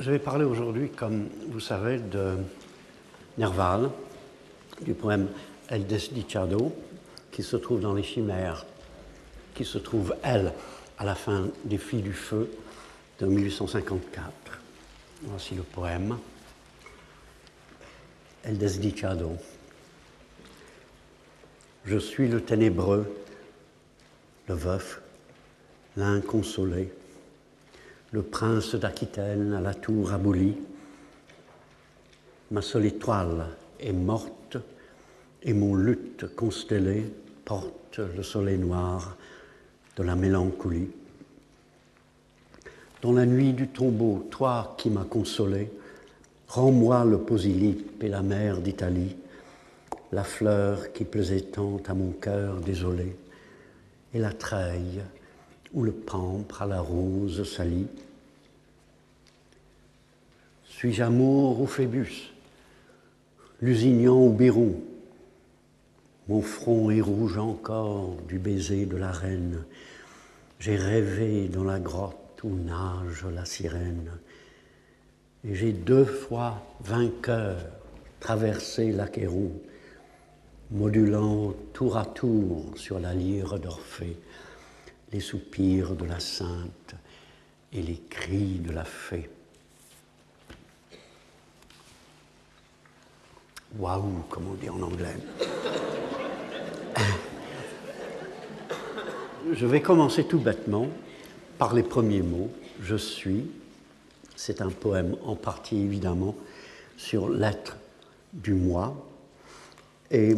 je 0.00 0.10
vais 0.10 0.18
parler 0.18 0.46
aujourd'hui, 0.46 0.88
comme 0.88 1.28
vous 1.48 1.60
savez, 1.60 1.98
de 1.98 2.36
Nerval, 3.36 3.90
du 4.80 4.94
poème 4.94 5.28
El 5.68 5.86
Desdichado, 5.86 6.74
qui 7.30 7.42
se 7.42 7.56
trouve 7.56 7.80
dans 7.80 7.92
les 7.92 8.02
Chimères, 8.02 8.64
qui 9.54 9.66
se 9.66 9.76
trouve, 9.76 10.16
elle, 10.22 10.54
à 10.98 11.04
la 11.04 11.14
fin 11.14 11.48
des 11.64 11.76
Filles 11.76 12.00
du 12.00 12.14
Feu 12.14 12.50
de 13.20 13.26
1854. 13.26 14.32
Voici 15.24 15.54
le 15.54 15.62
poème. 15.62 16.16
El 18.42 18.56
Desdichado. 18.56 19.36
Je 21.84 21.98
suis 21.98 22.28
le 22.28 22.42
ténébreux, 22.42 23.06
le 24.48 24.54
veuf, 24.54 25.02
l'inconsolé, 25.98 26.90
le 28.12 28.22
prince 28.22 28.74
d'Aquitaine 28.74 29.52
à 29.52 29.60
la 29.60 29.74
tour 29.74 30.12
abolie. 30.12 30.56
Ma 32.50 32.60
seule 32.60 32.86
étoile 32.86 33.46
est 33.78 33.92
morte 33.92 34.56
et 35.42 35.52
mon 35.52 35.76
lutte 35.76 36.34
constellé 36.34 37.04
porte 37.44 37.98
le 37.98 38.22
soleil 38.22 38.58
noir 38.58 39.16
de 39.96 40.02
la 40.02 40.16
mélancolie. 40.16 40.90
Dans 43.00 43.12
la 43.12 43.26
nuit 43.26 43.52
du 43.52 43.68
tombeau, 43.68 44.26
toi 44.30 44.74
qui 44.76 44.90
m'as 44.90 45.04
consolé, 45.04 45.70
rends-moi 46.48 47.04
le 47.04 47.18
posylipe 47.18 48.02
et 48.02 48.08
la 48.08 48.22
mer 48.22 48.60
d'Italie, 48.60 49.16
la 50.12 50.24
fleur 50.24 50.92
qui 50.92 51.04
plaisait 51.04 51.42
tant 51.42 51.80
à 51.86 51.94
mon 51.94 52.10
cœur 52.10 52.56
désolé, 52.56 53.16
et 54.12 54.18
la 54.18 54.32
treille 54.32 55.00
où 55.72 55.82
le 55.82 55.92
pampre 55.92 56.62
à 56.62 56.66
la 56.66 56.80
rose 56.80 57.48
salit. 57.48 57.86
Suis-je 60.64 61.02
amour 61.02 61.60
ou 61.60 61.66
Phébus, 61.66 62.32
Lusignan 63.60 64.16
ou 64.16 64.32
Biron 64.32 64.80
Mon 66.28 66.42
front 66.42 66.90
est 66.90 67.00
rouge 67.00 67.38
encore 67.38 68.16
du 68.28 68.38
baiser 68.38 68.86
de 68.86 68.96
la 68.96 69.12
reine. 69.12 69.64
J'ai 70.58 70.76
rêvé 70.76 71.48
dans 71.48 71.64
la 71.64 71.78
grotte 71.78 72.40
où 72.42 72.50
nage 72.50 73.26
la 73.34 73.44
sirène. 73.44 74.10
Et 75.44 75.54
j'ai 75.54 75.72
deux 75.72 76.04
fois 76.04 76.62
vainqueur 76.80 77.58
traversé 78.18 78.92
l'Achéron, 78.92 79.52
modulant 80.70 81.54
tour 81.72 81.96
à 81.96 82.04
tour 82.04 82.72
sur 82.76 82.98
la 82.98 83.14
lyre 83.14 83.58
d'Orphée 83.58 84.16
les 85.12 85.20
soupirs 85.20 85.94
de 85.94 86.04
la 86.04 86.20
sainte 86.20 86.94
et 87.72 87.82
les 87.82 88.00
cris 88.08 88.58
de 88.58 88.72
la 88.72 88.84
fée. 88.84 89.28
Waouh, 93.78 94.24
comme 94.28 94.48
on 94.48 94.54
dit 94.54 94.68
en 94.68 94.82
anglais. 94.82 95.16
Je 99.52 99.66
vais 99.66 99.80
commencer 99.80 100.24
tout 100.24 100.38
bêtement 100.38 100.88
par 101.58 101.74
les 101.74 101.82
premiers 101.82 102.22
mots. 102.22 102.50
Je 102.82 102.96
suis. 102.96 103.50
C'est 104.36 104.60
un 104.60 104.70
poème 104.70 105.16
en 105.24 105.36
partie 105.36 105.78
évidemment 105.78 106.34
sur 106.96 107.28
l'être 107.28 107.76
du 108.32 108.54
moi. 108.54 108.94
Et 110.10 110.34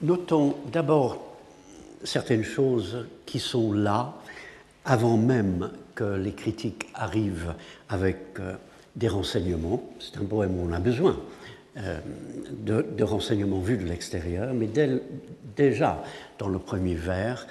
notons 0.00 0.56
d'abord 0.72 1.29
certaines 2.04 2.44
choses 2.44 3.06
qui 3.26 3.38
sont 3.38 3.72
là 3.72 4.14
avant 4.84 5.16
même 5.16 5.70
que 5.94 6.04
les 6.04 6.32
critiques 6.32 6.88
arrivent 6.94 7.54
avec 7.88 8.16
euh, 8.38 8.54
des 8.96 9.08
renseignements. 9.08 9.82
C'est 9.98 10.18
un 10.18 10.24
poème 10.24 10.58
où 10.58 10.66
on 10.68 10.72
a 10.72 10.80
besoin 10.80 11.16
euh, 11.76 11.98
de, 12.52 13.04
renseignements 13.04 13.60
vus 13.60 13.76
de 13.76 13.84
l'extérieur, 13.84 14.52
mais 14.54 14.68
déjà 15.56 16.02
dans 16.38 16.48
le 16.48 16.58
premier 16.58 16.94
vers, 16.94 17.46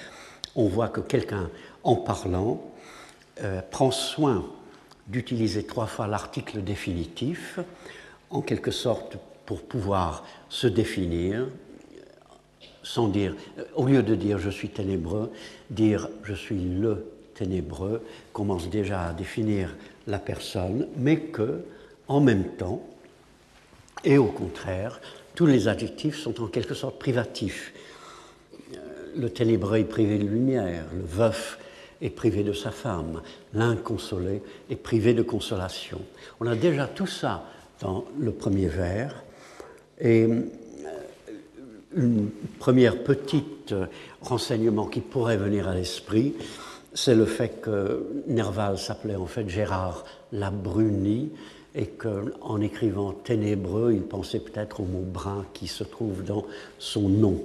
on 0.56 0.68
voit 0.68 0.90
que 0.90 1.02
quelqu'un, 1.02 1.50
en 1.84 1.96
parlant, 1.96 2.62
euh, 3.42 3.62
prend 3.72 3.92
soin 3.92 4.46
d'utiliser 5.08 5.64
trois 5.64 5.88
fois 5.88 6.08
l'article 6.08 6.64
définitif, 6.64 7.60
en 8.30 8.42
quelque 8.42 8.72
sorte 8.72 9.18
pour 9.46 9.62
pouvoir 9.64 10.26
se 10.50 10.68
définir, 10.68 11.48
sans 12.84 13.08
dire, 13.08 13.36
au 13.76 13.86
lieu 13.86 14.04
de 14.04 14.16
dire 14.16 14.40
je 14.40 14.50
suis 14.50 14.70
ténébreux, 14.70 15.32
dire 15.70 16.10
je 16.24 16.34
suis 16.34 16.60
le 16.60 17.06
ténébreux 17.36 18.02
commence 18.34 18.70
déjà 18.70 19.04
à 19.04 19.14
définir 19.14 19.76
la 20.08 20.20
personne, 20.20 20.88
mais 20.98 21.20
que, 21.20 21.64
en 22.08 22.20
même 22.20 22.56
temps, 22.58 22.86
et 24.04 24.18
au 24.18 24.28
contraire, 24.28 25.00
tous 25.36 25.46
les 25.46 25.68
adjectifs 25.68 26.18
sont 26.18 26.42
en 26.42 26.48
quelque 26.48 26.74
sorte 26.74 27.00
privatifs. 27.00 27.74
Euh, 28.74 28.78
le 29.16 29.30
ténébreux 29.30 29.78
est 29.78 29.86
privé 29.86 30.18
de 30.18 30.26
lumière, 30.26 30.86
le 30.94 31.04
veuf 31.04 31.60
est 32.02 32.10
privé 32.10 32.44
de 32.44 32.54
sa 32.54 32.72
femme, 32.72 33.22
l'inconsolé 33.54 34.42
est 34.70 34.76
privé 34.76 35.14
de 35.14 35.22
consolation. 35.22 36.02
On 36.40 36.48
a 36.48 36.56
déjà 36.56 36.88
tout 36.88 37.08
ça 37.08 37.46
dans 37.82 38.06
le 38.20 38.32
premier 38.32 38.68
vers, 38.68 39.24
et 40.02 40.28
une 41.96 42.30
première 42.60 43.04
petite 43.04 43.72
euh, 43.72 43.86
renseignement 44.22 44.86
qui 44.86 45.02
pourrait 45.02 45.38
venir 45.38 45.68
à 45.68 45.74
l'esprit, 45.74 46.34
c'est 46.94 47.16
le 47.16 47.26
fait 47.26 47.62
que 47.62 48.06
Nerval 48.28 48.78
s'appelait 48.78 49.16
en 49.16 49.26
fait 49.26 49.48
Gérard 49.48 50.06
Labruni 50.32 51.30
et 51.76 51.88
qu'en 51.88 52.60
écrivant 52.62 53.12
ténébreux, 53.12 53.94
il 53.94 54.02
pensait 54.02 54.40
peut-être 54.40 54.80
au 54.82 54.86
mot 54.86 55.04
brun 55.04 55.46
qui 55.54 55.68
se 55.68 55.84
trouve 55.84 56.24
dans 56.24 56.46
son 56.80 57.10
nom. 57.10 57.44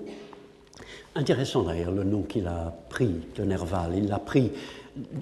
Intéressant 1.14 1.62
d'ailleurs 1.62 1.92
le 1.92 2.04
nom 2.04 2.22
qu'il 2.22 2.46
a 2.46 2.74
pris 2.88 3.20
de 3.36 3.44
Nerval. 3.44 3.92
Il 3.96 4.08
l'a 4.08 4.18
pris 4.18 4.50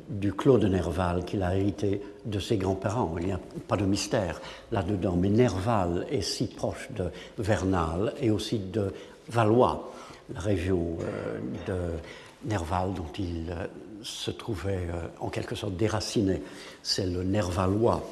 du 0.09 0.32
Clos 0.32 0.59
de 0.59 0.69
Nerval 0.69 1.25
qu'il 1.25 1.43
a 1.43 1.56
hérité 1.56 2.00
de 2.25 2.38
ses 2.38 2.56
grands-parents. 2.56 3.15
Il 3.19 3.27
n'y 3.27 3.32
a 3.32 3.41
pas 3.69 3.77
de 3.77 3.84
mystère 3.84 4.41
là-dedans, 4.71 5.16
mais 5.19 5.28
Nerval 5.28 6.06
est 6.11 6.22
si 6.22 6.47
proche 6.47 6.88
de 6.97 7.11
Vernal 7.38 8.15
et 8.21 8.31
aussi 8.31 8.59
de 8.59 8.93
Valois, 9.32 9.91
la 10.34 10.41
région 10.41 10.98
euh, 11.00 11.38
de 11.66 12.48
Nerval 12.50 12.93
dont 12.93 13.10
il 13.19 13.47
euh, 13.48 13.66
se 14.03 14.31
trouvait 14.31 14.87
euh, 14.91 15.06
en 15.20 15.31
quelque 15.31 15.54
sorte 15.54 15.75
déraciné. 15.75 16.43
C'est 16.82 17.06
le 17.06 17.22
Nervalois. 17.22 18.03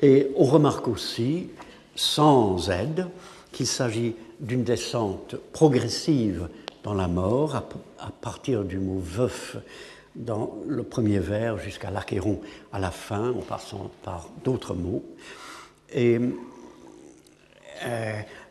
Et 0.00 0.30
on 0.34 0.44
remarque 0.44 0.88
aussi, 0.88 1.50
sans 1.94 2.70
aide, 2.70 3.06
qu'il 3.52 3.66
s'agit 3.66 4.16
d'une 4.40 4.64
descente 4.64 5.36
progressive 5.52 6.48
dans 6.84 6.94
la 6.94 7.06
mort, 7.06 7.54
à, 7.54 8.10
partir 8.22 8.64
du 8.64 8.78
mot 8.78 8.98
veuf 8.98 9.58
dans 10.16 10.56
le 10.66 10.82
premier 10.82 11.18
vers 11.18 11.58
jusqu'à 11.58 11.90
l'Achéron 11.90 12.40
à 12.72 12.78
la 12.78 12.90
fin, 12.90 13.30
en 13.30 13.42
passant 13.42 13.90
par 14.02 14.30
d'autres 14.42 14.74
mots. 14.74 15.04
Et 15.94 16.18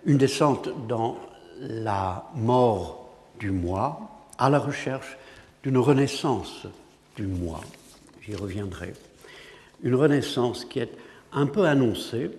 une 0.06 0.18
descente 0.18 0.70
dans 0.88 1.18
la 1.62 2.26
mort 2.36 3.10
du 3.40 3.52
moi 3.52 4.00
à 4.38 4.50
la 4.50 4.60
recherche 4.60 5.18
d'une 5.64 5.78
renaissance 5.78 6.66
du 7.16 7.28
moi. 7.28 7.62
J'y 8.22 8.36
reviendrai. 8.36 8.94
Une 9.84 9.96
renaissance 9.96 10.66
qui 10.66 10.80
est 10.80 10.92
un 11.32 11.46
peu 11.46 11.66
annoncée 11.66 12.32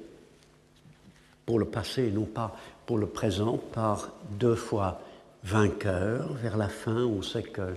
pour 1.47 1.59
le 1.59 1.67
passé 1.67 2.05
et 2.05 2.11
non 2.11 2.25
pas 2.25 2.57
pour 2.87 2.99
le 2.99 3.07
présent 3.07 3.59
par 3.73 4.11
deux 4.31 4.55
fois 4.55 5.01
vainqueur. 5.45 6.33
Vers 6.35 6.57
la 6.57 6.69
fin, 6.69 7.05
on 7.05 7.23
sait 7.23 7.43
que 7.43 7.75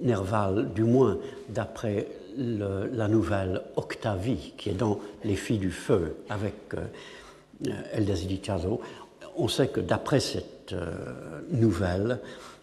Nerval, 0.00 0.72
du 0.74 0.84
moins 0.84 1.18
d'après 1.48 2.08
la 2.36 3.08
nouvelle 3.08 3.60
Octavie, 3.76 4.54
qui 4.56 4.70
est 4.70 4.74
dans 4.74 4.98
Les 5.24 5.36
Filles 5.36 5.58
du 5.58 5.70
Feu 5.70 6.16
avec 6.30 6.54
euh, 6.74 6.86
di 7.60 8.40
on 9.36 9.48
sait 9.48 9.68
que 9.68 9.80
d'après 9.80 10.20
cette 10.20 10.72
euh, 10.72 11.40
nouvelle, 11.50 12.18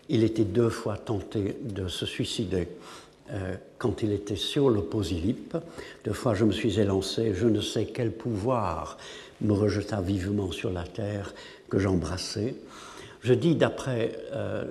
il 0.10 0.24
était 0.24 0.44
deux 0.44 0.70
fois 0.70 0.98
tenté 0.98 1.58
de 1.62 1.88
se 1.88 2.06
suicider 2.06 2.68
euh, 3.32 3.56
quand 3.78 4.02
il 4.02 4.12
était 4.12 4.36
sur 4.36 4.70
le 4.70 4.82
posylipe. 4.82 5.56
Deux 6.04 6.14
fois, 6.14 6.34
je 6.34 6.46
me 6.46 6.52
suis 6.52 6.80
élancé, 6.80 7.34
je 7.36 7.48
ne 7.48 7.62
sais 7.62 7.86
quel 7.86 8.12
pouvoir 8.12 8.98
me 9.42 9.54
rejeta 9.54 10.02
vivement 10.02 10.52
sur 10.52 10.72
la 10.72 10.84
terre 10.84 11.34
que 11.70 11.78
j'embrassais. 11.78 12.56
Je 13.22 13.34
dis 13.34 13.56
d'après 13.56 14.14
euh, 14.32 14.64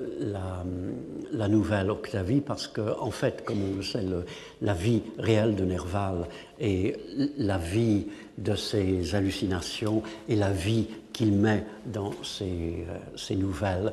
la, 1.32 1.48
nouvelle 1.48 1.90
Octavie 1.90 2.40
parce 2.40 2.66
que, 2.66 2.98
en 2.98 3.10
fait, 3.10 3.44
comme 3.44 3.58
on 3.72 3.76
le 3.76 3.82
sait, 3.82 4.04
la 4.62 4.72
vie 4.72 5.02
réelle 5.18 5.54
de 5.54 5.64
Nerval 5.64 6.26
et 6.58 6.96
la 7.36 7.58
vie 7.58 8.06
de 8.38 8.54
ses 8.54 9.14
hallucinations 9.14 10.02
et 10.28 10.36
la 10.36 10.50
vie 10.50 10.88
qu'il 11.12 11.32
met 11.32 11.64
dans 11.84 12.12
ses, 12.22 12.86
euh, 12.88 13.34
nouvelles 13.34 13.92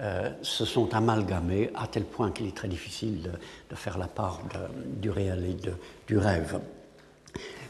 euh, 0.00 0.28
se 0.42 0.66
sont 0.66 0.92
amalgamés 0.94 1.70
à 1.74 1.86
tel 1.86 2.04
point 2.04 2.30
qu'il 2.30 2.46
est 2.46 2.56
très 2.56 2.68
difficile 2.68 3.22
de, 3.22 3.74
faire 3.74 3.96
la 3.96 4.06
part 4.06 4.42
du 5.00 5.10
réel 5.10 5.44
et 5.44 5.56
du 6.06 6.18
rêve. 6.18 6.60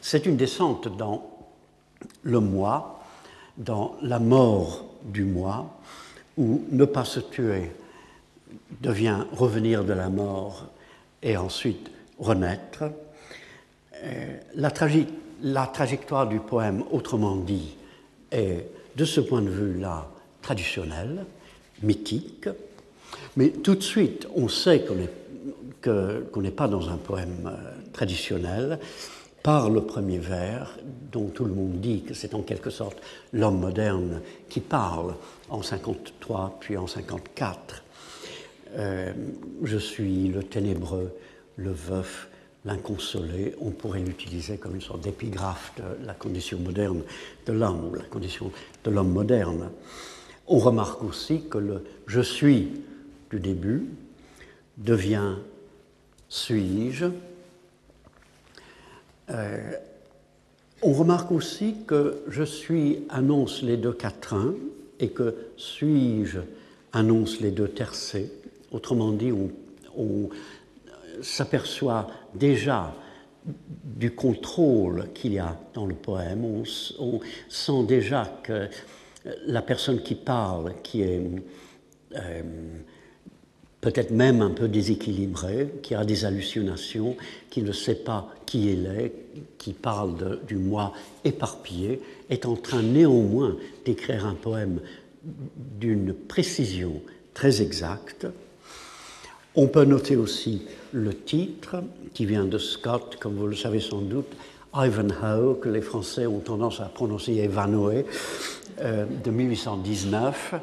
C'est 0.00 0.26
une 0.26 0.36
descente 0.36 0.94
dans 0.96 1.31
le 2.22 2.40
moi, 2.40 3.00
dans 3.56 3.96
la 4.02 4.19
mort 4.19 4.84
du 5.04 5.25
moi, 5.25 5.78
où 6.36 6.64
ne 6.70 6.84
pas 6.84 7.04
se 7.04 7.20
tuer 7.20 7.70
devient 8.81 9.25
revenir 9.32 9.84
de 9.84 9.92
la 9.92 10.08
mort 10.08 10.66
et 11.22 11.36
ensuite 11.36 11.90
renaître. 12.19 12.84
Euh, 14.02 14.36
la, 14.54 15.66
trajectoire 15.66 16.28
du 16.28 16.40
poème, 16.40 16.84
autrement 16.90 17.36
dit, 17.36 17.76
est 18.31 18.66
de 18.96 19.04
ce 19.04 19.20
point 19.20 19.42
de 19.42 19.50
vue-là 19.50 20.08
traditionnelle, 20.42 21.25
mythique, 21.82 22.48
mais 23.36 23.50
tout 23.50 23.75
de 23.75 23.82
suite 23.82 24.28
on 24.34 24.48
sait 24.48 24.84
qu'on 25.82 26.40
n'est 26.40 26.50
pas 26.50 26.69
dans 26.69 26.88
un 26.88 26.96
poème 26.96 27.50
euh, 27.52 27.92
traditionnel 27.92 28.78
par 29.44 29.69
le 29.69 29.82
premier 29.82 30.17
vers, 30.17 30.79
dont 31.12 31.29
tout 31.29 31.44
le 31.44 31.52
monde 31.52 31.79
dit 31.79 32.02
que 32.02 32.14
c'est 32.14 32.32
en 32.35 32.41
quelque 32.41 32.70
sorte 32.70 32.96
l'homme 33.35 33.61
moderne 33.61 34.23
qui 34.49 34.61
parle 34.61 35.14
en 35.50 35.62
53 35.62 36.56
puis 36.61 36.79
en 36.79 36.87
54. 36.87 37.85
Euh, 38.76 39.12
je 39.62 39.76
suis 39.76 40.29
le 40.29 40.43
ténébreux, 40.43 41.12
le 41.56 41.73
veuf, 41.73 42.31
l'inconsolé. 42.64 43.55
On 43.61 43.70
pourrait 43.70 44.00
l'utiliser 44.00 44.56
comme 44.56 44.76
une 44.76 44.81
sorte 44.81 45.02
d'épigraphe 45.02 45.75
de 45.76 46.06
la 46.06 46.14
condition 46.14 46.58
moderne 46.58 47.02
de 47.44 47.52
l'homme, 47.52 47.91
ou 47.91 47.94
la 47.94 48.05
condition 48.05 48.50
de 48.82 48.91
l'homme 48.91 49.12
moderne. 49.12 49.69
On 50.46 50.58
remarque 50.58 51.05
aussi 51.05 51.43
que 51.50 51.58
le 51.58 51.85
je 52.06 52.23
suis 52.23 52.81
du 53.31 53.41
début 53.41 53.85
devient 54.79 55.35
suis-je. 56.31 57.08
Euh, 59.31 59.73
on 60.82 60.93
remarque 60.93 61.32
aussi 61.32 61.76
que 61.87 62.23
je 62.29 62.43
suis 62.43 63.05
annonce 63.09 63.62
les 63.62 63.76
deux 63.76 63.93
quatrains 63.93 64.55
et 65.00 65.09
que 65.09 65.35
suis-je 65.56 66.41
annonce 66.93 67.41
les 67.41 67.50
deux 67.50 67.69
tercets. 67.69 68.31
Autrement 68.71 69.12
dit, 69.12 69.32
on, 69.97 70.29
s'aperçoit 71.23 72.09
déjà 72.35 72.93
du 73.85 74.11
contrôle 74.11 75.06
qu'il 75.15 75.35
y 75.35 75.38
a 75.38 75.56
dans 75.73 75.87
le 75.87 75.94
poème. 75.94 76.44
On, 76.44 76.65
sent 77.49 77.85
déjà 77.87 78.41
que 78.43 78.69
la 79.47 79.62
personne 79.62 80.03
qui 80.03 80.17
parle, 80.17 80.75
qui 80.82 81.03
est 81.03 81.23
euh, 82.17 82.43
peut-être 83.84 84.10
même 84.10 84.40
un 84.40 84.50
peu 84.50 84.66
déséquilibrée, 84.66 85.69
qui 85.82 85.94
a 85.94 86.04
des 86.04 86.25
hallucinations, 86.25 87.16
qui 87.50 87.62
ne 87.62 87.72
sait 87.72 87.96
pas 87.96 88.28
qui 88.46 88.70
elle 88.70 88.86
est, 88.98 89.12
qui 89.58 89.75
parle 89.75 90.40
du 90.48 90.56
moi 90.56 90.94
éparpillé, 91.25 92.00
est 92.31 92.46
en 92.46 92.56
train 92.56 92.82
néanmoins 92.82 93.56
d'écrire 93.84 94.25
un 94.25 94.34
poème 94.34 94.81
d'une 95.78 96.14
précision 96.14 97.02
très 97.34 97.60
exacte 97.60 98.26
on 99.56 99.69
peut 99.69 99.84
noter 99.84 100.16
aussi 100.16 100.66
le 100.92 101.14
titre 101.14 101.76
qui 102.12 102.26
vient 102.26 102.44
de 102.44 102.58
Scott, 102.58 103.19
comme 103.20 103.36
vous 103.36 103.46
le 103.46 103.54
savez 103.54 103.78
sans 103.78 104.00
doute, 104.00 104.26
Ivanhoe, 104.75 105.60
que 105.60 105.69
les 105.69 105.81
Français 105.81 106.26
ont 106.26 106.40
tendance 106.40 106.81
à 106.81 106.86
prononcer 106.86 107.34
Ivanhoe, 107.34 108.04
euh, 108.81 109.06
de 109.25 109.31
1819. 109.31 110.54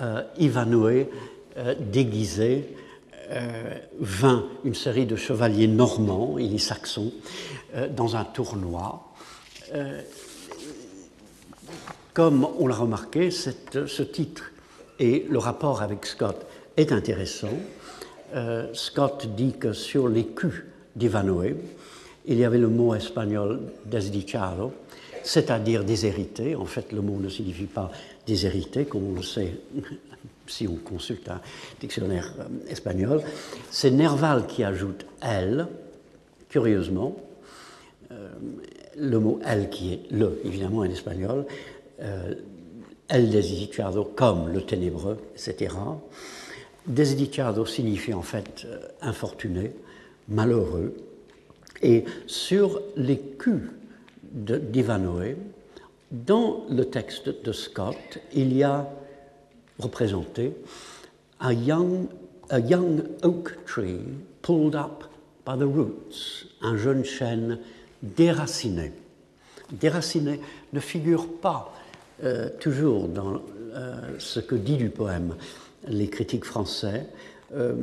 Euh, 0.00 0.22
euh, 1.58 1.74
déguisé, 1.78 2.74
vint 4.00 4.46
une 4.64 4.74
série 4.74 5.04
de 5.04 5.14
chevaliers 5.14 5.68
normands, 5.68 6.38
il 6.38 6.54
est 6.54 6.56
saxon, 6.56 7.12
dans 7.94 8.16
un 8.16 8.24
tournoi. 8.24 9.12
comme 12.14 12.48
on 12.58 12.66
l'a 12.66 12.74
remarqué, 12.74 13.30
ce 13.30 14.02
titre 14.02 14.50
et 14.98 15.26
le 15.28 15.38
rapport 15.38 15.82
avec 15.82 16.06
Scott 16.06 16.46
est 16.76 16.92
intéressant. 16.92 17.52
Euh, 18.34 18.66
Scott 18.74 19.26
dit 19.36 19.54
que 19.58 19.72
sur 19.72 20.08
l'écu 20.08 20.66
d'Ivanoé, 20.96 21.56
il 22.26 22.38
y 22.38 22.44
avait 22.44 22.58
le 22.58 22.68
mot 22.68 22.94
espagnol 22.94 23.60
desdichado, 23.86 24.72
c'est-à-dire 25.22 25.84
déshérité. 25.84 26.54
En 26.54 26.66
fait, 26.66 26.92
le 26.92 27.00
mot 27.00 27.18
ne 27.18 27.28
signifie 27.28 27.64
pas 27.64 27.90
déshérité, 28.26 28.84
comme 28.84 29.10
on 29.10 29.14
le 29.14 29.22
sait 29.22 29.54
si 30.48 30.66
on 30.66 30.76
consulte 30.76 31.28
un 31.28 31.40
dictionnaire 31.80 32.34
euh, 32.40 32.70
espagnol. 32.70 33.22
C'est 33.70 33.90
Nerval 33.90 34.46
qui 34.46 34.64
ajoute 34.64 35.06
elle, 35.20 35.68
curieusement, 36.48 37.16
euh, 38.10 38.28
le 38.96 39.18
mot 39.18 39.38
elle 39.44 39.70
qui 39.70 39.94
est 39.94 40.00
le, 40.10 40.40
évidemment, 40.44 40.78
en 40.78 40.84
espagnol, 40.84 41.46
el 43.08 43.30
desdichado 43.30 44.04
comme 44.04 44.52
le 44.52 44.62
ténébreux, 44.62 45.18
etc. 45.34 45.74
Desdicado 46.86 47.66
signifie 47.66 48.14
en 48.14 48.22
fait 48.22 48.64
euh, 48.64 48.78
infortuné, 49.02 49.72
malheureux. 50.28 50.94
Et 51.82 52.04
sur 52.26 52.82
l'écu 52.96 53.70
d'Ivanoé, 54.32 55.36
dans 56.10 56.64
le 56.70 56.86
texte 56.86 57.44
de 57.44 57.52
Scott, 57.52 58.18
il 58.32 58.56
y 58.56 58.62
a 58.62 58.88
représenté 59.78 60.52
a 61.40 61.52
young, 61.52 62.08
a 62.50 62.58
young 62.58 63.02
oak 63.22 63.64
tree 63.66 64.00
pulled 64.42 64.74
up 64.74 65.04
by 65.44 65.56
the 65.56 65.66
roots, 65.66 66.46
un 66.62 66.76
jeune 66.76 67.04
chêne 67.04 67.58
déraciné. 68.02 68.92
Déraciné 69.72 70.40
ne 70.72 70.80
figure 70.80 71.28
pas 71.40 71.72
euh, 72.24 72.48
toujours 72.60 73.08
dans 73.08 73.40
euh, 73.74 74.00
ce 74.18 74.40
que 74.40 74.54
dit 74.54 74.76
du 74.76 74.90
poème 74.90 75.36
les 75.86 76.08
critiques 76.08 76.44
français, 76.44 77.06
euh, 77.54 77.74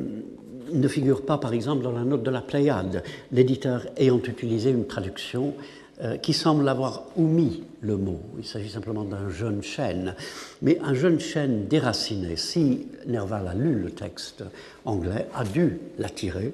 ne 0.71 0.87
figure 0.87 1.25
pas, 1.25 1.37
par 1.37 1.53
exemple, 1.53 1.83
dans 1.83 1.91
la 1.91 2.03
note 2.03 2.23
de 2.23 2.31
la 2.31 2.41
Pléiade, 2.41 3.03
l'éditeur 3.31 3.85
ayant 3.97 4.19
utilisé 4.19 4.71
une 4.71 4.87
traduction 4.87 5.53
euh, 6.01 6.17
qui 6.17 6.33
semble 6.33 6.67
avoir 6.67 7.03
omis 7.17 7.63
le 7.79 7.95
mot. 7.95 8.19
Il 8.37 8.45
s'agit 8.45 8.69
simplement 8.69 9.05
d'un 9.05 9.29
jeune 9.29 9.63
chêne. 9.63 10.13
Mais 10.61 10.77
un 10.83 10.93
jeune 10.93 11.21
chêne 11.21 11.67
déraciné, 11.67 12.35
si 12.35 12.87
Nerval 13.07 13.47
a 13.47 13.53
lu 13.53 13.75
le 13.75 13.91
texte 13.91 14.43
anglais, 14.83 15.27
a 15.33 15.45
dû 15.45 15.79
l'attirer, 15.97 16.53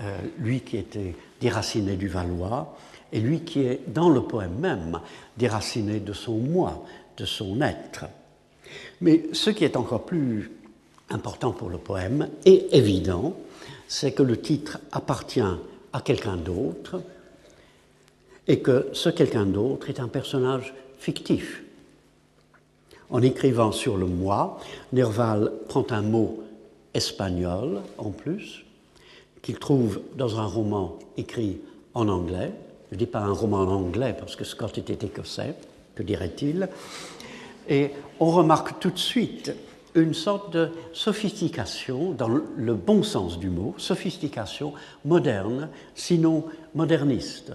euh, 0.00 0.18
lui 0.38 0.60
qui 0.60 0.76
était 0.76 1.14
déraciné 1.40 1.96
du 1.96 2.08
Valois, 2.08 2.76
et 3.10 3.20
lui 3.20 3.40
qui 3.40 3.60
est, 3.60 3.80
dans 3.88 4.10
le 4.10 4.20
poème 4.20 4.58
même, 4.58 5.00
déraciné 5.38 5.98
de 5.98 6.12
son 6.12 6.36
moi, 6.36 6.84
de 7.16 7.24
son 7.24 7.62
être. 7.62 8.04
Mais 9.00 9.24
ce 9.32 9.48
qui 9.48 9.64
est 9.64 9.78
encore 9.78 10.04
plus 10.04 10.50
important 11.08 11.52
pour 11.52 11.70
le 11.70 11.78
poème 11.78 12.28
et 12.44 12.76
évident, 12.76 13.34
c'est 13.86 14.12
que 14.12 14.22
le 14.22 14.38
titre 14.38 14.78
appartient 14.92 15.40
à 15.40 16.00
quelqu'un 16.02 16.36
d'autre 16.36 17.00
et 18.48 18.60
que 18.60 18.88
ce 18.92 19.10
quelqu'un 19.10 19.44
d'autre 19.46 19.90
est 19.90 20.00
un 20.00 20.08
personnage 20.08 20.74
fictif. 20.98 21.62
En 23.10 23.22
écrivant 23.22 23.72
sur 23.72 23.96
le 23.96 24.06
moi, 24.06 24.58
Nerval 24.92 25.52
prend 25.68 25.86
un 25.90 26.02
mot 26.02 26.42
espagnol 26.94 27.82
en 27.98 28.10
plus, 28.10 28.64
qu'il 29.42 29.58
trouve 29.58 30.00
dans 30.16 30.40
un 30.40 30.46
roman 30.46 30.98
écrit 31.16 31.60
en 31.94 32.08
anglais. 32.08 32.52
Je 32.90 32.96
ne 32.96 32.98
dis 32.98 33.06
pas 33.06 33.20
un 33.20 33.32
roman 33.32 33.58
en 33.58 33.68
anglais 33.68 34.14
parce 34.18 34.34
que 34.34 34.44
Scott 34.44 34.76
était 34.78 35.06
écossais, 35.06 35.54
que 35.94 36.02
dirait-il. 36.02 36.68
Et 37.68 37.90
on 38.18 38.30
remarque 38.30 38.80
tout 38.80 38.90
de 38.90 38.98
suite 38.98 39.54
une 39.94 40.14
sorte 40.14 40.52
de 40.52 40.70
sophistication, 40.92 42.12
dans 42.12 42.28
le 42.28 42.74
bon 42.74 43.02
sens 43.02 43.38
du 43.38 43.50
mot, 43.50 43.74
sophistication 43.78 44.72
moderne, 45.04 45.68
sinon 45.94 46.44
moderniste. 46.74 47.52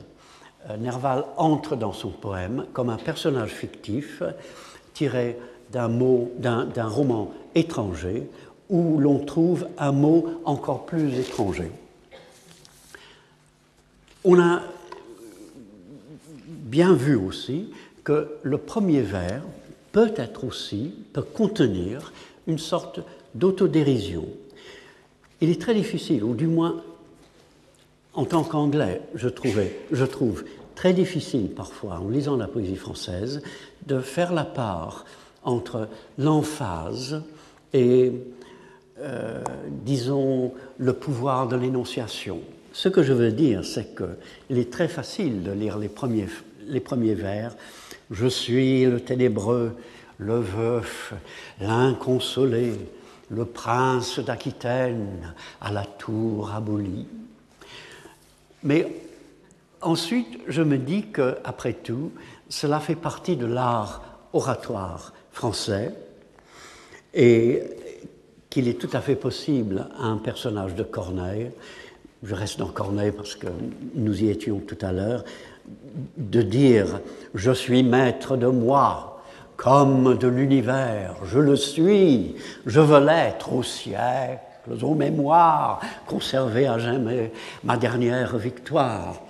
Euh, 0.69 0.77
Nerval 0.77 1.25
entre 1.35 1.75
dans 1.75 1.91
son 1.91 2.09
poème 2.09 2.65
comme 2.71 2.89
un 2.89 2.97
personnage 2.97 3.51
fictif 3.51 4.23
tiré 4.93 5.37
d'un 5.71 5.89
mot, 5.89 6.31
d'un 6.37 6.87
roman 6.87 7.33
étranger, 7.55 8.29
où 8.69 8.99
l'on 8.99 9.19
trouve 9.19 9.67
un 9.77 9.91
mot 9.91 10.41
encore 10.45 10.85
plus 10.85 11.19
étranger. 11.19 11.71
On 14.23 14.39
a 14.39 14.61
bien 16.47 16.93
vu 16.93 17.15
aussi 17.15 17.71
que 18.03 18.37
le 18.43 18.57
premier 18.57 19.01
vers 19.01 19.41
peut 19.91 20.13
être 20.15 20.43
aussi, 20.43 20.93
peut 21.11 21.23
contenir 21.23 22.13
une 22.47 22.59
sorte 22.59 23.01
d'autodérision. 23.35 24.25
Il 25.41 25.49
est 25.49 25.59
très 25.59 25.73
difficile, 25.73 26.23
ou 26.23 26.35
du 26.35 26.47
moins 26.47 26.81
en 28.13 28.25
tant 28.25 28.43
qu'anglais, 28.43 29.01
je, 29.15 29.27
je 29.91 30.05
trouve 30.05 30.43
très 30.75 30.93
difficile 30.93 31.49
parfois, 31.49 31.99
en 31.99 32.09
lisant 32.09 32.35
la 32.35 32.47
poésie 32.47 32.75
française, 32.75 33.41
de 33.87 33.99
faire 33.99 34.33
la 34.33 34.45
part 34.45 35.05
entre 35.43 35.87
l'emphase 36.17 37.21
et, 37.73 38.11
euh, 38.99 39.43
disons, 39.83 40.53
le 40.77 40.93
pouvoir 40.93 41.47
de 41.47 41.55
l'énonciation. 41.55 42.39
Ce 42.71 42.89
que 42.89 43.03
je 43.03 43.13
veux 43.13 43.31
dire, 43.31 43.65
c'est 43.65 43.95
qu'il 43.95 44.57
est 44.57 44.71
très 44.71 44.87
facile 44.87 45.43
de 45.43 45.51
lire 45.51 45.77
les 45.77 45.89
premiers, 45.89 46.27
les 46.67 46.79
premiers 46.79 47.13
vers. 47.13 47.55
Je 48.09 48.27
suis 48.27 48.85
le 48.85 48.99
ténébreux, 48.99 49.75
le 50.17 50.39
veuf, 50.39 51.13
l'inconsolé, 51.61 52.73
le 53.29 53.45
prince 53.45 54.19
d'Aquitaine 54.19 55.33
à 55.61 55.71
la 55.71 55.85
tour 55.85 56.51
abolie. 56.51 57.07
Mais 58.63 58.87
ensuite, 59.81 60.39
je 60.47 60.61
me 60.61 60.77
dis 60.77 61.05
qu'après 61.13 61.73
tout, 61.73 62.11
cela 62.49 62.79
fait 62.79 62.95
partie 62.95 63.35
de 63.35 63.45
l'art 63.45 64.01
oratoire 64.33 65.13
français 65.31 65.93
et 67.13 67.63
qu'il 68.49 68.67
est 68.67 68.79
tout 68.79 68.89
à 68.93 69.01
fait 69.01 69.15
possible 69.15 69.87
à 69.97 70.05
un 70.05 70.17
personnage 70.17 70.75
de 70.75 70.83
Corneille, 70.83 71.51
je 72.23 72.35
reste 72.35 72.59
dans 72.59 72.67
Corneille 72.67 73.11
parce 73.11 73.35
que 73.35 73.47
nous 73.95 74.23
y 74.23 74.29
étions 74.29 74.59
tout 74.59 74.77
à 74.81 74.91
l'heure, 74.91 75.23
de 76.17 76.41
dire 76.41 76.99
Je 77.33 77.51
suis 77.51 77.83
maître 77.83 78.37
de 78.37 78.47
moi, 78.47 79.23
comme 79.57 80.17
de 80.17 80.27
l'univers, 80.27 81.15
je 81.25 81.39
le 81.39 81.55
suis, 81.55 82.35
je 82.65 82.79
veux 82.79 83.05
l'être 83.05 83.53
au 83.53 83.63
siècle, 83.63 84.39
aux 84.81 84.95
mémoires, 84.95 85.81
conserver 86.07 86.67
à 86.67 86.77
jamais 86.77 87.31
ma 87.63 87.77
dernière 87.77 88.37
victoire. 88.37 89.21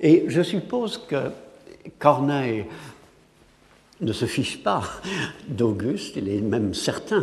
Et 0.00 0.24
je 0.28 0.42
suppose 0.42 0.98
que 1.08 1.30
Corneille 1.98 2.66
ne 4.00 4.12
se 4.12 4.26
fiche 4.26 4.62
pas 4.62 4.82
d'Auguste, 5.48 6.16
il 6.16 6.28
est 6.28 6.40
même 6.40 6.74
certain 6.74 7.22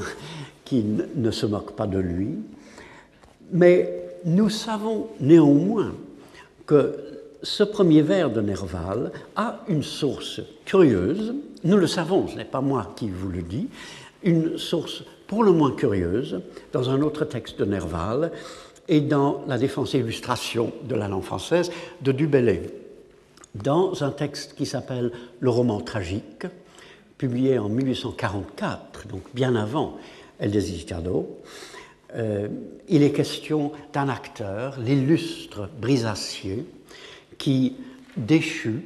qu'il 0.66 1.08
ne 1.16 1.32
se 1.32 1.46
moque 1.46 1.76
pas 1.76 1.88
de 1.88 2.00
lui, 2.00 2.40
mais 3.52 4.06
nous 4.26 4.50
savons 4.50 5.08
néanmoins 5.20 5.94
que 6.66 6.98
ce 7.44 7.64
premier 7.64 8.02
vers 8.02 8.32
de 8.32 8.42
Nerval 8.42 9.12
a 9.36 9.60
une 9.68 9.84
source 9.84 10.42
curieuse, 10.66 11.36
nous 11.64 11.78
le 11.78 11.88
savons, 11.88 12.28
ce 12.28 12.36
n'est 12.36 12.44
pas 12.44 12.62
moi 12.62 12.94
qui 12.96 13.10
vous 13.10 13.30
le 13.30 13.44
dis, 13.44 13.68
une 14.24 14.58
source 14.58 15.04
pour 15.28 15.44
le 15.44 15.52
moins 15.52 15.72
curieuse 15.72 16.42
dans 16.72 16.90
un 16.90 17.02
autre 17.02 17.26
texte 17.26 17.60
de 17.60 17.66
Nerval 17.66 18.32
et 18.88 19.02
dans 19.02 19.44
la 19.48 19.58
défense 19.58 19.96
et 19.96 20.00
illustration 20.00 20.72
de 20.84 20.96
la 20.96 21.08
langue 21.08 21.24
française 21.24 21.72
de 22.02 22.12
Dubellay, 22.12 22.70
dans 23.56 24.04
un 24.04 24.12
texte 24.12 24.56
qui 24.56 24.66
s'appelle 24.66 25.12
Le 25.40 25.50
roman 25.50 25.82
tragique, 25.82 26.46
publié 27.18 27.58
en 27.58 27.70
1844, 27.70 29.08
donc 29.08 29.24
bien 29.34 29.56
avant 29.56 29.98
El 30.40 30.52
Desiderado, 30.52 31.40
euh, 32.16 32.48
il 32.88 33.04
est 33.04 33.12
question 33.12 33.72
d'un 33.94 34.10
acteur, 34.10 34.80
l'illustre 34.80 35.70
Brisacier, 35.82 36.66
qui, 37.38 37.76
déchu, 38.16 38.86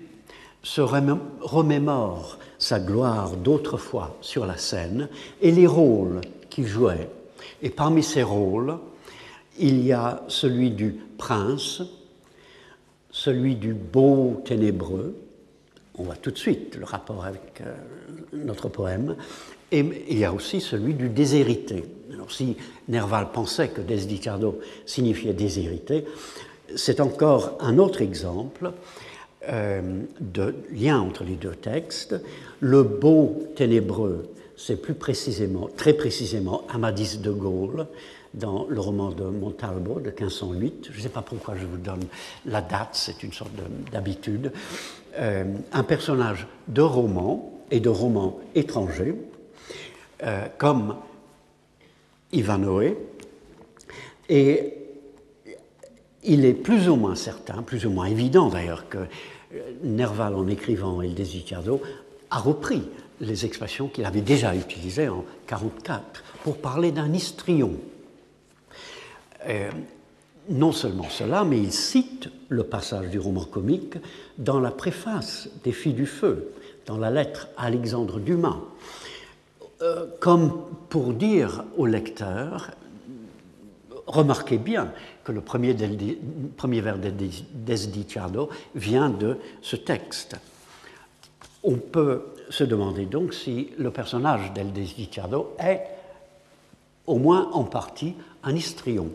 se 0.63 0.81
remémore 0.81 2.38
sa 2.59 2.79
gloire 2.79 3.37
d'autrefois 3.37 4.17
sur 4.21 4.45
la 4.45 4.57
scène 4.57 5.07
et 5.41 5.51
les 5.51 5.65
rôles 5.65 6.21
qu'il 6.49 6.67
jouait. 6.67 7.09
Et 7.61 7.69
parmi 7.69 8.03
ces 8.03 8.21
rôles, 8.21 8.77
il 9.57 9.83
y 9.85 9.93
a 9.93 10.23
celui 10.27 10.71
du 10.71 10.95
prince, 11.17 11.81
celui 13.11 13.55
du 13.55 13.73
beau 13.73 14.41
ténébreux, 14.45 15.15
on 15.97 16.03
voit 16.03 16.15
tout 16.15 16.31
de 16.31 16.37
suite 16.37 16.75
le 16.75 16.85
rapport 16.85 17.25
avec 17.25 17.61
euh, 17.61 17.75
notre 18.33 18.69
poème, 18.69 19.15
et 19.71 19.85
il 20.09 20.17
y 20.17 20.25
a 20.25 20.33
aussi 20.33 20.61
celui 20.61 20.93
du 20.93 21.09
déshérité. 21.09 21.83
Alors 22.13 22.31
si 22.31 22.55
Nerval 22.87 23.31
pensait 23.31 23.69
que 23.69 23.81
Desdichardo 23.81 24.59
signifiait 24.85 25.33
déshérité, 25.33 26.05
c'est 26.75 26.99
encore 26.99 27.57
un 27.59 27.77
autre 27.77 28.01
exemple 28.01 28.71
euh, 29.47 30.01
de 30.19 30.55
lien 30.71 30.99
entre 30.99 31.23
les 31.23 31.35
deux 31.35 31.55
textes. 31.55 32.15
Le 32.59 32.83
beau 32.83 33.47
ténébreux, 33.55 34.27
c'est 34.57 34.81
plus 34.81 34.93
précisément, 34.93 35.69
très 35.77 35.93
précisément, 35.93 36.63
Amadis 36.69 37.19
de 37.19 37.31
Gaulle, 37.31 37.87
dans 38.33 38.67
le 38.69 38.79
roman 38.79 39.11
de 39.11 39.23
Montalbo 39.23 40.01
de 40.01 40.09
1508. 40.09 40.89
Je 40.91 40.97
ne 40.97 41.01
sais 41.01 41.09
pas 41.09 41.21
pourquoi 41.21 41.55
je 41.55 41.65
vous 41.65 41.77
donne 41.77 42.03
la 42.45 42.61
date, 42.61 42.89
c'est 42.93 43.23
une 43.23 43.31
sorte 43.31 43.51
d'habitude. 43.91 44.51
Euh, 45.17 45.45
un 45.71 45.83
personnage 45.83 46.45
de 46.67 46.81
roman 46.81 47.51
et 47.71 47.79
de 47.79 47.89
roman 47.89 48.39
étranger, 48.55 49.15
euh, 50.23 50.45
comme 50.57 50.97
Ivanoé, 52.33 52.97
et 54.27 54.78
il 56.23 56.45
est 56.45 56.53
plus 56.53 56.89
ou 56.89 56.95
moins 56.95 57.15
certain, 57.15 57.61
plus 57.61 57.85
ou 57.85 57.89
moins 57.89 58.05
évident 58.05 58.49
d'ailleurs, 58.49 58.89
que 58.89 58.99
Nerval, 59.83 60.35
en 60.35 60.47
écrivant 60.47 61.01
Il 61.01 61.15
Desiderado, 61.15 61.81
a 62.29 62.37
repris 62.37 62.83
les 63.21 63.45
expressions 63.45 63.87
qu'il 63.87 64.05
avait 64.05 64.21
déjà 64.21 64.55
utilisées 64.55 65.09
en 65.09 65.23
1944 65.47 66.23
pour 66.43 66.57
parler 66.57 66.91
d'un 66.91 67.11
histrion. 67.13 67.73
Euh, 69.47 69.69
non 70.49 70.71
seulement 70.71 71.09
cela, 71.09 71.43
mais 71.43 71.59
il 71.59 71.71
cite 71.71 72.29
le 72.47 72.63
passage 72.63 73.09
du 73.09 73.19
roman 73.19 73.45
comique 73.45 73.95
dans 74.37 74.59
la 74.59 74.71
préface 74.71 75.49
des 75.63 75.71
Filles 75.71 75.93
du 75.93 76.05
Feu, 76.05 76.53
dans 76.85 76.97
la 76.97 77.11
lettre 77.11 77.49
à 77.55 77.65
Alexandre 77.65 78.19
Dumas, 78.19 78.59
euh, 79.81 80.07
comme 80.19 80.61
pour 80.89 81.13
dire 81.13 81.63
au 81.77 81.85
lecteur 81.85 82.71
remarquez 84.09 84.57
bien 84.57 84.91
le 85.31 85.41
premier, 85.41 85.75
premier 86.57 86.81
vers 86.81 86.97
de 86.97 87.11
Desdichardo 87.53 88.49
vient 88.75 89.09
de 89.09 89.37
ce 89.61 89.75
texte. 89.75 90.35
On 91.63 91.75
peut 91.75 92.23
se 92.49 92.63
demander 92.63 93.05
donc 93.05 93.33
si 93.33 93.69
le 93.77 93.91
personnage 93.91 94.53
d'El 94.53 94.71
Desdichardo 94.71 95.55
est 95.59 95.81
au 97.05 97.17
moins 97.17 97.49
en 97.51 97.63
partie 97.63 98.15
un 98.43 98.55
histrion. 98.55 99.09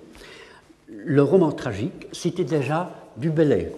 Le 0.88 1.22
roman 1.22 1.52
tragique 1.52 2.08
citait 2.12 2.44
déjà 2.44 2.90
Du 3.16 3.30
Bellay. 3.30 3.72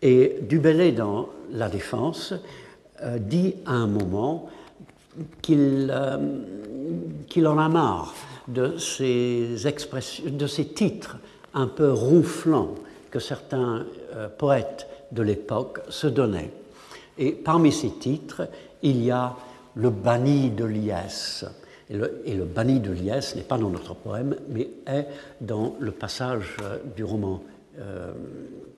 Et 0.00 0.38
Du 0.42 0.58
Bellay, 0.58 0.92
dans 0.92 1.28
La 1.52 1.68
Défense, 1.68 2.34
euh, 3.02 3.18
dit 3.18 3.54
à 3.66 3.72
un 3.72 3.86
moment 3.86 4.48
qu'il 5.42 5.90
euh, 5.92 7.46
en 7.46 7.58
a 7.58 7.68
marre 7.68 8.14
de 8.48 8.76
ces, 8.78 9.54
titres 10.74 11.16
un 11.54 11.66
peu 11.66 11.92
ronflants 11.92 12.74
que 13.10 13.20
certains 13.20 13.86
euh, 14.14 14.28
poètes 14.28 14.86
de 15.12 15.22
l'époque 15.22 15.80
se 15.88 16.06
donnaient. 16.06 16.50
Et 17.18 17.32
parmi 17.32 17.72
ces 17.72 17.90
titres, 17.90 18.48
il 18.82 19.02
y 19.04 19.10
a 19.10 19.36
le 19.74 19.90
banni 19.90 20.50
de 20.50 20.64
Liès. 20.64 21.44
Et 21.90 22.34
le, 22.34 22.44
banni 22.44 22.80
de 22.80 22.92
Liès 22.92 23.34
n'est 23.34 23.42
pas 23.42 23.56
dans 23.56 23.70
notre 23.70 23.94
poème, 23.94 24.36
mais 24.48 24.68
est 24.86 25.06
dans 25.40 25.76
le 25.78 25.90
passage 25.90 26.56
euh, 26.62 26.78
du 26.96 27.04
roman 27.04 27.42
euh, 27.78 28.12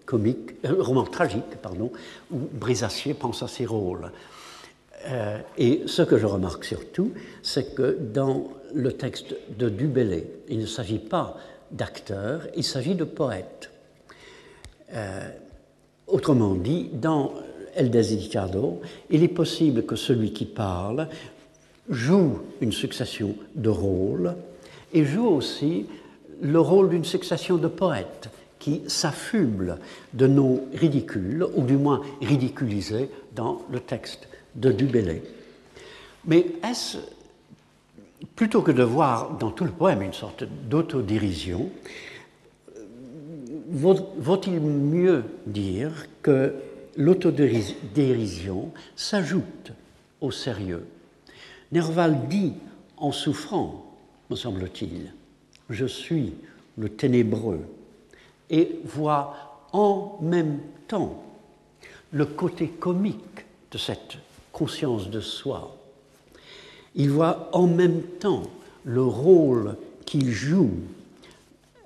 comique, 0.04 0.54
roman 0.64 1.04
tragique, 1.04 1.56
pardon, 1.62 1.90
où 2.30 2.38
Brisacier 2.52 3.14
pense 3.14 3.42
à 3.42 3.48
ses 3.48 3.66
rôles. 3.66 4.10
Et 5.56 5.82
ce 5.86 6.02
que 6.02 6.18
je 6.18 6.26
remarque 6.26 6.64
surtout, 6.64 7.12
c'est 7.42 7.74
que 7.74 7.96
dans 8.12 8.48
le 8.74 8.92
texte 8.92 9.34
de 9.56 9.68
Dubélé. 9.68 10.26
Il 10.48 10.58
ne 10.58 10.66
s'agit 10.66 10.98
pas 10.98 11.36
d'acteurs, 11.70 12.46
il 12.56 12.64
s'agit 12.64 12.94
de 12.94 13.04
poètes. 13.04 13.70
Euh, 14.92 15.28
autrement 16.06 16.54
dit, 16.54 16.90
dans 16.92 17.34
El 17.74 17.90
Desidicado, 17.90 18.80
il 19.10 19.22
est 19.22 19.28
possible 19.28 19.84
que 19.84 19.96
celui 19.96 20.32
qui 20.32 20.44
parle 20.44 21.08
joue 21.88 22.40
une 22.60 22.72
succession 22.72 23.34
de 23.54 23.68
rôles 23.68 24.34
et 24.92 25.04
joue 25.04 25.26
aussi 25.26 25.86
le 26.42 26.60
rôle 26.60 26.88
d'une 26.90 27.04
succession 27.04 27.56
de 27.56 27.68
poètes 27.68 28.28
qui 28.58 28.82
s'affublent 28.88 29.78
de 30.12 30.26
noms 30.26 30.64
ridicules, 30.74 31.46
ou 31.54 31.62
du 31.62 31.76
moins 31.76 32.02
ridiculisés, 32.20 33.08
dans 33.34 33.62
le 33.70 33.80
texte 33.80 34.28
de 34.54 34.72
Dubélé. 34.72 35.22
Mais 36.24 36.46
est-ce 36.62 36.98
plutôt 38.36 38.62
que 38.62 38.72
de 38.72 38.82
voir 38.82 39.36
dans 39.38 39.50
tout 39.50 39.64
le 39.64 39.70
poème 39.70 40.02
une 40.02 40.12
sorte 40.12 40.44
d'autodérision, 40.44 41.70
vaut-il 43.70 44.60
mieux 44.60 45.24
dire 45.46 46.06
que 46.22 46.54
l'autodérision 46.96 48.72
s'ajoute 48.96 49.72
au 50.20 50.30
sérieux? 50.30 50.86
Nerval 51.72 52.28
dit 52.28 52.54
en 52.96 53.12
souffrant, 53.12 53.86
me 54.28 54.36
semble-t-il, 54.36 55.12
je 55.70 55.86
suis 55.86 56.34
le 56.76 56.88
ténébreux, 56.88 57.60
et 58.50 58.80
voit 58.84 59.66
en 59.72 60.18
même 60.20 60.58
temps 60.88 61.22
le 62.12 62.26
côté 62.26 62.68
comique 62.68 63.46
de 63.70 63.78
cette 63.78 64.18
conscience 64.60 65.08
de 65.08 65.20
soi. 65.20 65.74
Il 66.94 67.08
voit 67.08 67.48
en 67.52 67.66
même 67.66 68.02
temps 68.20 68.42
le 68.84 69.02
rôle 69.02 69.76
qu'il 70.04 70.30
joue 70.30 70.72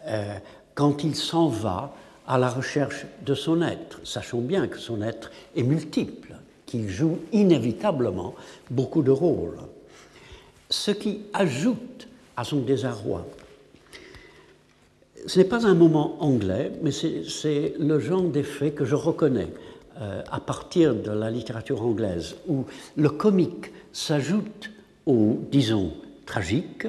euh, 0.07 0.35
quand 0.75 1.05
il 1.05 1.15
s'en 1.15 1.47
va 1.47 1.95
à 2.27 2.37
la 2.37 2.49
recherche 2.49 3.07
de 3.25 3.35
son 3.37 3.63
être, 3.63 4.01
sachant 4.03 4.39
bien 4.39 4.67
que 4.67 4.79
son 4.79 5.03
être 5.03 5.31
est 5.55 5.63
multiple, 5.63 6.35
qu'il 6.67 6.89
joue 6.89 7.19
inévitablement 7.31 8.35
beaucoup 8.73 9.05
de 9.05 9.13
rôles, 9.13 9.59
ce 10.69 10.91
qui 10.91 11.21
ajoute 11.33 12.09
à 12.37 12.43
son 12.43 12.63
désarroi. 12.63 13.25
Ce 15.29 15.39
n'est 15.39 15.45
pas 15.45 15.65
un 15.65 15.75
moment 15.75 16.17
anglais, 16.21 16.73
mais 16.83 16.91
c'est 16.91 17.75
le 17.79 18.01
genre 18.01 18.25
d'effet 18.25 18.73
que 18.73 18.85
je 18.85 18.97
reconnais 18.97 19.53
euh, 20.01 20.23
à 20.31 20.41
partir 20.41 20.95
de 20.95 21.11
la 21.11 21.31
littérature 21.31 21.83
anglaise, 21.83 22.37
où 22.49 22.65
le 22.97 23.11
comique 23.11 23.71
s'ajoute 23.93 24.71
au, 25.07 25.39
disons, 25.51 25.93
tragique, 26.27 26.87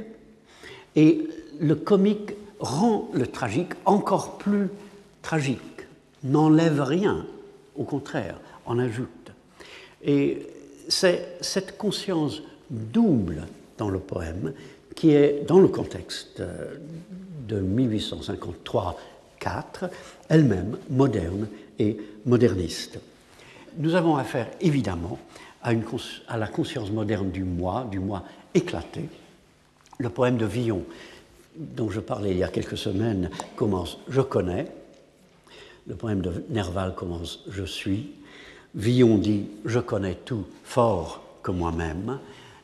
et 0.96 1.28
le 1.60 1.76
comique 1.76 2.34
rend 2.60 3.10
le 3.14 3.28
tragique 3.28 3.74
encore 3.86 4.38
plus 4.38 4.70
tragique, 5.22 5.62
n'enlève 6.24 6.82
rien, 6.82 7.26
au 7.76 7.84
contraire, 7.84 8.40
en 8.66 8.80
ajoute. 8.80 9.32
Et 10.04 10.48
c'est 10.88 11.38
cette 11.42 11.78
conscience 11.78 12.42
double 12.70 13.48
dans 13.78 13.90
le 13.90 14.00
poème 14.00 14.54
qui 14.96 15.12
est, 15.12 15.46
dans 15.48 15.60
le 15.60 15.68
contexte 15.68 16.42
de 17.48 17.62
1853-4, 17.62 18.94
elle-même 20.30 20.78
moderne 20.90 21.48
et 21.80 21.98
moderniste. 22.26 23.00
Nous 23.78 23.96
avons 23.96 24.16
affaire 24.16 24.50
évidemment 24.62 25.20
à, 25.62 25.72
à, 26.28 26.38
la 26.38 26.48
conscience 26.48 26.92
moderne 26.92 27.32
du 27.32 27.44
moi, 27.44 27.88
du 27.90 28.00
moi 28.00 28.24
éclaté. 28.54 29.10
Le 29.98 30.10
poème 30.10 30.38
de 30.38 30.46
Villon, 30.46 30.84
dont 31.58 31.90
je 31.90 32.00
parlais 32.00 32.32
il 32.32 32.38
y 32.38 32.44
a 32.44 32.50
quelques 32.50 32.78
semaines, 32.78 33.30
commence 33.56 33.98
Je 34.08 34.22
connais. 34.22 34.68
Le 35.88 35.96
poème 35.96 36.22
de 36.22 36.44
Nerval 36.50 36.96
commence 36.96 37.44
Je 37.50 37.64
suis. 37.64 38.12
Villon 38.76 39.18
dit 39.18 39.48
Je 39.66 39.80
connais 39.80 40.16
tout 40.16 40.46
fort 40.64 41.24
que 41.44 41.52
moi-même. 41.52 42.20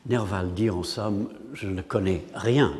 Nerval 0.06 0.52
dit 0.54 0.70
en 0.70 0.82
somme 0.82 1.28
Je 1.54 1.68
ne 1.68 1.82
connais 1.82 2.24
rien. 2.34 2.72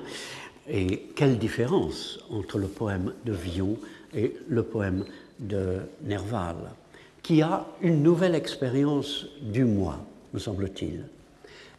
Et 0.68 1.08
quelle 1.16 1.38
différence 1.38 2.20
entre 2.30 2.58
le 2.58 2.68
poème 2.68 3.12
de 3.24 3.32
Villon 3.32 3.76
et 4.14 4.36
le 4.48 4.62
poème 4.62 5.04
de 5.38 5.80
Nerval, 6.04 6.56
qui 7.22 7.42
a 7.42 7.66
une 7.80 8.02
nouvelle 8.02 8.34
expérience 8.34 9.26
du 9.40 9.64
moi, 9.64 9.98
me 10.32 10.38
semble-t-il, 10.38 11.04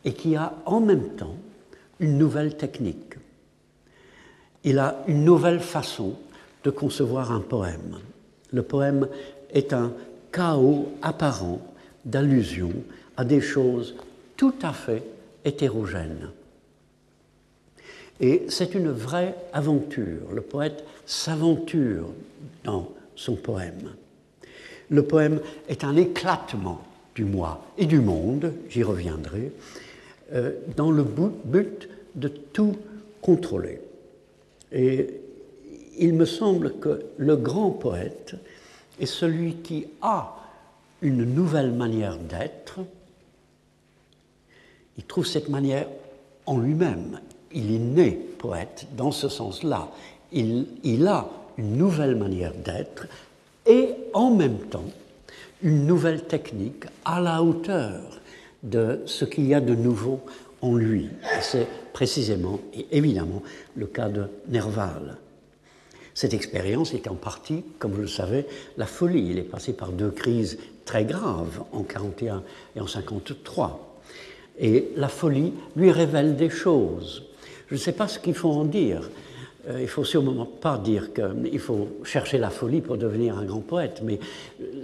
et 0.05 0.13
qui 0.13 0.35
a 0.35 0.53
en 0.65 0.79
même 0.79 1.09
temps 1.15 1.35
une 1.99 2.17
nouvelle 2.17 2.55
technique. 2.57 3.15
Il 4.63 4.79
a 4.79 5.03
une 5.07 5.25
nouvelle 5.25 5.59
façon 5.59 6.15
de 6.63 6.69
concevoir 6.69 7.31
un 7.31 7.41
poème. 7.41 7.99
Le 8.51 8.63
poème 8.63 9.07
est 9.51 9.73
un 9.73 9.93
chaos 10.31 10.91
apparent 11.01 11.61
d'allusions 12.05 12.73
à 13.17 13.25
des 13.25 13.41
choses 13.41 13.95
tout 14.37 14.55
à 14.61 14.73
fait 14.73 15.03
hétérogènes. 15.45 16.29
Et 18.19 18.45
c'est 18.47 18.73
une 18.73 18.91
vraie 18.91 19.35
aventure. 19.51 20.31
Le 20.31 20.41
poète 20.41 20.83
s'aventure 21.05 22.09
dans 22.63 22.89
son 23.15 23.35
poème. 23.35 23.93
Le 24.89 25.03
poème 25.03 25.39
est 25.67 25.83
un 25.83 25.95
éclatement 25.95 26.81
du 27.15 27.25
moi 27.25 27.65
et 27.77 27.85
du 27.85 27.99
monde, 27.99 28.53
j'y 28.69 28.83
reviendrai, 28.83 29.51
euh, 30.33 30.53
dans 30.75 30.91
le 30.91 31.03
but 31.03 31.89
de 32.15 32.27
tout 32.27 32.75
contrôler. 33.21 33.81
Et 34.71 35.21
il 35.97 36.13
me 36.13 36.25
semble 36.25 36.79
que 36.79 37.05
le 37.17 37.35
grand 37.35 37.71
poète 37.71 38.35
est 38.99 39.05
celui 39.05 39.55
qui 39.55 39.87
a 40.01 40.35
une 41.01 41.23
nouvelle 41.23 41.71
manière 41.71 42.17
d'être. 42.17 42.79
Il 44.97 45.03
trouve 45.03 45.25
cette 45.25 45.49
manière 45.49 45.87
en 46.45 46.57
lui-même. 46.57 47.19
Il 47.51 47.73
est 47.73 47.79
né 47.79 48.11
poète 48.11 48.87
dans 48.95 49.11
ce 49.11 49.29
sens-là. 49.29 49.89
Il, 50.31 50.67
il 50.83 51.07
a 51.07 51.29
une 51.57 51.77
nouvelle 51.77 52.15
manière 52.15 52.53
d'être 52.53 53.07
et 53.65 53.89
en 54.13 54.31
même 54.31 54.59
temps 54.59 54.89
une 55.61 55.85
nouvelle 55.85 56.23
technique 56.23 56.85
à 57.05 57.21
la 57.21 57.41
hauteur 57.41 58.01
de 58.63 59.01
ce 59.05 59.25
qu'il 59.25 59.47
y 59.47 59.53
a 59.53 59.61
de 59.61 59.75
nouveau 59.75 60.19
en 60.61 60.75
lui. 60.75 61.09
C'est 61.41 61.67
précisément 61.93 62.59
et 62.73 62.87
évidemment 62.91 63.41
le 63.75 63.87
cas 63.87 64.09
de 64.09 64.25
Nerval. 64.49 65.17
Cette 66.13 66.33
expérience 66.33 66.93
est 66.93 67.07
en 67.07 67.15
partie, 67.15 67.63
comme 67.79 67.91
vous 67.91 68.01
le 68.01 68.07
savez, 68.07 68.45
la 68.77 68.85
folie. 68.85 69.29
Il 69.31 69.39
est 69.39 69.43
passé 69.43 69.73
par 69.73 69.91
deux 69.91 70.11
crises 70.11 70.59
très 70.85 71.05
graves 71.05 71.63
en 71.71 71.83
41 71.83 72.43
et 72.75 72.79
en 72.79 72.87
53. 72.87 73.99
Et 74.59 74.89
la 74.95 75.07
folie 75.07 75.53
lui 75.75 75.91
révèle 75.91 76.35
des 76.35 76.49
choses. 76.49 77.23
Je 77.67 77.75
ne 77.75 77.79
sais 77.79 77.93
pas 77.93 78.07
ce 78.07 78.19
qu'il 78.19 78.35
faut 78.35 78.51
en 78.51 78.65
dire. 78.65 79.09
Euh, 79.69 79.81
il 79.81 79.87
faut 79.87 80.03
sûrement 80.03 80.45
pas 80.45 80.77
dire 80.77 81.11
qu'il 81.13 81.59
faut 81.59 81.87
chercher 82.03 82.37
la 82.37 82.49
folie 82.49 82.81
pour 82.81 82.97
devenir 82.97 83.37
un 83.37 83.45
grand 83.45 83.61
poète, 83.61 84.01
mais 84.03 84.19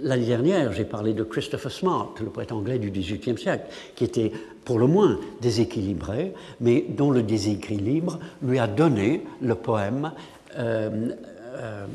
l'année 0.02 0.26
dernière, 0.26 0.72
j'ai 0.72 0.84
parlé 0.84 1.12
de 1.12 1.22
Christopher 1.22 1.70
Smart, 1.70 2.14
le 2.20 2.30
poète 2.30 2.52
anglais 2.52 2.78
du 2.78 2.90
XVIIIe 2.90 3.38
siècle, 3.38 3.64
qui 3.94 4.04
était 4.04 4.32
pour 4.64 4.78
le 4.78 4.86
moins 4.86 5.18
déséquilibré, 5.42 6.32
mais 6.60 6.84
dont 6.88 7.10
le 7.10 7.22
déséquilibre 7.22 8.18
lui 8.42 8.58
a 8.58 8.66
donné 8.66 9.22
le 9.42 9.54
poème 9.54 10.12
euh, 10.56 11.10
euh, 11.56 11.86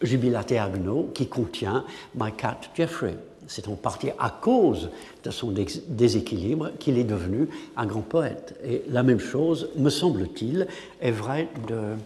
Jubilate 0.00 0.52
Agno, 0.52 1.10
qui 1.14 1.26
contient 1.26 1.84
My 2.14 2.32
Cat 2.32 2.60
Jeffrey. 2.74 3.16
C'est 3.48 3.68
en 3.68 3.74
partie 3.74 4.10
à 4.18 4.30
cause 4.30 4.90
de 5.24 5.30
son 5.30 5.52
déséquilibre 5.88 6.70
qu'il 6.78 6.98
est 6.98 7.04
devenu 7.04 7.48
un 7.76 7.86
grand 7.86 8.00
poète. 8.00 8.58
Et 8.64 8.82
la 8.88 9.02
même 9.02 9.18
chose, 9.18 9.68
me 9.76 9.90
semble-t-il, 9.90 10.66
est 11.00 11.10
vrai 11.10 11.48
de, 11.68 11.96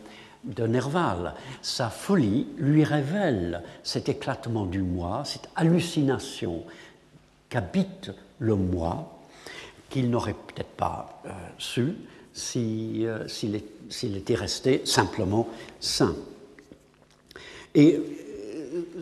Nerval. 0.66 1.34
Sa 1.60 1.90
folie 1.90 2.46
lui 2.58 2.84
révèle 2.84 3.62
cet 3.82 4.08
éclatement 4.08 4.64
du 4.64 4.80
moi, 4.80 5.22
cette 5.24 5.48
hallucination 5.56 6.62
qu'habite 7.48 8.12
le 8.38 8.54
moi, 8.54 9.18
qu'il 9.90 10.08
n'aurait 10.08 10.34
peut-être 10.34 10.70
pas 10.76 11.20
euh, 11.26 11.30
su 11.58 11.94
euh, 12.56 13.26
s'il 13.28 14.16
était 14.16 14.34
resté 14.34 14.82
simplement 14.84 15.48
euh, 17.76 17.98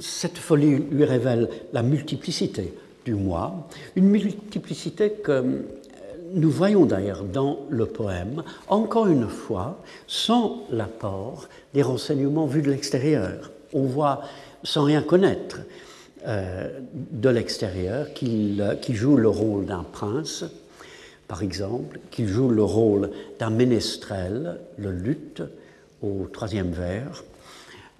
cette 0.00 0.38
folie 0.38 0.76
lui 0.90 1.04
révèle 1.04 1.48
la 1.72 1.82
multiplicité 1.82 2.74
du 3.04 3.14
moi, 3.14 3.68
une 3.96 4.08
multiplicité 4.08 5.10
que 5.10 5.64
nous 6.32 6.50
voyons 6.50 6.84
d'ailleurs 6.84 7.22
dans 7.22 7.60
le 7.70 7.86
poème, 7.86 8.42
encore 8.68 9.06
une 9.06 9.28
fois, 9.28 9.78
sans 10.06 10.64
l'apport 10.70 11.48
des 11.74 11.82
renseignements 11.82 12.46
vus 12.46 12.62
de 12.62 12.70
l'extérieur. 12.70 13.50
On 13.72 13.84
voit, 13.84 14.22
sans 14.62 14.84
rien 14.84 15.02
connaître 15.02 15.60
euh, 16.26 16.80
de 16.92 17.28
l'extérieur, 17.28 18.12
qu'il 18.14 18.74
joue 18.88 19.16
le 19.16 19.28
rôle 19.28 19.66
d'un 19.66 19.84
prince, 19.84 20.44
par 21.28 21.42
exemple, 21.42 22.00
qu'il 22.10 22.28
joue 22.28 22.48
le 22.48 22.64
rôle 22.64 23.10
d'un 23.38 23.50
ménestrel, 23.50 24.58
le 24.76 24.90
luth, 24.90 25.42
au 26.02 26.28
troisième 26.32 26.70
vers. 26.70 27.24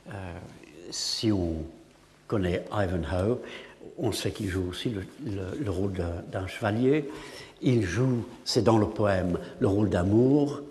Euh, 0.09 0.13
si 0.95 1.33
on 1.33 1.57
connaît 2.29 2.65
Ivanhoe, 2.73 3.39
on 3.99 4.13
sait 4.13 4.31
qu'il 4.31 4.49
joue 4.49 4.69
aussi 4.71 4.93
le 5.25 5.71
rôle 5.71 5.93
d'un 6.31 6.47
chevalier. 6.47 7.11
Il 7.63 7.83
joue, 7.83 8.25
c'est 8.45 8.63
dans 8.63 8.79
le 8.79 8.87
poème, 8.87 9.39
le 9.59 9.67
rôle 9.67 9.91
d'amour 9.91 10.63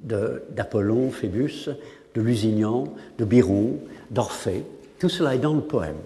d'Apollon, 0.00 1.10
Phébus, 1.10 1.68
de 2.14 2.20
Lusignan, 2.20 2.92
de 3.18 3.24
Biron, 3.24 3.78
d'Orphée. 4.10 4.64
Tout 4.98 5.08
cela 5.08 5.34
est 5.36 5.38
dans 5.38 5.54
le 5.54 5.60
poème. 5.60 5.96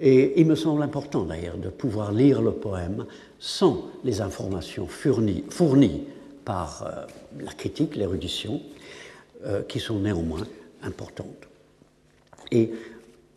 Et 0.00 0.40
il 0.40 0.46
me 0.46 0.54
semble 0.54 0.82
important 0.82 1.24
d'ailleurs 1.24 1.58
de 1.58 1.68
pouvoir 1.68 2.12
lire 2.12 2.40
le 2.40 2.52
poème 2.52 3.04
sans 3.38 3.90
les 4.04 4.20
informations 4.20 4.86
fournies, 4.86 6.04
par 6.44 6.82
euh, 6.82 7.04
la 7.44 7.52
critique, 7.52 7.94
l'érudition, 7.94 8.62
euh, 9.44 9.62
qui 9.62 9.80
sont 9.80 9.98
néanmoins 9.98 10.46
importantes. 10.82 11.47
Et 12.52 12.70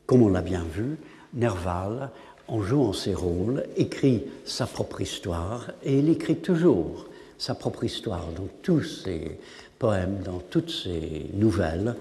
comme 0.06 0.24
on 0.24 0.30
l'a 0.30 0.42
bien 0.42 0.64
vu, 0.64 0.98
Nerval 1.34 2.10
en 2.48 2.62
jouant 2.62 2.92
ses 2.92 3.14
rôles, 3.14 3.64
écrit 3.78 4.24
sa 4.44 4.66
propre 4.66 5.02
histoire, 5.02 5.72
et 5.84 6.00
il 6.00 6.10
écrit 6.10 6.36
toujours 6.36 7.08
sa 7.38 7.56
propre 7.56 7.86
histoire 7.86 8.28
dans 8.36 8.48
tous 8.62 8.84
ses 8.84 9.40
poèmes, 9.80 10.20
dans 10.24 10.40
toutes 10.50 10.70
ses 10.70 11.28
nouvelles. 11.34 11.96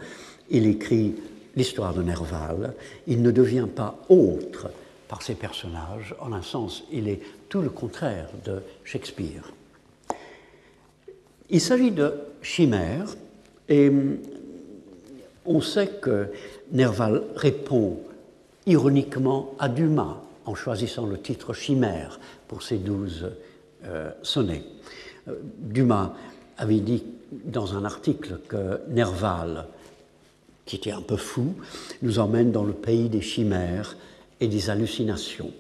Il 0.51 0.67
écrit 0.67 1.15
l'histoire 1.55 1.95
de 1.95 2.03
Nerval. 2.03 2.75
Il 3.07 3.23
ne 3.23 3.31
devient 3.31 3.69
pas 3.75 3.99
autre 4.09 4.71
par 5.09 5.23
ses 5.23 5.35
personnages. 5.35 6.15
En 6.21 6.33
un 6.33 6.43
sens, 6.43 6.85
il 6.93 7.09
est 7.09 7.21
tout 7.49 7.63
le 7.63 7.71
contraire 7.71 8.29
de 8.45 8.61
Shakespeare. 8.85 9.53
Il 11.49 11.61
s'agit 11.61 11.91
de 11.91 12.13
chimères, 12.43 13.17
et 13.69 13.91
On 15.47 15.61
sait 15.61 15.89
que 16.03 16.29
Nerval 16.73 17.23
répond 17.35 17.99
ironiquement 18.67 19.55
à 19.59 19.69
Dumas 19.69 20.19
en 20.47 20.55
choisissant 20.55 21.07
le 21.07 21.21
titre 21.21 21.53
Chimère 21.53 22.21
pour 22.49 22.63
ses 22.63 22.79
douze 22.79 23.31
euh, 23.85 24.11
sonnets. 24.23 24.65
Euh, 25.29 25.35
Dumas 25.59 26.15
avait 26.59 26.81
dit 26.81 27.05
dans 27.45 27.77
un 27.77 27.85
article 27.85 28.41
que 28.49 28.81
Nerval, 28.89 29.67
qui 30.65 30.77
était 30.77 30.93
un 30.93 31.03
peu 31.03 31.17
fou, 31.17 31.55
nous 32.03 32.19
emmène 32.19 32.53
dans 32.53 32.65
le 32.65 32.73
pays 32.73 33.09
des 33.09 33.21
chimères 33.21 33.97
et 34.41 34.49
des 34.49 34.71
hallucinations. 34.71 35.53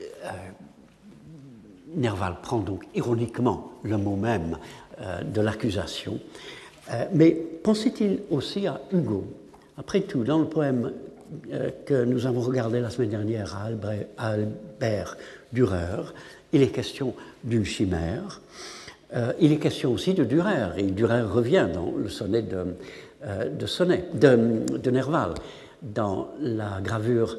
Euh, 0.00 0.30
Nerval 1.94 2.36
prend 2.42 2.58
donc 2.58 2.86
ironiquement 2.94 3.72
le 3.82 3.98
mot 3.98 4.16
même 4.16 4.56
de 5.24 5.40
l'accusation, 5.40 6.20
mais 7.12 7.30
pensait-il 7.62 8.20
aussi 8.30 8.66
à 8.66 8.80
Hugo 8.92 9.24
Après 9.78 10.00
tout, 10.00 10.24
dans 10.24 10.38
le 10.38 10.46
poème 10.46 10.92
euh, 11.52 11.70
que 11.86 12.04
nous 12.04 12.26
avons 12.26 12.40
regardé 12.40 12.80
la 12.80 12.90
semaine 12.90 13.10
dernière 13.10 13.56
à 13.56 13.68
Albert, 14.18 15.16
Dürer, 15.52 16.12
il 16.52 16.62
est 16.62 16.68
question 16.68 17.14
d'une 17.42 17.64
chimère. 17.64 18.40
Euh, 19.14 19.32
il 19.40 19.52
est 19.52 19.58
question 19.58 19.92
aussi 19.92 20.12
de 20.14 20.24
Dürer, 20.24 20.72
et 20.76 20.82
Dürer 20.82 21.22
revient 21.22 21.68
dans 21.72 21.92
le 21.96 22.08
sonnet 22.08 22.42
de, 22.42 22.74
euh, 23.24 23.48
de, 23.48 24.90
Nerval, 24.90 25.34
dans 25.82 26.28
la 26.40 26.80
gravure 26.82 27.38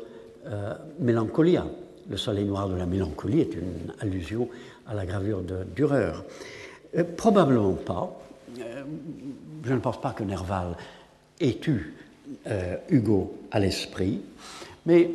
Mélancolia. 0.99 1.65
Le 2.09 2.17
soleil 2.17 2.45
noir 2.45 2.67
de 2.67 2.75
la 2.75 2.85
mélancolie 2.85 3.41
est 3.41 3.53
une 3.53 3.93
allusion 4.01 4.49
à 4.87 4.93
la 4.93 5.05
gravure 5.05 5.41
de 5.41 5.59
Dürer. 5.75 6.13
probablement 7.15 7.73
pas. 7.73 8.19
Je 9.63 9.73
ne 9.73 9.79
pense 9.79 9.99
pas 9.99 10.11
que 10.11 10.23
Nerval 10.23 10.75
ait 11.39 11.59
eu 11.67 11.93
euh, 12.47 12.75
Hugo 12.89 13.37
à 13.51 13.59
l'esprit, 13.59 14.21
mais 14.85 15.09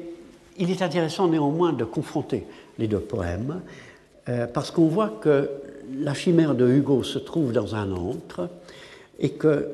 il 0.59 0.71
est 0.71 0.83
intéressant 0.83 1.29
néanmoins 1.29 1.73
de 1.73 1.85
confronter 1.85 2.47
les 2.79 2.89
deux 2.89 3.01
poèmes, 3.01 3.61
euh, 4.29 4.47
parce 4.47 4.71
qu'on 4.71 4.89
voit 4.89 5.19
que 5.21 5.51
la 6.01 6.15
chimère 6.15 6.55
de 6.55 6.69
Hugo 6.69 7.03
se 7.03 7.19
trouve 7.19 7.53
dans 7.53 7.75
un 7.75 7.93
antre 7.93 8.49
et 9.19 9.31
que 9.31 9.69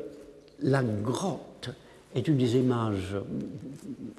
la 0.62 0.83
grotte 0.83 1.70
est 2.14 2.29
une 2.29 2.37
des 2.37 2.57
images 2.57 3.16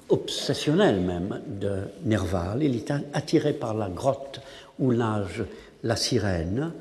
obsessionnelles 0.08 1.00
même 1.00 1.40
de 1.46 1.78
Nerval. 2.04 2.62
Il 2.62 2.76
est 2.76 2.92
attiré 3.12 3.52
par 3.52 3.74
la 3.74 3.88
grotte 3.88 4.40
où 4.78 4.92
nage 4.92 5.44
la 5.82 5.96
sirène, 5.96 6.72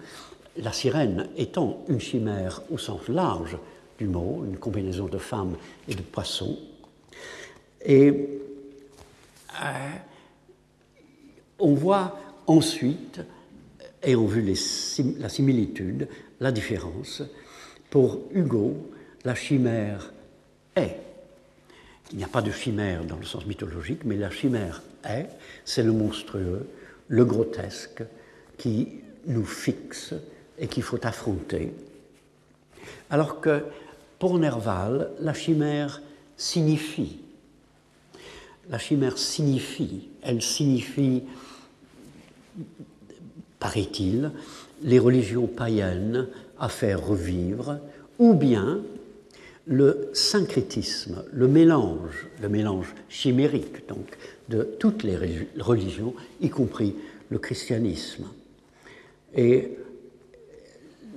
la 0.57 0.71
sirène 0.71 1.27
étant 1.37 1.83
une 1.87 1.99
chimère 1.99 2.61
au 2.71 2.77
sens 2.77 3.07
large 3.07 3.57
du 3.97 4.07
mot, 4.07 4.43
une 4.45 4.57
combinaison 4.57 5.05
de 5.05 5.17
femmes 5.17 5.55
et 5.87 5.95
de 5.95 6.01
poissons. 6.01 6.57
Et 7.83 8.09
euh, 8.09 9.89
on 11.59 11.73
voit 11.73 12.19
ensuite, 12.47 13.21
ayant 14.03 14.25
vu 14.25 14.41
les 14.41 14.55
la 15.19 15.29
similitude, 15.29 16.07
la 16.39 16.51
différence. 16.51 17.23
Pour 17.89 18.21
Hugo, 18.31 18.91
la 19.23 19.35
chimère 19.35 20.11
est. 20.75 20.99
Il 22.11 22.17
n'y 22.17 22.23
a 22.23 22.27
pas 22.27 22.41
de 22.41 22.51
chimère 22.51 23.03
dans 23.05 23.17
le 23.17 23.25
sens 23.25 23.45
mythologique, 23.45 24.03
mais 24.03 24.15
la 24.15 24.29
chimère 24.29 24.83
est, 25.03 25.27
c'est 25.63 25.83
le 25.83 25.91
monstrueux, 25.91 26.67
le 27.07 27.25
grotesque 27.25 28.03
qui 28.57 29.01
nous 29.27 29.45
fixe 29.45 30.13
et 30.59 30.67
qu'il 30.67 30.83
faut 30.83 31.05
affronter. 31.05 31.73
Alors 33.09 33.41
que 33.41 33.63
pour 34.19 34.37
Nerval, 34.39 35.11
la 35.19 35.33
chimère 35.33 36.01
signifie. 36.37 37.19
La 38.69 38.79
chimère 38.79 39.17
signifie, 39.17 40.09
elle 40.23 40.41
signifie, 40.41 41.23
paraît-il, 43.59 44.31
les 44.81 44.99
religions 44.99 45.47
païennes 45.47 46.27
à 46.59 46.69
faire 46.69 47.05
revivre, 47.05 47.79
ou 48.17 48.33
bien 48.33 48.81
le 49.67 50.09
syncrétisme, 50.13 51.23
le 51.31 51.47
mélange, 51.47 52.27
le 52.41 52.49
mélange 52.49 52.93
chimérique 53.09 53.87
donc 53.87 54.17
de 54.49 54.63
toutes 54.79 55.03
les 55.03 55.17
religions, 55.59 56.13
y 56.41 56.49
compris 56.49 56.95
le 57.29 57.39
christianisme. 57.39 58.25
Et 59.35 59.77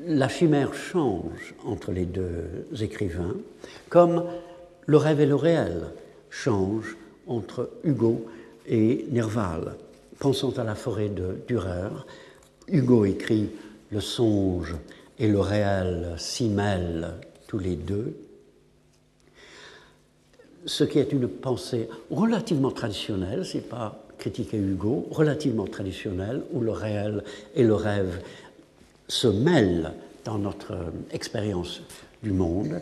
la 0.06 0.28
chimère 0.28 0.74
change 0.74 1.54
entre 1.64 1.92
les 1.92 2.04
deux 2.04 2.64
écrivains, 2.80 3.36
comme 3.88 4.24
le 4.86 4.96
rêve 4.96 5.20
et 5.20 5.26
le 5.26 5.34
réel 5.34 5.86
changent 6.30 6.96
entre 7.26 7.70
Hugo 7.84 8.26
et 8.66 9.06
Nerval. 9.10 9.76
Pensons 10.18 10.58
à 10.58 10.64
la 10.64 10.74
forêt 10.74 11.08
de 11.08 11.36
Dürer, 11.46 11.90
Hugo 12.68 13.04
écrit 13.04 13.50
le 13.90 14.00
songe 14.00 14.74
et 15.18 15.28
le 15.28 15.40
réel 15.40 16.14
s'y 16.18 16.48
mêlent 16.48 17.14
tous 17.46 17.58
les 17.58 17.76
deux, 17.76 18.14
ce 20.66 20.84
qui 20.84 20.98
est 20.98 21.12
une 21.12 21.28
pensée 21.28 21.88
relativement 22.10 22.70
traditionnelle, 22.70 23.44
c'est 23.46 23.68
pas 23.68 24.04
critiquer 24.18 24.58
Hugo, 24.58 25.06
relativement 25.10 25.66
traditionnelle, 25.66 26.42
où 26.52 26.60
le 26.60 26.72
réel 26.72 27.22
et 27.54 27.62
le 27.62 27.74
rêve 27.74 28.20
se 29.08 29.26
mêlent 29.26 29.92
dans 30.24 30.38
notre 30.38 30.92
expérience 31.10 31.80
du 32.22 32.32
monde, 32.32 32.80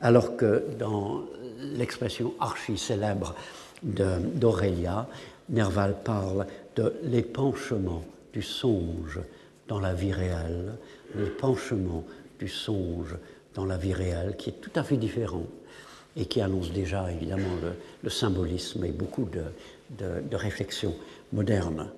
alors 0.00 0.36
que 0.36 0.64
dans 0.78 1.24
l'expression 1.58 2.34
archi-célèbre 2.40 3.34
d'Aurélia, 3.82 5.06
Nerval 5.48 5.96
parle 6.02 6.46
de 6.74 6.94
l'épanchement 7.04 8.04
du 8.32 8.42
songe 8.42 9.20
dans 9.68 9.80
la 9.80 9.94
vie 9.94 10.12
réelle, 10.12 10.74
l'épanchement 11.14 12.04
du 12.38 12.48
songe 12.48 13.16
dans 13.54 13.64
la 13.64 13.76
vie 13.76 13.92
réelle, 13.92 14.36
qui 14.36 14.50
est 14.50 14.60
tout 14.60 14.70
à 14.74 14.82
fait 14.82 14.96
différent 14.96 15.46
et 16.16 16.26
qui 16.26 16.40
annonce 16.40 16.72
déjà 16.72 17.10
évidemment 17.10 17.54
le, 18.02 18.10
symbolisme 18.10 18.84
et 18.84 18.90
beaucoup 18.90 19.26
de, 19.26 20.36
réflexions 20.36 20.94
modernes. 21.32 21.90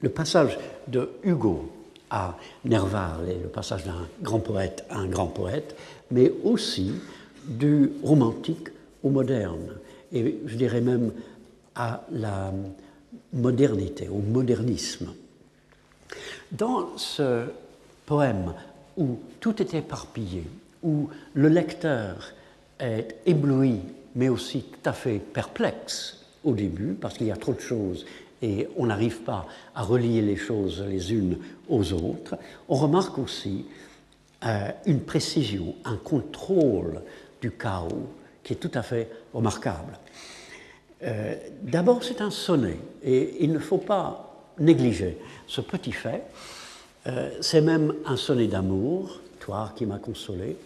Le 0.00 0.08
passage 0.08 0.58
de 0.88 1.10
Hugo 1.22 1.70
à 2.12 2.36
Nerval 2.66 3.28
et 3.28 3.42
le 3.42 3.48
passage 3.48 3.84
d'un 3.84 4.06
grand 4.20 4.38
poète 4.38 4.84
à 4.90 4.98
un 4.98 5.08
grand 5.08 5.26
poète, 5.26 5.74
mais 6.10 6.30
aussi 6.44 6.92
du 7.46 7.90
romantique 8.04 8.68
au 9.02 9.08
moderne, 9.08 9.72
et 10.12 10.38
je 10.46 10.56
dirais 10.56 10.82
même 10.82 11.10
à 11.74 12.04
la 12.12 12.52
modernité, 13.32 14.08
au 14.08 14.18
modernisme. 14.18 15.14
Dans 16.52 16.96
ce 16.98 17.46
poème 18.04 18.52
où 18.98 19.18
tout 19.40 19.60
est 19.62 19.72
éparpillé, 19.72 20.44
où 20.82 21.08
le 21.32 21.48
lecteur 21.48 22.32
est 22.78 23.16
ébloui, 23.24 23.80
mais 24.14 24.28
aussi 24.28 24.64
tout 24.64 24.88
à 24.88 24.92
fait 24.92 25.18
perplexe 25.18 26.26
au 26.44 26.52
début, 26.52 26.92
parce 26.92 27.16
qu'il 27.16 27.28
y 27.28 27.32
a 27.32 27.36
trop 27.36 27.54
de 27.54 27.60
choses 27.60 28.04
et 28.42 28.68
on 28.76 28.86
n'arrive 28.86 29.20
pas 29.20 29.46
à 29.74 29.82
relier 29.82 30.20
les 30.20 30.36
choses 30.36 30.84
les 30.86 31.12
unes 31.12 31.38
aux 31.68 31.92
autres, 31.92 32.36
on 32.68 32.74
remarque 32.74 33.18
aussi 33.18 33.64
euh, 34.44 34.70
une 34.86 35.00
précision, 35.00 35.76
un 35.84 35.96
contrôle 35.96 37.02
du 37.40 37.52
chaos 37.52 38.08
qui 38.42 38.54
est 38.54 38.56
tout 38.56 38.70
à 38.74 38.82
fait 38.82 39.08
remarquable. 39.32 39.96
Euh, 41.04 41.36
d'abord, 41.62 42.02
c'est 42.02 42.20
un 42.20 42.30
sonnet, 42.30 42.78
et 43.04 43.44
il 43.44 43.52
ne 43.52 43.58
faut 43.60 43.78
pas 43.78 44.50
négliger 44.58 45.18
ce 45.46 45.60
petit 45.60 45.92
fait. 45.92 46.22
Euh, 47.06 47.30
c'est 47.40 47.60
même 47.60 47.94
un 48.04 48.16
sonnet 48.16 48.48
d'amour, 48.48 49.20
toi 49.38 49.72
qui 49.76 49.86
m'as 49.86 49.98
consolé, 49.98 50.56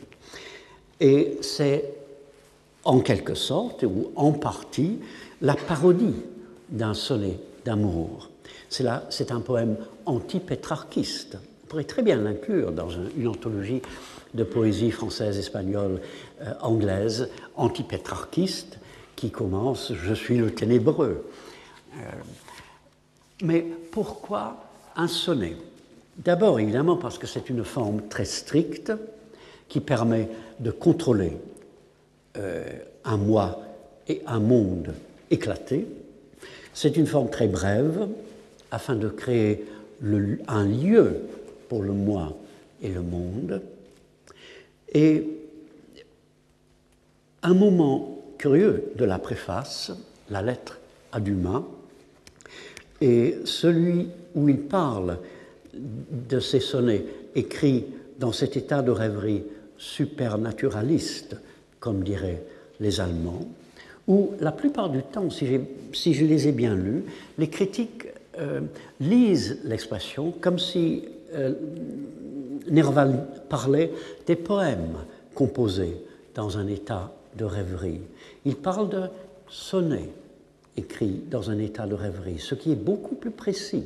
et 1.01 1.39
c'est 1.43 1.95
en 2.85 3.01
quelque 3.01 3.35
sorte, 3.35 3.83
ou 3.83 4.13
en 4.17 4.33
partie, 4.33 5.01
la 5.43 5.55
parodie 5.55 6.23
d'un 6.71 6.95
sonnet 6.95 7.39
d'amour. 7.67 8.31
C'est 8.69 9.31
un 9.31 9.41
poème 9.41 9.77
anti-pétrarchiste. 10.07 11.37
On 11.65 11.67
pourrait 11.67 11.85
très 11.85 12.03
bien 12.03 12.17
l'inclure 12.17 12.73
dans 12.73 12.89
une 12.89 13.29
anthologie 13.29 13.83
de 14.35 14.45
poésie 14.45 14.91
française, 14.91 15.37
espagnole, 15.39 16.01
euh, 16.43 16.53
anglaise, 16.61 17.29
anti-pétrarchiste, 17.57 18.79
qui 19.17 19.31
commence 19.31 19.93
Je 19.93 20.15
suis 20.15 20.39
le 20.39 20.53
ténébreux. 20.53 21.29
Euh, 21.95 21.99
mais 23.43 23.67
pourquoi 23.91 24.59
un 24.95 25.09
sonnet? 25.09 25.57
D'abord, 26.19 26.61
évidemment, 26.61 26.97
parce 26.97 27.19
que 27.19 27.27
c'est 27.27 27.51
une 27.51 27.65
forme 27.65 28.03
très 28.09 28.25
stricte 28.25 28.93
qui 29.69 29.81
permet 29.81 30.29
de 30.61 30.71
contrôler 30.71 31.33
euh, 32.37 32.65
un 33.05 33.17
moi 33.17 33.61
et 34.09 34.23
un 34.27 34.41
monde 34.41 34.95
éclaté, 35.31 35.87
c'est 36.77 36.99
une 36.99 37.07
forme 37.07 37.31
très 37.31 37.49
brève 37.49 38.07
afin 38.71 38.95
de 38.95 39.09
créer 39.09 39.65
un 40.47 40.65
lieu 40.67 41.23
pour 41.71 41.83
le 41.83 41.93
moi 41.93 42.37
et 42.83 42.91
le 42.91 43.01
monde. 43.01 43.63
Et 44.93 45.27
Un 47.43 47.55
moment 47.55 48.19
curieux 48.39 48.91
de 48.97 49.05
la 49.05 49.21
préface, 49.21 49.93
la 50.31 50.43
lettre 50.43 50.81
à 51.13 51.21
Dumas, 51.21 51.63
et 53.01 53.37
celui 53.45 54.09
où 54.35 54.49
il 54.49 54.59
parle 54.59 55.19
de 55.73 56.41
ces 56.41 56.59
sonnets 56.59 57.05
écrits 57.37 57.85
dans 58.19 58.33
cet 58.33 58.57
état 58.57 58.83
de 58.83 58.91
rêverie 58.91 59.45
supernaturaliste, 59.79 61.37
comme 61.79 62.03
diraient 62.03 62.43
les 62.81 63.01
Allemands, 63.01 63.47
où 64.09 64.33
la 64.41 64.53
plupart 64.53 64.91
du 64.91 65.03
temps, 65.03 65.31
si, 65.31 66.15
je 66.15 66.25
les 66.25 66.49
ai 66.49 66.53
bien 66.53 66.75
lus, 66.75 67.05
les 67.39 67.49
critiques 67.49 68.07
euh, 68.39 68.61
lisent 69.01 69.61
l'expression 69.65 70.33
comme 70.41 70.59
si 70.59 71.05
euh, 71.35 71.55
Nerval 72.71 73.27
parlait 73.49 73.93
des 74.27 74.37
poèmes 74.37 74.99
composés 75.35 75.97
dans 76.35 76.59
un 76.59 76.67
état 76.67 77.13
de 77.37 77.45
rêverie. 77.45 78.01
Il 78.45 78.57
parle 78.57 78.89
de 78.89 79.03
sonnets 79.49 80.11
écrits 80.77 81.23
dans 81.31 81.51
un 81.51 81.59
état 81.59 81.87
de 81.87 81.95
rêverie, 81.95 82.39
ce 82.39 82.55
qui 82.55 82.73
est 82.73 82.77
beaucoup 82.77 83.15
plus 83.15 83.31
précis, 83.31 83.85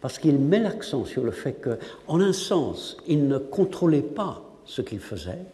parce 0.00 0.18
qu'il 0.18 0.38
met 0.38 0.58
l'accent 0.58 1.04
sur 1.04 1.22
le 1.24 1.30
fait 1.30 1.60
qu'en 1.60 2.20
un 2.20 2.32
sens, 2.32 2.96
il 3.06 3.28
ne 3.28 3.38
contrôlait 3.38 4.02
pas 4.02 4.42
ce 4.64 4.82
qu'il 4.82 5.00
faisait, 5.00 5.44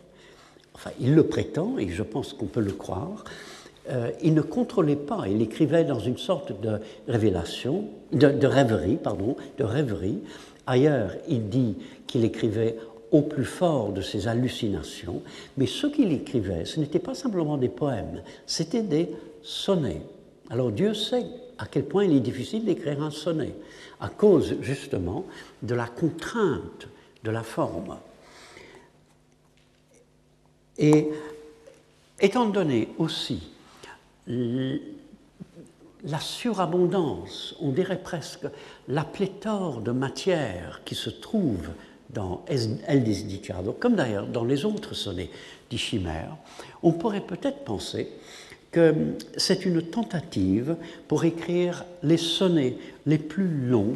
enfin 0.74 0.90
il 1.00 1.14
le 1.14 1.24
prétend, 1.24 1.78
et 1.78 1.88
je 1.88 2.02
pense 2.02 2.32
qu'on 2.32 2.46
peut 2.46 2.60
le 2.60 2.72
croire, 2.72 3.24
euh, 3.90 4.10
il 4.22 4.34
ne 4.34 4.42
contrôlait 4.42 4.96
pas, 4.96 5.24
il 5.28 5.40
écrivait 5.42 5.84
dans 5.84 5.98
une 5.98 6.18
sorte 6.18 6.60
de 6.60 6.80
révélation, 7.06 7.84
de, 8.12 8.46
rêverie, 8.46 8.96
pardon, 8.96 9.36
de 9.58 9.64
rêverie. 9.64 10.18
Ailleurs, 10.66 11.12
il 11.28 11.48
dit 11.48 11.76
qu'il 12.06 12.24
écrivait 12.24 12.76
au 13.12 13.22
plus 13.22 13.44
fort 13.44 13.92
de 13.92 14.00
ses 14.00 14.26
hallucinations, 14.26 15.22
mais 15.56 15.66
ce 15.66 15.86
qu'il 15.86 16.12
écrivait, 16.12 16.64
ce 16.64 16.80
n'était 16.80 16.98
pas 16.98 17.14
simplement 17.14 17.56
des 17.56 17.68
poèmes, 17.68 18.22
c'était 18.46 18.82
des 18.82 19.08
sonnets. 19.42 20.02
Alors 20.50 20.72
Dieu 20.72 20.92
sait 20.92 21.24
à 21.58 21.66
quel 21.66 21.84
point 21.84 22.04
il 22.04 22.16
est 22.16 22.20
difficile 22.20 22.64
d'écrire 22.64 23.02
un 23.02 23.12
sonnet, 23.12 23.54
à 24.00 24.08
cause 24.08 24.56
justement 24.60 25.24
de 25.62 25.74
la 25.74 25.86
contrainte 25.86 26.88
de 27.22 27.30
la 27.30 27.42
forme. 27.42 27.96
Et 30.78 31.08
étant 32.20 32.46
donné 32.46 32.88
aussi 32.98 33.55
la 34.28 36.20
surabondance, 36.20 37.54
on 37.60 37.70
dirait 37.70 38.00
presque 38.02 38.46
la 38.88 39.04
pléthore 39.04 39.80
de 39.80 39.92
matière 39.92 40.82
qui 40.84 40.94
se 40.94 41.10
trouve 41.10 41.68
dans 42.10 42.44
El 42.48 43.02
Disdicado, 43.02 43.72
comme 43.72 43.96
d'ailleurs 43.96 44.26
dans 44.26 44.44
les 44.44 44.64
autres 44.64 44.94
sonnets 44.94 45.30
d'Ichimère, 45.70 46.36
on 46.82 46.92
pourrait 46.92 47.20
peut-être 47.20 47.64
penser 47.64 48.08
que 48.70 48.94
c'est 49.36 49.64
une 49.64 49.82
tentative 49.82 50.76
pour 51.08 51.24
écrire 51.24 51.84
les 52.02 52.16
sonnets 52.16 52.76
les 53.06 53.18
plus 53.18 53.48
longs 53.48 53.94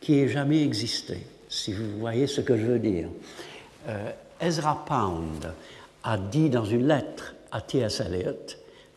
qui 0.00 0.18
aient 0.18 0.28
jamais 0.28 0.62
existé, 0.62 1.18
si 1.48 1.72
vous 1.72 1.98
voyez 1.98 2.26
ce 2.26 2.40
que 2.40 2.56
je 2.56 2.66
veux 2.66 2.78
dire. 2.78 3.08
Euh, 3.88 4.10
Ezra 4.40 4.84
Pound 4.86 5.52
a 6.04 6.18
dit 6.18 6.50
dans 6.50 6.64
une 6.64 6.86
lettre 6.86 7.34
à 7.50 7.60
T.S. 7.60 8.00
Eliot 8.00 8.56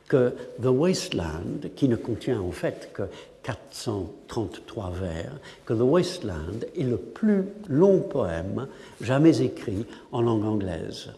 que 0.10 0.34
The 0.62 0.66
Wasteland, 0.66 1.70
qui 1.76 1.88
ne 1.88 1.96
contient 1.96 2.42
en 2.42 2.52
fait 2.52 2.90
que 2.92 3.04
433 3.44 4.92
vers, 4.92 5.32
que 5.66 5.74
The 5.74 5.82
Wasteland 5.82 6.66
est 6.76 6.84
le 6.84 6.98
plus 6.98 7.46
long 7.70 8.02
poème 8.02 8.68
jamais 9.00 9.42
écrit 9.42 9.86
en 10.12 10.22
langue 10.22 10.44
anglaise. 10.44 11.12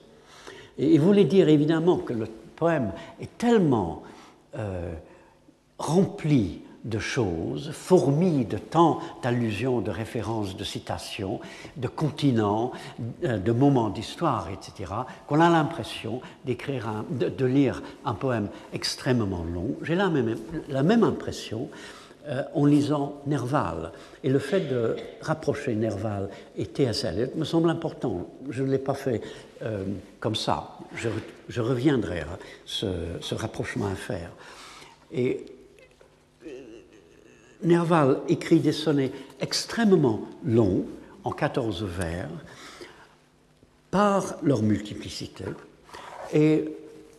Et 0.78 0.94
il 0.94 1.02
voulait 1.02 1.26
dire 1.26 1.50
évidemment 1.50 1.98
que 1.98 2.14
le 2.14 2.28
poème 2.56 2.92
est 3.20 3.38
tellement 3.38 4.04
euh, 4.58 4.94
rempli 5.80 6.62
de 6.84 7.00
choses, 7.00 7.72
fourmis 7.72 8.46
de 8.46 8.58
tant 8.58 9.00
d'allusions, 9.22 9.82
de 9.82 9.92
références, 9.92 10.58
de 10.58 10.64
citations, 10.64 11.40
de 11.78 11.88
continents, 11.88 12.72
euh, 13.24 13.38
de 13.38 13.52
moments 13.52 13.90
d'histoire, 13.90 14.50
etc., 14.50 14.92
qu'on 15.28 15.40
a 15.40 15.50
l'impression 15.50 16.22
d'écrire, 16.46 17.04
de, 17.12 17.46
lire 17.46 17.84
un 18.06 18.14
poème 18.14 18.48
extrêmement 18.74 19.44
long. 19.44 19.76
J'ai 19.84 19.96
la 19.96 20.10
même, 20.10 21.04
impression 21.04 21.70
euh, 22.28 22.44
en 22.56 22.66
lisant 22.66 23.22
Nerval. 23.28 23.92
Et 24.24 24.30
le 24.30 24.40
fait 24.40 24.62
de 24.62 24.96
rapprocher 25.22 25.76
Nerval 25.76 26.30
et 26.56 26.66
T.S. 26.66 27.06
Me 27.36 27.46
semble 27.46 27.70
important. 27.70 28.28
Je 28.50 28.64
ne 28.64 28.72
l'ai 28.72 28.78
pas 28.78 28.94
fait 28.94 29.22
euh, 29.64 29.84
comme 30.20 30.36
ça. 30.36 30.78
Je, 30.96 31.62
reviendrai 31.62 32.22
à 32.22 32.40
ce, 32.66 32.88
ce 33.20 33.36
rapprochement 33.36 33.88
à 33.88 33.96
faire. 33.96 34.32
Et 35.12 35.46
Nerval 37.64 38.20
écrit 38.28 38.60
des 38.60 38.72
sonnets 38.72 39.12
extrêmement 39.40 40.22
longs, 40.44 40.86
en 41.24 41.32
14 41.32 41.84
vers, 41.84 42.30
par 43.92 44.38
leur 44.42 44.64
multiplicité, 44.64 45.44
et 46.34 46.66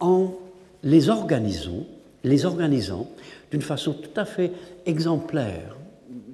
en 0.01 0.35
les 0.83 1.09
organisant, 1.09 1.87
les 2.25 2.45
organisant 2.45 3.09
d'une 3.51 3.63
façon 3.63 3.93
tout 3.93 4.21
à 4.21 4.25
fait 4.25 4.53
exemplaire. 4.87 5.77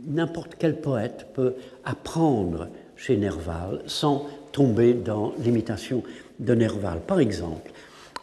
N'importe 0.07 0.53
quel 0.59 0.81
poète 0.81 1.27
peut 1.35 1.55
apprendre 1.85 2.69
chez 2.97 3.17
Nerval 3.17 3.83
sans 3.87 4.27
tomber 4.53 4.95
dans 4.95 5.35
l'imitation 5.39 6.03
de 6.39 6.55
Nerval. 6.55 7.01
Par 7.01 7.21
exemple, 7.21 7.71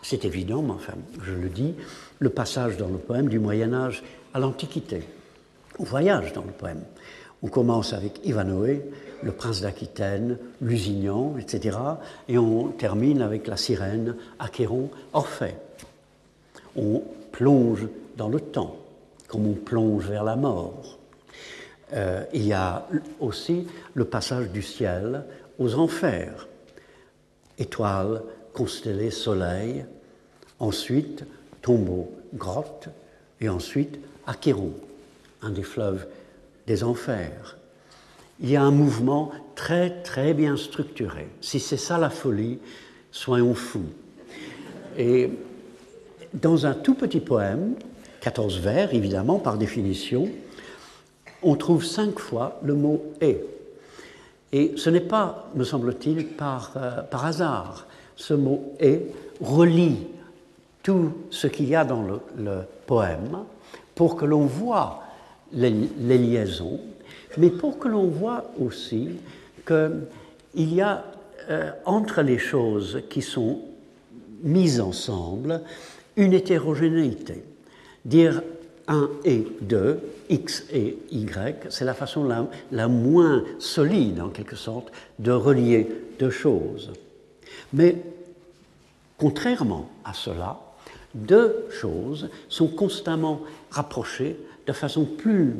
c'est 0.01 0.25
évident, 0.25 0.61
mais 0.61 0.71
enfin, 0.71 0.93
je 1.23 1.33
le 1.33 1.49
dis, 1.49 1.75
le 2.19 2.29
passage 2.29 2.77
dans 2.77 2.87
le 2.87 2.97
poème 2.97 3.27
du 3.27 3.39
Moyen 3.39 3.73
Âge 3.73 4.03
à 4.33 4.39
l'Antiquité. 4.39 5.03
On 5.77 5.83
voyage 5.83 6.33
dans 6.33 6.43
le 6.43 6.51
poème. 6.51 6.83
On 7.43 7.47
commence 7.47 7.93
avec 7.93 8.25
Ivanhoe, 8.25 8.81
le 9.21 9.31
prince 9.31 9.61
d'Aquitaine, 9.61 10.37
Lusignan, 10.61 11.35
etc. 11.37 11.77
Et 12.29 12.37
on 12.37 12.69
termine 12.69 13.21
avec 13.21 13.47
la 13.47 13.57
sirène, 13.57 14.15
Achéron, 14.39 14.89
Orphée. 15.13 15.55
On 16.77 17.03
plonge 17.31 17.87
dans 18.17 18.29
le 18.29 18.39
temps, 18.39 18.77
comme 19.27 19.47
on 19.47 19.53
plonge 19.53 20.07
vers 20.07 20.23
la 20.23 20.35
mort. 20.35 20.97
Euh, 21.93 22.23
il 22.33 22.45
y 22.45 22.53
a 22.53 22.87
aussi 23.19 23.67
le 23.93 24.05
passage 24.05 24.49
du 24.49 24.61
ciel 24.61 25.25
aux 25.59 25.75
enfers. 25.75 26.47
Étoiles, 27.57 28.21
constellées, 28.53 29.11
soleil. 29.11 29.85
Ensuite, 30.59 31.25
tombeau, 31.61 32.11
grotte. 32.33 32.87
Et 33.41 33.49
ensuite, 33.49 33.99
Achéron 34.25 34.73
un 35.45 35.51
des 35.51 35.63
fleuves 35.63 36.07
des 36.67 36.83
enfers. 36.83 37.57
Il 38.39 38.49
y 38.49 38.55
a 38.55 38.63
un 38.63 38.71
mouvement 38.71 39.31
très 39.55 40.01
très 40.01 40.33
bien 40.33 40.57
structuré. 40.57 41.27
Si 41.41 41.59
c'est 41.59 41.77
ça 41.77 41.97
la 41.97 42.09
folie, 42.09 42.59
soyons 43.11 43.53
fous. 43.53 43.89
Et 44.97 45.29
dans 46.33 46.65
un 46.65 46.73
tout 46.73 46.95
petit 46.95 47.19
poème, 47.19 47.75
14 48.21 48.59
vers 48.59 48.93
évidemment 48.93 49.39
par 49.39 49.57
définition, 49.57 50.29
on 51.43 51.55
trouve 51.55 51.85
cinq 51.85 52.19
fois 52.19 52.59
le 52.63 52.73
mot 52.73 53.03
est. 53.21 53.45
Et 54.51 54.73
ce 54.77 54.89
n'est 54.89 54.99
pas, 55.01 55.49
me 55.55 55.63
semble-t-il, 55.63 56.27
par, 56.27 56.73
euh, 56.75 57.01
par 57.01 57.25
hasard. 57.25 57.87
Ce 58.15 58.33
mot 58.33 58.73
est 58.79 59.01
relie 59.41 60.07
tout 60.81 61.11
ce 61.29 61.47
qu'il 61.47 61.67
y 61.67 61.75
a 61.75 61.83
dans 61.83 62.03
le, 62.03 62.19
le 62.37 62.61
poème 62.85 63.39
pour 63.95 64.15
que 64.15 64.25
l'on 64.25 64.45
voit 64.45 65.04
les, 65.55 66.17
liaisons, 66.17 66.79
mais 67.37 67.49
pour 67.49 67.79
que 67.79 67.87
l'on 67.87 68.07
voit 68.07 68.51
aussi 68.59 69.09
qu'il 69.65 70.73
y 70.73 70.81
a 70.81 71.05
euh, 71.49 71.71
entre 71.85 72.21
les 72.21 72.37
choses 72.37 73.01
qui 73.09 73.21
sont 73.21 73.61
mises 74.43 74.79
ensemble 74.79 75.61
une 76.15 76.33
hétérogénéité. 76.33 77.43
Dire 78.05 78.41
un 78.87 79.09
et 79.23 79.47
deux, 79.61 79.99
x 80.29 80.65
et 80.71 80.97
y, 81.11 81.55
c'est 81.69 81.85
la 81.85 81.93
façon 81.93 82.27
la, 82.71 82.87
moins 82.87 83.43
solide, 83.59 84.21
en 84.21 84.29
quelque 84.29 84.55
sorte, 84.55 84.91
de 85.19 85.31
relier 85.31 85.87
deux 86.19 86.29
choses. 86.29 86.91
Mais 87.73 87.97
contrairement 89.17 89.89
à 90.03 90.13
cela, 90.13 90.59
deux 91.13 91.65
choses 91.69 92.29
sont 92.49 92.67
constamment 92.67 93.41
rapprochées 93.71 94.37
de 94.65 94.73
façon 94.73 95.05
plus 95.05 95.55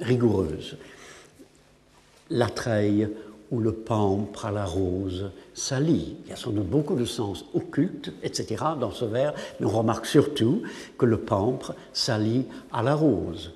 rigoureuse. 0.00 0.76
La 2.30 2.48
treille 2.48 3.08
ou 3.50 3.60
le 3.60 3.72
pampre 3.72 4.46
à 4.46 4.52
la 4.52 4.64
rose 4.64 5.30
s'allie. 5.54 6.16
Il 6.24 6.30
y 6.30 6.32
a 6.32 6.36
sans 6.36 6.50
doute 6.50 6.68
beaucoup 6.68 6.94
de 6.94 7.06
sens 7.06 7.46
occultes, 7.54 8.12
etc., 8.22 8.64
dans 8.78 8.90
ce 8.90 9.04
vers, 9.04 9.32
mais 9.58 9.66
on 9.66 9.70
remarque 9.70 10.06
surtout 10.06 10.62
que 10.98 11.06
le 11.06 11.18
pampre 11.18 11.74
s'allie 11.92 12.44
à 12.72 12.82
la 12.82 12.94
rose. 12.94 13.52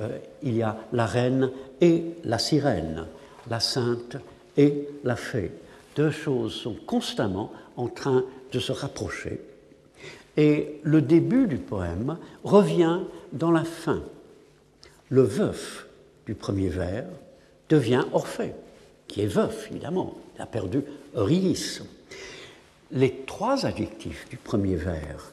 Euh, 0.00 0.18
il 0.42 0.54
y 0.54 0.62
a 0.62 0.76
la 0.92 1.06
reine 1.06 1.50
et 1.80 2.04
la 2.24 2.38
sirène, 2.38 3.06
la 3.50 3.60
sainte 3.60 4.16
et 4.56 4.88
la 5.02 5.16
fée. 5.16 5.52
Deux 5.96 6.10
choses 6.10 6.54
sont 6.54 6.76
constamment 6.86 7.52
en 7.76 7.88
train 7.88 8.24
de 8.52 8.58
se 8.58 8.72
rapprocher. 8.72 9.40
Et 10.36 10.80
le 10.82 11.00
début 11.00 11.46
du 11.46 11.58
poème 11.58 12.18
revient 12.42 13.00
dans 13.34 13.50
la 13.50 13.64
fin. 13.64 14.02
Le 15.10 15.22
veuf 15.22 15.86
du 16.26 16.34
premier 16.34 16.68
vers 16.68 17.04
devient 17.68 18.04
Orphée, 18.12 18.54
qui 19.06 19.20
est 19.20 19.26
veuf, 19.26 19.68
évidemment. 19.70 20.14
Il 20.36 20.42
a 20.42 20.46
perdu 20.46 20.82
Eurydice. 21.14 21.82
Les 22.90 23.24
trois 23.26 23.66
adjectifs 23.66 24.26
du 24.30 24.36
premier 24.36 24.76
vers 24.76 25.32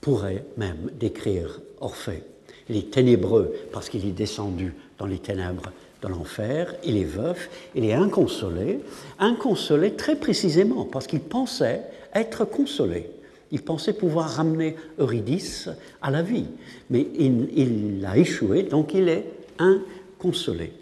pourraient 0.00 0.44
même 0.56 0.90
décrire 0.98 1.60
Orphée. 1.80 2.22
Il 2.68 2.76
est 2.76 2.90
ténébreux 2.90 3.54
parce 3.72 3.88
qu'il 3.88 4.06
est 4.06 4.12
descendu 4.12 4.74
dans 4.98 5.06
les 5.06 5.18
ténèbres 5.18 5.72
de 6.00 6.08
l'enfer, 6.08 6.74
il 6.84 6.96
est 6.96 7.04
veuf, 7.04 7.48
il 7.74 7.84
est 7.84 7.92
inconsolé, 7.92 8.80
inconsolé 9.18 9.94
très 9.94 10.16
précisément 10.16 10.84
parce 10.84 11.06
qu'il 11.06 11.20
pensait 11.20 11.82
être 12.14 12.44
consolé. 12.44 13.08
Il 13.52 13.62
pensait 13.62 13.92
pouvoir 13.92 14.30
ramener 14.30 14.76
Eurydice 14.98 15.68
à 16.00 16.10
la 16.10 16.22
vie, 16.22 16.46
mais 16.88 17.06
il, 17.18 18.04
a 18.06 18.16
échoué, 18.16 18.62
donc 18.62 18.94
il 18.94 19.08
est 19.10 19.26
inconsolé. 19.58 20.72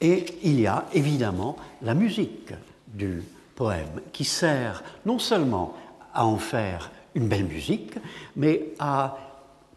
Et 0.00 0.26
il 0.44 0.60
y 0.60 0.66
a 0.66 0.86
évidemment 0.92 1.56
la 1.82 1.94
musique 1.94 2.52
du 2.86 3.22
poème 3.56 4.02
qui 4.12 4.24
sert 4.24 4.84
non 5.06 5.18
seulement 5.18 5.74
à 6.12 6.26
en 6.26 6.36
faire 6.36 6.90
une 7.14 7.28
belle 7.28 7.46
musique, 7.46 7.94
mais 8.36 8.74
à 8.78 9.18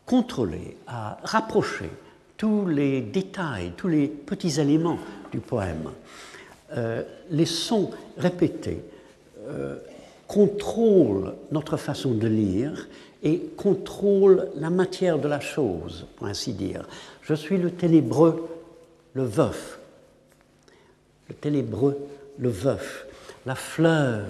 contrôler, 0.06 0.76
à 0.88 1.18
rapprocher 1.24 1.90
tous 2.36 2.68
les 2.68 3.02
détails, 3.02 3.72
tous 3.78 3.88
les 3.88 4.08
petits 4.08 4.60
éléments 4.60 5.00
du 5.32 5.40
poème. 5.40 5.90
Euh, 6.74 7.04
les 7.30 7.46
sons 7.46 7.92
répétés 8.18 8.84
euh, 9.48 9.78
contrôlent 10.32 11.34
notre 11.52 11.76
façon 11.76 12.12
de 12.12 12.26
lire 12.26 12.88
et 13.22 13.38
contrôlent 13.58 14.48
la 14.56 14.70
matière 14.70 15.20
de 15.20 15.28
la 15.28 15.42
chose, 15.42 16.06
pour 16.16 16.28
ainsi 16.28 16.54
dire. 16.54 16.88
Je 17.22 17.34
suis 17.34 17.58
le 17.58 17.70
ténébreux, 17.70 18.48
le 19.14 19.26
veuf. 19.26 19.78
Le 21.28 21.36
ténébreux, 21.36 21.98
le 22.40 22.48
veuf. 22.48 23.08
La 23.46 23.56
fleur 23.56 24.24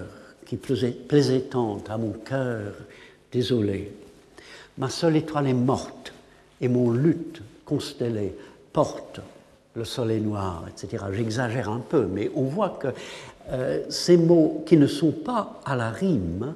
qui 0.44 0.56
plaisait 0.56 1.42
tant 1.42 1.78
à 1.88 1.96
mon 1.96 2.10
cœur 2.10 2.72
désolé. 3.30 3.92
Ma 4.78 4.90
seule 4.90 5.14
étoile 5.14 5.46
est 5.46 5.54
morte 5.54 6.12
et 6.60 6.66
mon 6.66 6.90
lutte 6.90 7.42
constellé 7.64 8.34
porte 8.72 9.20
le 9.74 9.84
soleil 9.84 10.20
noir, 10.20 10.64
etc. 10.68 11.04
J'exagère 11.12 11.70
un 11.70 11.78
peu, 11.78 12.06
mais 12.06 12.30
on 12.34 12.42
voit 12.42 12.76
que 12.80 12.88
euh, 13.50 13.84
ces 13.90 14.16
mots 14.16 14.62
qui 14.66 14.76
ne 14.76 14.86
sont 14.86 15.12
pas 15.12 15.60
à 15.64 15.76
la 15.76 15.90
rime 15.90 16.54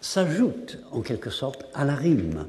s'ajoutent 0.00 0.78
en 0.92 1.00
quelque 1.00 1.30
sorte 1.30 1.64
à 1.74 1.84
la 1.84 1.94
rime. 1.94 2.46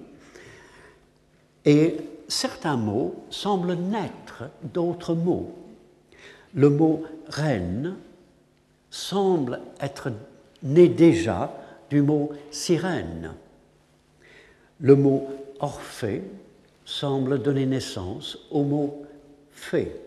Et 1.66 1.98
certains 2.28 2.78
mots 2.78 3.24
semblent 3.30 3.74
naître 3.74 4.44
d'autres 4.62 5.16
mots. 5.16 5.56
Le 6.54 6.70
mot 6.70 7.04
reine 7.28 7.96
semble 8.90 9.60
être 9.82 10.12
né 10.64 10.88
déjà 10.88 11.52
du 11.90 12.02
mot 12.02 12.32
sirène. 12.52 13.34
Le 14.80 14.96
mot 14.96 15.28
Orphée 15.60 16.24
semble 16.86 17.42
donner 17.42 17.66
naissance 17.66 18.38
au 18.52 18.64
mot 18.64 19.06
fait. 19.52 20.00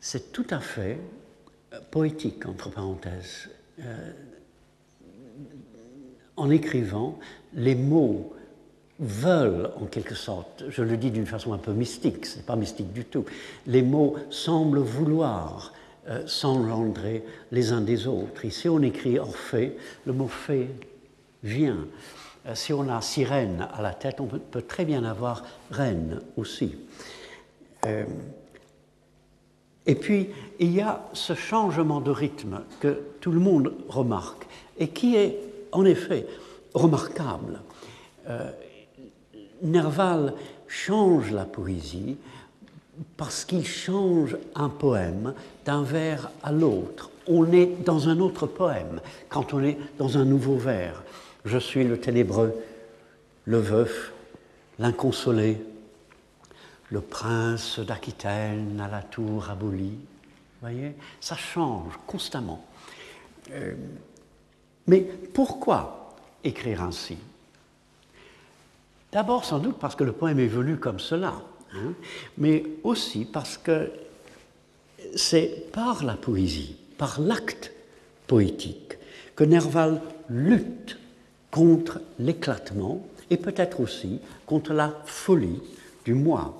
C'est 0.00 0.32
tout 0.32 0.46
à 0.50 0.60
fait 0.60 0.98
poétique, 1.90 2.46
entre 2.46 2.70
parenthèses. 2.70 3.48
Euh, 3.80 4.12
en 6.36 6.50
écrivant, 6.50 7.18
les 7.54 7.74
mots 7.74 8.32
veulent, 8.98 9.70
en 9.80 9.86
quelque 9.86 10.14
sorte, 10.14 10.64
je 10.68 10.82
le 10.82 10.96
dis 10.96 11.10
d'une 11.10 11.26
façon 11.26 11.52
un 11.52 11.58
peu 11.58 11.72
mystique, 11.72 12.26
ce 12.26 12.36
n'est 12.36 12.44
pas 12.44 12.56
mystique 12.56 12.92
du 12.92 13.04
tout, 13.04 13.24
les 13.66 13.82
mots 13.82 14.16
semblent 14.30 14.80
vouloir 14.80 15.72
euh, 16.08 16.26
s'engendrer 16.26 17.24
les 17.50 17.72
uns 17.72 17.80
des 17.80 18.06
autres. 18.06 18.44
Ici, 18.44 18.68
on 18.68 18.82
écrit 18.82 19.18
Orphée, 19.18 19.76
le 20.06 20.12
mot 20.12 20.28
fait 20.28 20.68
vient. 21.42 21.86
Euh, 22.46 22.54
si 22.54 22.72
on 22.72 22.88
a 22.88 23.00
sirène 23.00 23.66
à 23.72 23.82
la 23.82 23.94
tête, 23.94 24.20
on 24.20 24.26
peut, 24.26 24.62
très 24.62 24.84
bien 24.84 25.04
avoir 25.04 25.44
reine 25.70 26.20
aussi. 26.36 26.76
Et 29.86 29.94
puis, 29.94 30.28
il 30.58 30.72
y 30.72 30.80
a 30.80 31.02
ce 31.12 31.34
changement 31.34 32.00
de 32.00 32.10
rythme 32.10 32.60
que 32.80 33.00
tout 33.20 33.30
le 33.30 33.40
monde 33.40 33.72
remarque 33.88 34.46
et 34.78 34.88
qui 34.88 35.16
est 35.16 35.38
en 35.72 35.84
effet 35.84 36.26
remarquable. 36.74 37.60
Euh, 38.28 38.50
Nerval 39.62 40.34
change 40.68 41.32
la 41.32 41.44
poésie 41.44 42.16
parce 43.16 43.44
qu'il 43.44 43.66
change 43.66 44.36
un 44.54 44.68
poème 44.68 45.34
d'un 45.64 45.82
vers 45.82 46.30
à 46.42 46.52
l'autre. 46.52 47.10
On 47.26 47.50
est 47.52 47.84
dans 47.84 48.08
un 48.08 48.20
autre 48.20 48.46
poème 48.46 49.00
quand 49.28 49.54
on 49.54 49.62
est 49.62 49.78
dans 49.98 50.18
un 50.18 50.24
nouveau 50.24 50.56
vers. 50.56 51.02
Je 51.44 51.58
suis 51.58 51.84
le 51.84 51.98
ténébreux, 51.98 52.54
le 53.44 53.58
veuf, 53.58 54.12
l'inconsolé, 54.78 55.58
le 56.90 57.00
prince 57.00 57.78
d'Aquitaine 57.78 58.80
à 58.80 58.88
la 58.88 59.02
tour 59.02 59.48
abolie. 59.48 59.98
Voyez, 60.60 60.94
ça 61.20 61.36
change 61.36 61.98
constamment. 62.06 62.64
Euh, 63.52 63.74
mais 64.86 65.00
pourquoi 65.00 66.14
écrire 66.44 66.82
ainsi? 66.82 67.16
D'abord, 69.12 69.44
sans 69.44 69.58
doute 69.58 69.78
parce 69.78 69.96
que 69.96 70.04
le 70.04 70.12
poème 70.12 70.38
évolue 70.38 70.78
comme 70.78 71.00
cela, 71.00 71.34
hein, 71.74 71.94
mais 72.38 72.64
aussi 72.84 73.24
parce 73.24 73.56
que 73.56 73.90
c'est 75.16 75.70
par 75.72 76.04
la 76.04 76.14
poésie, 76.14 76.76
par 76.98 77.20
l'acte 77.20 77.72
poétique, 78.26 78.98
que 79.34 79.44
Nerval 79.44 80.00
lutte 80.28 80.98
contre 81.50 82.00
l'éclatement 82.18 83.04
et 83.30 83.36
peut-être 83.36 83.80
aussi 83.80 84.20
contre 84.46 84.72
la 84.72 84.94
folie 85.06 85.62
du 86.04 86.14
moi. 86.14 86.59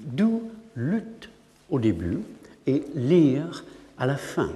D'où 0.00 0.50
lutte 0.76 1.28
au 1.70 1.78
début 1.78 2.20
et 2.66 2.84
lire 2.94 3.64
à 3.98 4.06
la 4.06 4.16
fin. 4.16 4.50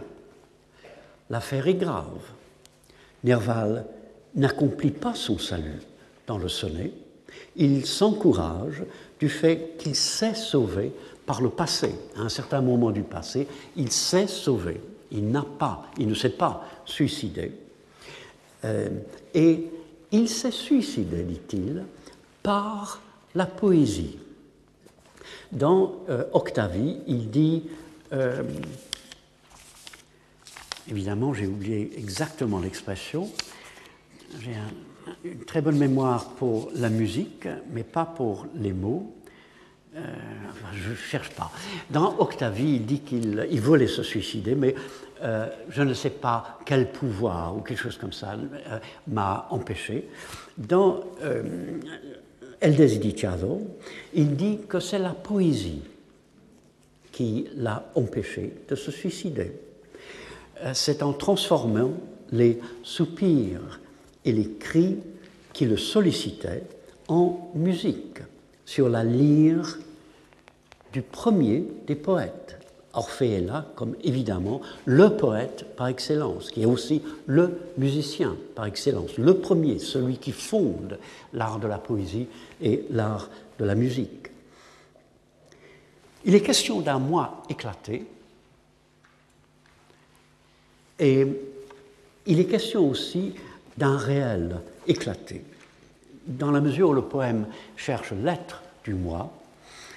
L'affaire 1.30 1.68
est 1.68 1.74
grave. 1.74 2.22
Nerval 3.22 3.86
n'accomplit 4.34 4.90
pas 4.90 5.14
son 5.14 5.38
salut 5.38 5.80
dans 6.26 6.38
le 6.38 6.48
sonnet. 6.48 6.92
Il 7.56 7.86
s'encourage 7.86 8.82
du 9.18 9.28
fait 9.28 9.76
qu'il 9.78 9.94
s'est 9.94 10.34
sauvé 10.34 10.92
par 11.26 11.40
le 11.40 11.50
passé. 11.50 11.94
À 12.16 12.20
un 12.20 12.28
certain 12.28 12.60
moment 12.60 12.90
du 12.90 13.02
passé, 13.02 13.46
il 13.76 13.90
s'est 13.90 14.26
sauvé. 14.26 14.80
Il 15.10 15.30
n'a 15.30 15.44
pas, 15.58 15.86
il 15.98 16.08
ne 16.08 16.14
s'est 16.14 16.30
pas 16.30 16.64
suicidé. 16.84 17.52
Euh, 18.64 18.88
et 19.32 19.70
il 20.12 20.28
s'est 20.28 20.50
suicidé, 20.50 21.22
dit-il, 21.22 21.84
par 22.42 23.00
la 23.34 23.46
poésie. 23.46 24.18
Dans 25.54 25.94
euh, 26.08 26.24
Octavie, 26.32 26.98
il 27.06 27.30
dit, 27.30 27.64
euh, 28.12 28.42
évidemment 30.90 31.32
j'ai 31.32 31.46
oublié 31.46 31.92
exactement 31.96 32.58
l'expression, 32.58 33.30
j'ai 34.40 34.54
une 35.24 35.44
très 35.44 35.62
bonne 35.62 35.78
mémoire 35.78 36.30
pour 36.30 36.70
la 36.74 36.88
musique, 36.88 37.48
mais 37.72 37.84
pas 37.84 38.04
pour 38.04 38.46
les 38.54 38.72
mots. 38.72 39.14
je 39.94 40.90
ne 40.90 40.94
cherche 40.96 41.30
pas. 41.30 41.52
Dans 41.90 42.18
Octavie, 42.18 42.76
il 42.76 42.86
dit 42.86 43.00
qu'il 43.00 43.60
voulait 43.60 43.86
se 43.86 44.02
suicider, 44.02 44.56
mais 44.56 44.74
euh, 45.24 45.46
je 45.70 45.82
ne 45.82 45.94
sais 45.94 46.10
pas 46.10 46.58
quel 46.66 46.90
pouvoir 46.90 47.56
ou 47.56 47.60
quelque 47.60 47.78
chose 47.78 47.96
comme 47.96 48.12
ça 48.12 48.32
euh, 48.32 48.78
m'a 49.08 49.46
empêché. 49.50 50.08
Dans 50.58 51.00
euh, 51.22 51.80
El 52.64 52.76
Desidiciado, 52.76 53.60
il 54.14 54.36
dit 54.36 54.60
que 54.66 54.80
c'est 54.80 54.98
la 54.98 55.12
poésie 55.12 55.82
qui 57.12 57.46
l'a 57.56 57.90
empêché 57.94 58.54
de 58.66 58.74
se 58.74 58.90
suicider. 58.90 59.52
C'est 60.72 61.02
en 61.02 61.12
transformant 61.12 61.90
les 62.32 62.58
soupirs 62.82 63.80
et 64.24 64.32
les 64.32 64.52
cris 64.52 64.96
qui 65.52 65.66
le 65.66 65.76
sollicitaient 65.76 66.62
en 67.06 67.50
musique 67.54 68.20
sur 68.64 68.88
la 68.88 69.04
lyre 69.04 69.78
du 70.94 71.02
premier 71.02 71.64
des 71.86 71.96
poètes, 71.96 72.53
Orphée 72.94 73.32
est 73.32 73.40
là 73.40 73.66
comme 73.74 73.96
évidemment 74.02 74.60
le 74.84 75.16
poète 75.16 75.66
par 75.76 75.88
excellence, 75.88 76.50
qui 76.50 76.62
est 76.62 76.66
aussi 76.66 77.02
le 77.26 77.58
musicien 77.76 78.36
par 78.54 78.66
excellence, 78.66 79.18
le 79.18 79.34
premier, 79.34 79.78
celui 79.78 80.18
qui 80.18 80.32
fonde 80.32 80.98
l'art 81.32 81.58
de 81.58 81.66
la 81.66 81.78
poésie 81.78 82.28
et 82.62 82.84
l'art 82.90 83.28
de 83.58 83.64
la 83.64 83.74
musique. 83.74 84.28
Il 86.24 86.34
est 86.34 86.40
question 86.40 86.80
d'un 86.80 86.98
moi 86.98 87.42
éclaté 87.50 88.06
et 90.98 91.26
il 92.26 92.40
est 92.40 92.46
question 92.46 92.88
aussi 92.88 93.34
d'un 93.76 93.96
réel 93.96 94.60
éclaté. 94.86 95.44
Dans 96.26 96.50
la 96.50 96.60
mesure 96.60 96.90
où 96.90 96.94
le 96.94 97.02
poème 97.02 97.46
cherche 97.76 98.12
l'être 98.12 98.62
du 98.84 98.94
moi, 98.94 99.30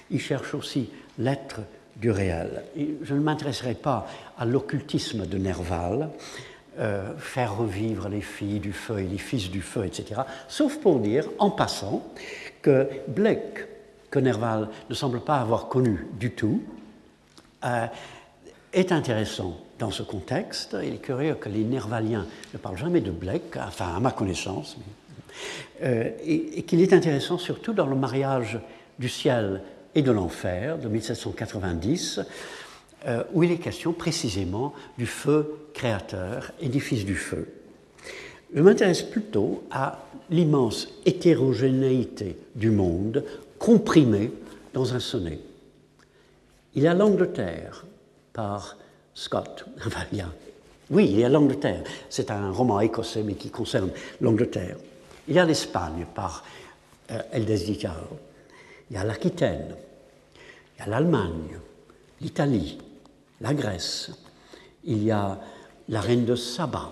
il 0.10 0.20
cherche 0.20 0.54
aussi 0.54 0.90
l'être 1.20 1.62
du 2.00 2.12
réel. 2.12 2.64
je 3.02 3.14
ne 3.14 3.20
m'intéresserai 3.20 3.74
pas 3.74 4.08
à 4.38 4.46
l'occultisme 4.46 5.26
de 5.26 5.38
Nerval, 5.38 6.10
euh, 6.80 7.18
faire 7.18 7.58
revivre 7.58 8.08
les 8.08 8.22
filles 8.22 8.60
du 8.60 8.72
feu 8.72 9.00
et 9.00 9.08
les 9.08 9.18
fils 9.18 9.50
du 9.50 9.62
feu, 9.62 9.86
etc., 9.86 10.22
sauf 10.48 10.78
pour 10.78 11.00
dire, 11.00 11.28
en 11.40 11.50
passant, 11.50 12.04
que 12.62 12.88
Blake, 13.08 13.68
que 14.12 14.20
Nerval 14.20 14.70
ne 14.90 14.94
semble 14.94 15.22
pas 15.22 15.38
avoir 15.38 15.70
connu 15.70 16.06
du 16.20 16.32
tout, 16.32 16.62
euh, 17.66 17.88
est 18.74 18.92
intéressant 18.92 19.58
dans 19.80 19.90
ce 19.90 20.04
contexte. 20.04 20.78
Il 20.84 20.94
est 20.94 21.02
curieux 21.02 21.36
que 21.36 21.50
les 21.50 21.64
Nervaliens 21.64 22.28
ne 22.54 22.60
parlent 22.60 22.78
jamais 22.78 23.02
de 23.02 23.12
Blake, 23.12 23.58
enfin 23.58 23.96
à 23.96 24.00
ma 24.00 24.12
connaissance, 24.12 24.78
euh, 25.82 26.12
et, 26.24 26.64
qu'il 26.64 26.82
est 26.82 26.94
intéressant 26.94 27.38
surtout 27.38 27.74
dans 27.74 27.88
le 27.88 27.96
mariage 27.96 28.60
du 29.00 29.10
ciel 29.10 29.62
et 29.96 30.02
de 30.02 30.12
l'enfer 30.12 30.78
de 30.78 30.88
1790, 30.88 32.22
euh, 33.08 33.24
où 33.34 33.44
il 33.44 33.52
est 33.52 33.58
question 33.58 33.94
précisément 33.94 34.74
du 34.98 35.06
feu 35.06 35.56
créateur 35.74 36.52
et 36.60 36.70
du 36.70 36.82
feu. 37.16 37.48
Je 38.54 38.62
m'intéresse 38.62 39.04
plutôt 39.04 39.64
à 39.72 40.00
l'immense 40.30 40.88
hétérogénéité 41.06 42.38
du 42.56 42.72
monde 42.72 43.24
comprimée 43.60 44.32
dans 44.74 44.94
un 44.94 45.00
sonnet. 45.00 45.40
Il 46.76 46.84
y 46.84 46.88
a 46.88 46.94
l'Angleterre 46.94 47.86
par 48.34 48.78
Scott. 49.14 49.66
oui, 50.90 51.08
il 51.10 51.20
y 51.20 51.24
a 51.24 51.30
l'Angleterre. 51.30 51.84
C'est 52.10 52.32
un 52.32 52.52
roman 52.52 52.80
écossais, 52.80 53.24
mais 53.24 53.34
qui 53.34 53.50
concerne 53.50 53.90
l'Angleterre. 54.22 54.78
Il 55.28 55.36
y 55.36 55.40
a 55.40 55.46
l'Espagne 55.46 56.06
par 56.14 56.44
euh, 57.12 57.20
Eldez 57.32 57.72
Il 58.90 58.96
y 58.96 58.98
a 58.98 59.04
l'Aquitaine. 59.04 59.76
Il 60.76 60.80
y 60.80 60.84
a 60.84 60.88
l'Allemagne, 60.88 61.60
l'Italie, 62.22 62.78
la 63.42 63.54
Grèce. 63.54 64.12
Il 64.84 65.04
y 65.04 65.12
a 65.12 65.40
la 65.90 66.02
reine 66.02 66.26
de 66.26 66.36
Saba. 66.36 66.92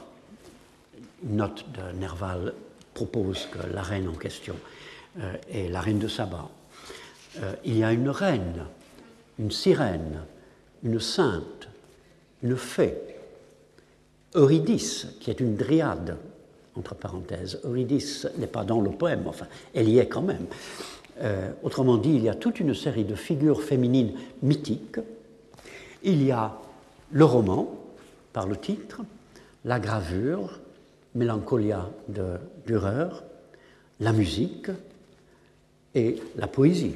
Une 1.23 1.37
note 1.37 1.65
de 1.71 1.97
Nerval 1.97 2.53
propose 2.93 3.47
que 3.47 3.73
la 3.73 3.81
reine 3.81 4.07
en 4.07 4.13
question 4.13 4.55
euh, 5.19 5.35
est 5.49 5.69
la 5.69 5.81
reine 5.81 5.99
de 5.99 6.07
Saba. 6.07 6.49
Euh, 7.37 7.53
il 7.63 7.77
y 7.77 7.83
a 7.83 7.91
une 7.91 8.09
reine, 8.09 8.65
une 9.39 9.51
sirène, 9.51 10.21
une 10.83 10.99
sainte, 10.99 11.67
une 12.43 12.55
fée. 12.55 12.95
Eurydice, 14.35 15.07
qui 15.19 15.31
est 15.31 15.39
une 15.39 15.55
dryade, 15.55 16.17
entre 16.75 16.95
parenthèses. 16.95 17.59
Eurydice 17.63 18.27
n'est 18.37 18.47
pas 18.47 18.63
dans 18.63 18.81
le 18.81 18.91
poème, 18.91 19.23
enfin, 19.27 19.47
elle 19.73 19.87
y 19.87 19.99
est 19.99 20.07
quand 20.07 20.21
même. 20.21 20.45
Euh, 21.21 21.51
autrement 21.63 21.97
dit, 21.97 22.13
il 22.13 22.23
y 22.23 22.29
a 22.29 22.35
toute 22.35 22.59
une 22.59 22.73
série 22.73 23.05
de 23.05 23.15
figures 23.15 23.63
féminines 23.63 24.13
mythiques. 24.41 24.99
Il 26.03 26.23
y 26.23 26.31
a 26.31 26.57
le 27.11 27.25
roman, 27.25 27.73
par 28.33 28.47
le 28.47 28.57
titre, 28.57 29.01
la 29.63 29.79
gravure, 29.79 30.59
Mélancolia 31.15 31.89
de 32.09 32.35
Dürer, 32.67 33.07
la 34.01 34.11
musique 34.11 34.69
et 35.93 36.21
la 36.35 36.47
poésie. 36.47 36.95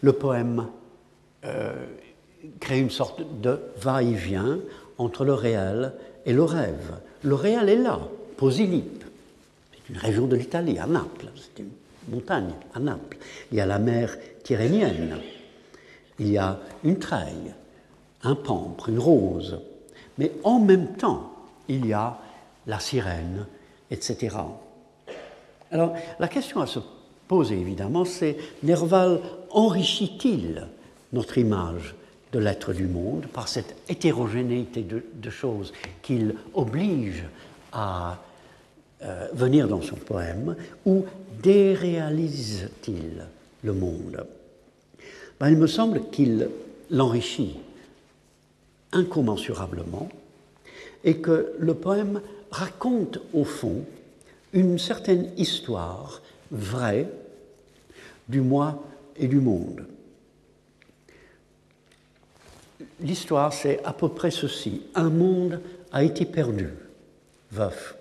Le 0.00 0.12
poème 0.12 0.68
euh, 1.44 1.84
crée 2.60 2.78
une 2.78 2.90
sorte 2.90 3.22
de 3.40 3.58
va-et-vient 3.78 4.60
entre 4.98 5.24
le 5.24 5.34
réel 5.34 5.94
et 6.24 6.32
le 6.32 6.44
rêve. 6.44 7.00
Le 7.24 7.34
réel 7.34 7.68
est 7.68 7.76
là, 7.76 7.98
Posilip. 8.36 9.04
C'est 9.72 9.92
une 9.92 9.98
région 9.98 10.26
de 10.28 10.36
l'Italie, 10.36 10.78
à 10.78 10.86
Naples. 10.86 11.30
Montagne, 12.08 12.52
à 12.74 12.80
Naples. 12.80 13.18
Il 13.50 13.58
y 13.58 13.60
a 13.60 13.66
la 13.66 13.78
mer 13.78 14.16
Tyrrhénienne. 14.42 15.18
Il 16.18 16.30
y 16.30 16.38
a 16.38 16.58
une 16.84 16.98
treille, 16.98 17.54
un 18.22 18.34
pampre, 18.34 18.88
une 18.88 18.98
rose. 18.98 19.60
Mais 20.18 20.32
en 20.44 20.58
même 20.60 20.94
temps, 20.96 21.32
il 21.68 21.86
y 21.86 21.92
a 21.92 22.18
la 22.66 22.78
sirène, 22.78 23.46
etc. 23.90 24.36
Alors, 25.70 25.94
la 26.18 26.28
question 26.28 26.60
à 26.60 26.66
se 26.66 26.80
poser, 27.26 27.58
évidemment, 27.58 28.04
c'est 28.04 28.36
Nerval 28.62 29.20
enrichit-il 29.50 30.66
notre 31.12 31.38
image 31.38 31.94
de 32.32 32.38
l'être 32.38 32.72
du 32.72 32.86
monde, 32.86 33.26
par 33.26 33.48
cette 33.48 33.76
hétérogénéité 33.88 34.82
de, 34.82 35.30
choses 35.30 35.72
qu'il 36.00 36.34
oblige 36.54 37.24
à 37.72 38.18
euh, 39.02 39.28
venir 39.32 39.68
dans 39.68 39.82
son 39.82 39.96
poème, 39.96 40.56
ou 40.86 41.04
déréalise-t-il 41.42 43.26
le 43.62 43.72
monde? 43.72 44.24
Ben, 45.40 45.50
Il 45.50 45.56
me 45.56 45.66
semble 45.66 46.08
qu'il 46.10 46.48
l'enrichit 46.90 47.58
incommensurablement 48.92 50.08
et 51.04 51.18
que 51.18 51.52
le 51.58 51.74
poème 51.74 52.20
raconte 52.50 53.18
au 53.32 53.44
fond 53.44 53.84
une 54.52 54.78
certaine 54.78 55.30
histoire 55.38 56.20
vraie 56.50 57.08
du 58.28 58.40
moi 58.40 58.84
et 59.16 59.26
du 59.26 59.40
monde 59.40 59.86
l'histoire, 63.02 63.52
c'est 63.52 63.82
à 63.84 63.92
peu 63.92 64.08
près 64.08 64.30
ceci. 64.30 64.82
Un 64.94 65.10
monde 65.10 65.60
a 65.92 66.02
été 66.04 66.24
perdu, 66.24 66.68
veuf. 67.50 67.96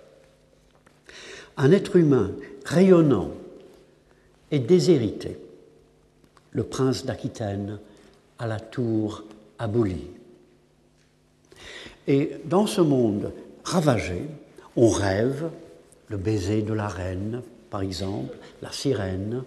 Un 1.58 1.72
être 1.72 1.95
humain 1.95 2.32
rayonnant 2.66 3.32
et 4.52 4.60
déshérité, 4.60 5.38
le 6.52 6.64
prince 6.64 7.06
d'Aquitaine 7.06 7.80
à 8.39 8.47
la 8.47 8.60
tour 8.60 9.24
abolie. 9.60 10.08
Et 12.08 12.32
dans 12.45 12.68
ce 12.68 12.82
monde 12.82 13.32
ravagé, 13.64 14.24
on 14.76 14.89
rêve 14.89 15.49
le 16.08 16.18
baiser 16.18 16.62
de 16.62 16.74
la 16.74 16.88
reine, 16.88 17.41
par 17.70 17.82
exemple, 17.82 18.36
la 18.62 18.72
sirène. 18.72 19.43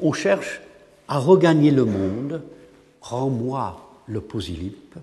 On 0.00 0.12
cherche 0.12 0.60
à 1.08 1.18
regagner 1.18 1.70
le 1.70 1.84
monde, 1.84 2.42
rends-moi 3.00 4.00
le 4.06 4.20
posilip, 4.20 4.96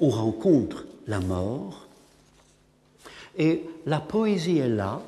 on 0.00 0.08
rencontre 0.08 0.86
la 1.06 1.20
mort, 1.20 1.87
et 3.38 3.64
la 3.86 4.00
poésie 4.00 4.58
est 4.58 4.68
là 4.68 5.00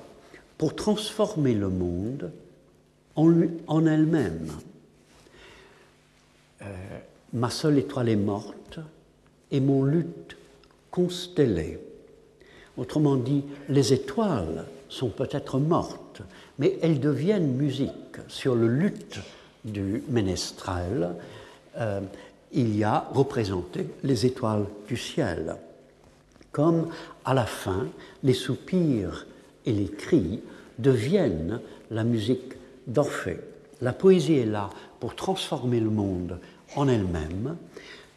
pour 0.57 0.75
transformer 0.75 1.55
le 1.55 1.69
monde 1.69 2.31
en, 3.17 3.87
elle-même. 3.87 4.49
Euh, 6.63 6.67
ma 7.33 7.51
seule 7.51 7.79
étoile 7.79 8.09
est 8.09 8.17
morte 8.17 8.79
et 9.51 9.61
mon 9.61 9.85
lutte 9.85 10.37
constellée. 10.91 11.79
Autrement 12.77 13.17
dit, 13.17 13.45
les 13.69 13.93
étoiles 13.93 14.65
sont 14.89 15.11
peut-être 15.11 15.59
mortes, 15.59 16.23
mais 16.59 16.79
elles 16.83 17.01
deviennent 17.01 17.55
musique 17.55 18.19
sur 18.29 18.55
le 18.55 18.69
luth 18.69 19.19
du 19.65 20.03
ménestrel. 20.09 21.15
Euh, 21.79 22.01
il 22.53 22.77
y 22.77 22.85
a 22.85 23.09
représenté 23.13 23.87
les 24.03 24.27
étoiles 24.27 24.67
du 24.89 24.97
ciel, 24.97 25.57
comme 26.53 26.89
à 27.31 27.35
la 27.35 27.47
fin 27.47 27.87
les 28.25 28.35
soupirs 28.35 29.25
et 29.65 29.73
les 29.73 29.87
cris 29.89 30.41
deviennent 30.81 31.61
la 31.93 32.03
musique 32.03 32.55
d'Orphée. 32.89 33.39
La 33.81 33.93
poésie 33.93 34.35
est 34.35 34.47
là 34.47 34.69
pour 34.99 35.15
transformer 35.15 35.79
le 35.79 35.91
monde 35.91 36.41
en 36.75 36.89
elle-même, 36.89 37.57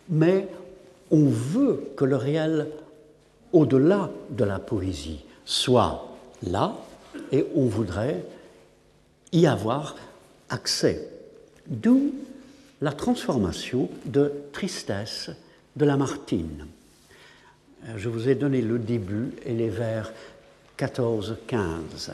mais 0.10 0.48
on 1.12 1.26
veut 1.26 1.92
que 1.96 2.06
le 2.06 2.16
réel, 2.16 2.70
au-delà 3.52 4.10
de 4.32 4.46
la 4.46 4.58
poésie, 4.58 5.24
soit 5.46 6.18
là, 6.42 6.76
et 7.32 7.46
on 7.54 7.66
voudrait 7.66 8.26
y 9.32 9.46
avoir 9.46 9.96
accès. 10.50 11.08
D'où 11.68 12.16
la 12.82 12.94
transformation 12.94 13.90
de 14.06 14.32
tristesse 14.52 15.30
de 15.76 15.86
Lamartine. 15.86 16.66
Je 17.98 18.10
vous 18.10 18.30
ai 18.30 18.36
donné 18.36 18.62
le 18.62 18.80
début 18.80 19.32
et 19.46 19.54
les 19.54 19.70
vers 19.70 20.14
14-15. 20.78 22.14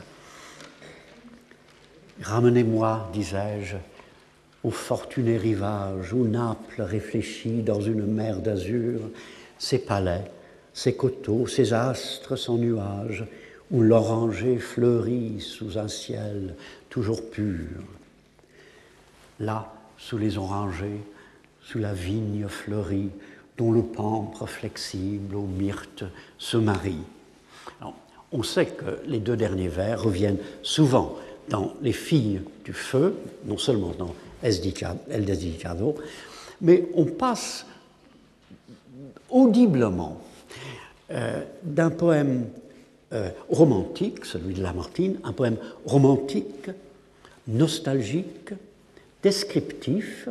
Ramenez-moi, 2.22 3.08
disais-je, 3.12 3.76
au 4.64 4.70
fortuné 4.70 5.36
rivage 5.36 6.12
où 6.12 6.26
Naples 6.26 6.82
réfléchit 6.82 7.62
dans 7.62 7.80
une 7.80 8.04
mer 8.04 8.40
d'azur, 8.40 9.00
ses 9.58 9.78
palais, 9.78 10.30
ses 10.74 10.94
coteaux, 10.94 11.46
ses 11.46 11.72
astres 11.72 12.36
sans 12.36 12.58
nuages, 12.58 13.24
où 13.70 13.82
l'oranger 13.82 14.58
fleurit 14.58 15.40
sous 15.40 15.78
un 15.78 15.88
ciel 15.88 16.56
toujours 16.88 17.30
pur. 17.30 17.68
Là, 19.38 19.72
sous 19.96 20.18
les 20.18 20.36
orangers, 20.36 21.00
sous 21.62 21.78
la 21.78 21.94
vigne 21.94 22.48
fleurie, 22.48 23.10
dont 23.60 23.72
le 23.72 23.82
pampre 23.82 24.46
flexible 24.46 25.36
aux 25.36 25.46
myrtes 25.46 26.04
se 26.38 26.56
marie. 26.56 27.04
on 28.32 28.42
sait 28.42 28.64
que 28.64 29.02
les 29.04 29.18
deux 29.18 29.36
derniers 29.36 29.68
vers 29.68 30.02
reviennent 30.02 30.38
souvent 30.62 31.16
dans 31.50 31.74
Les 31.82 31.92
filles 31.92 32.40
du 32.64 32.72
feu, 32.72 33.16
non 33.44 33.58
seulement 33.58 33.92
dans 33.98 34.14
El 34.42 35.24
Desdicado, 35.26 35.94
mais 36.62 36.88
on 36.94 37.04
passe 37.04 37.66
audiblement 39.28 40.22
euh, 41.10 41.42
d'un 41.62 41.90
poème 41.90 42.46
euh, 43.12 43.28
romantique, 43.50 44.24
celui 44.24 44.54
de 44.54 44.62
Lamartine, 44.62 45.18
un 45.22 45.32
poème 45.32 45.58
romantique, 45.84 46.70
nostalgique, 47.46 48.54
descriptif, 49.22 50.30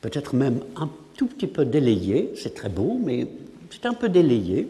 peut-être 0.00 0.34
même 0.34 0.60
un 0.76 0.88
tout 1.20 1.26
petit 1.26 1.48
peu 1.48 1.66
délayé, 1.66 2.32
c'est 2.34 2.54
très 2.54 2.70
beau, 2.70 2.98
mais 3.04 3.26
c'est 3.70 3.84
un 3.84 3.92
peu 3.92 4.08
délayé, 4.08 4.68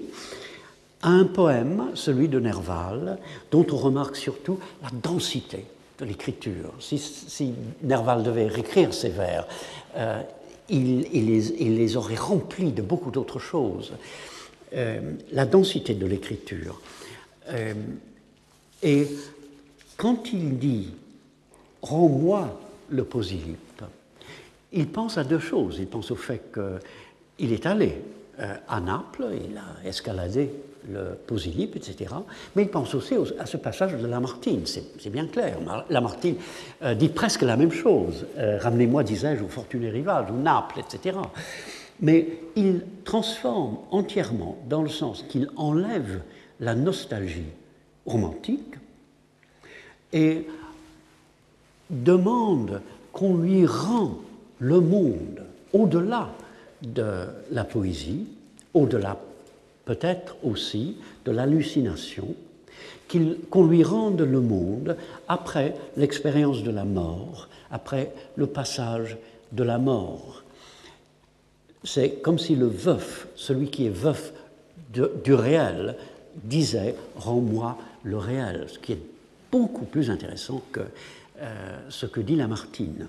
à 1.01 1.11
un 1.11 1.25
poème, 1.25 1.93
celui 1.95 2.27
de 2.27 2.41
Nerval, 2.41 3.19
dont 3.53 3.65
on 3.71 3.77
remarque 3.77 4.17
surtout 4.17 4.59
la 4.83 4.89
densité 5.01 5.65
de 6.01 6.05
l'écriture. 6.05 6.75
Si, 6.81 7.55
Nerval 7.85 8.25
devait 8.25 8.49
réécrire 8.49 8.93
ses 8.93 9.11
vers, 9.11 9.47
euh, 9.97 10.21
il, 10.69 11.03
les, 11.13 11.97
aurait 11.97 12.17
remplis 12.17 12.73
de 12.73 12.83
beaucoup 12.83 13.13
d'autres 13.13 13.39
choses. 13.39 13.93
Euh, 14.75 15.13
la 15.31 15.47
densité 15.47 15.95
de 15.95 16.07
l'écriture. 16.07 16.81
Euh, 17.51 17.75
et 18.83 19.07
quand 19.97 20.33
il 20.33 20.59
dit 20.59 20.89
Rends-moi 21.81 22.61
le 22.89 23.05
posylipe, 23.05 23.85
il 24.73 24.89
pense 24.89 25.19
à 25.19 25.25
deux 25.25 25.39
choses. 25.39 25.79
Il 25.79 25.87
pense 25.87 26.11
au 26.11 26.17
fait 26.17 26.53
qu'il 26.53 27.53
est 27.53 27.67
allé 27.67 28.01
à 28.69 28.81
Naples, 28.81 29.27
il 29.51 29.57
a 29.59 29.87
escaladé 29.87 30.51
le 30.89 31.15
Posylipe, 31.27 31.77
etc. 31.77 32.15
Mais 32.57 32.63
il 32.63 32.69
pense 32.69 32.95
aussi 32.95 33.15
à 33.39 33.47
ce 33.47 33.57
passage 33.57 33.95
de 33.95 34.07
Lamartine, 34.07 34.63
c'est 34.67 35.11
bien 35.11 35.27
clair. 35.27 35.59
Lamartine 35.91 36.37
euh, 36.83 36.95
dit 36.95 37.09
presque 37.09 37.43
la 37.43 37.57
même 37.57 37.73
chose. 37.73 38.27
Euh, 38.39 38.59
ramenez-moi, 38.59 39.03
disais-je, 39.03 39.43
au 39.43 39.49
fortuné 39.49 39.91
rivage, 39.91 40.31
ou 40.31 40.37
Naples, 40.37 40.81
etc. 40.81 41.19
Mais 42.01 42.27
il 42.57 42.83
transforme 43.05 43.79
entièrement, 43.91 44.57
dans 44.69 44.83
le 44.83 44.89
sens 44.89 45.25
qu'il 45.29 45.51
enlève 45.57 46.23
la 46.61 46.75
nostalgie 46.75 47.53
romantique 48.07 48.75
et 50.13 50.47
demande 51.91 52.81
qu'on 53.13 53.37
lui 53.37 53.67
rend 53.67 54.19
le 54.61 54.81
monde 54.81 55.43
au-delà 55.73 56.31
de 56.83 57.27
la 57.51 57.65
poésie, 57.65 58.27
au-delà 58.75 59.19
peut-être 59.85 60.37
aussi 60.45 60.97
de 61.25 61.33
l'hallucination, 61.33 62.29
qu'on 63.51 63.67
lui 63.67 63.83
rende 63.83 64.21
le 64.21 64.41
monde 64.41 64.97
après 65.27 65.75
l'expérience 65.97 66.63
de 66.63 66.71
la 66.71 66.85
mort, 66.85 67.49
après 67.73 68.13
le 68.37 68.47
passage 68.47 69.17
de 69.53 69.65
la 69.65 69.79
mort. 69.79 70.45
C'est 71.83 72.23
comme 72.23 72.39
si 72.39 72.55
le 72.55 72.69
veuf, 72.69 73.27
celui 73.35 73.69
qui 73.69 73.87
est 73.87 73.95
veuf 73.95 74.33
du 74.93 75.35
réel, 75.35 75.97
disait 76.45 76.95
Rends-moi 77.17 77.77
le 78.05 78.17
réel, 78.17 78.67
ce 78.69 78.79
qui 78.79 78.93
est 78.93 79.03
beaucoup 79.51 79.87
plus 79.87 80.11
intéressant 80.11 80.63
que 80.71 80.81
euh, 81.41 81.79
ce 81.89 82.07
que 82.07 82.21
dit 82.21 82.37
Lamartine. 82.37 83.09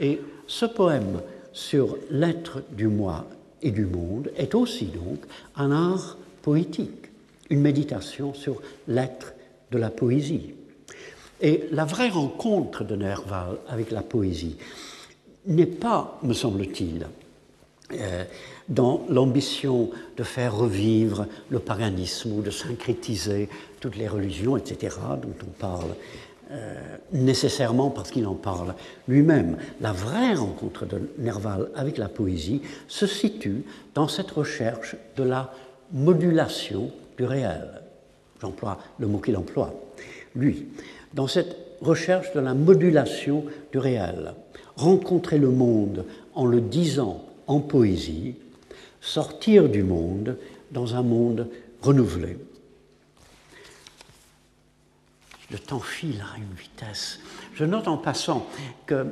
Et 0.00 0.20
ce 0.46 0.66
poème 0.66 1.20
sur 1.52 1.96
l'être 2.10 2.62
du 2.72 2.88
moi 2.88 3.26
et 3.62 3.70
du 3.70 3.84
monde 3.84 4.32
est 4.36 4.54
aussi 4.54 4.86
donc 4.86 5.18
un 5.56 5.70
art 5.70 6.16
poétique, 6.42 7.10
une 7.50 7.60
méditation 7.60 8.34
sur 8.34 8.62
l'être 8.88 9.34
de 9.70 9.78
la 9.78 9.90
poésie. 9.90 10.54
Et 11.40 11.64
la 11.70 11.84
vraie 11.84 12.08
rencontre 12.08 12.84
de 12.84 12.96
Nerval 12.96 13.58
avec 13.68 13.90
la 13.90 14.02
poésie 14.02 14.56
n'est 15.46 15.66
pas, 15.66 16.18
me 16.22 16.34
semble-t-il, 16.34 17.06
euh, 17.92 18.24
dans 18.68 19.04
l'ambition 19.08 19.90
de 20.16 20.22
faire 20.22 20.56
revivre 20.56 21.26
le 21.48 21.58
paganisme 21.58 22.32
ou 22.32 22.42
de 22.42 22.50
syncrétiser 22.50 23.48
toutes 23.80 23.96
les 23.96 24.06
religions, 24.06 24.56
etc., 24.56 24.96
dont 25.20 25.34
on 25.42 25.50
parle 25.58 25.96
euh, 26.52 26.96
nécessairement 27.12 27.90
parce 27.90 28.10
qu'il 28.10 28.26
en 28.26 28.34
parle 28.34 28.74
lui-même. 29.06 29.56
La 29.80 29.92
vraie 29.92 30.34
rencontre 30.34 30.84
de 30.84 31.00
Nerval 31.18 31.70
avec 31.76 31.96
la 31.96 32.08
poésie 32.08 32.62
se 32.88 33.06
situe 33.06 33.62
dans 33.94 34.08
cette 34.08 34.32
recherche 34.32 34.96
de 35.16 35.22
la 35.22 35.52
modulation 35.92 36.90
du 37.16 37.24
réel. 37.24 37.82
J'emploie 38.40 38.78
le 38.98 39.06
mot 39.06 39.18
qu'il 39.18 39.36
emploie, 39.36 39.72
lui. 40.34 40.66
Dans 41.14 41.28
cette 41.28 41.56
recherche 41.80 42.32
de 42.32 42.40
la 42.40 42.54
modulation 42.54 43.44
du 43.70 43.78
réel, 43.78 44.34
rencontrer 44.76 45.38
le 45.38 45.50
monde 45.50 46.04
en 46.34 46.46
le 46.46 46.60
disant 46.60 47.24
en 47.46 47.60
poésie, 47.60 48.34
sortir 49.00 49.68
du 49.68 49.82
monde 49.82 50.36
dans 50.72 50.94
un 50.94 51.02
monde 51.02 51.48
renouvelé. 51.80 52.38
Le 55.50 55.58
temps 55.58 55.80
file 55.80 56.22
à 56.32 56.38
une 56.38 56.54
vitesse. 56.54 57.20
Je 57.54 57.64
note 57.64 57.88
en 57.88 57.96
passant 57.96 58.46
que 58.86 59.06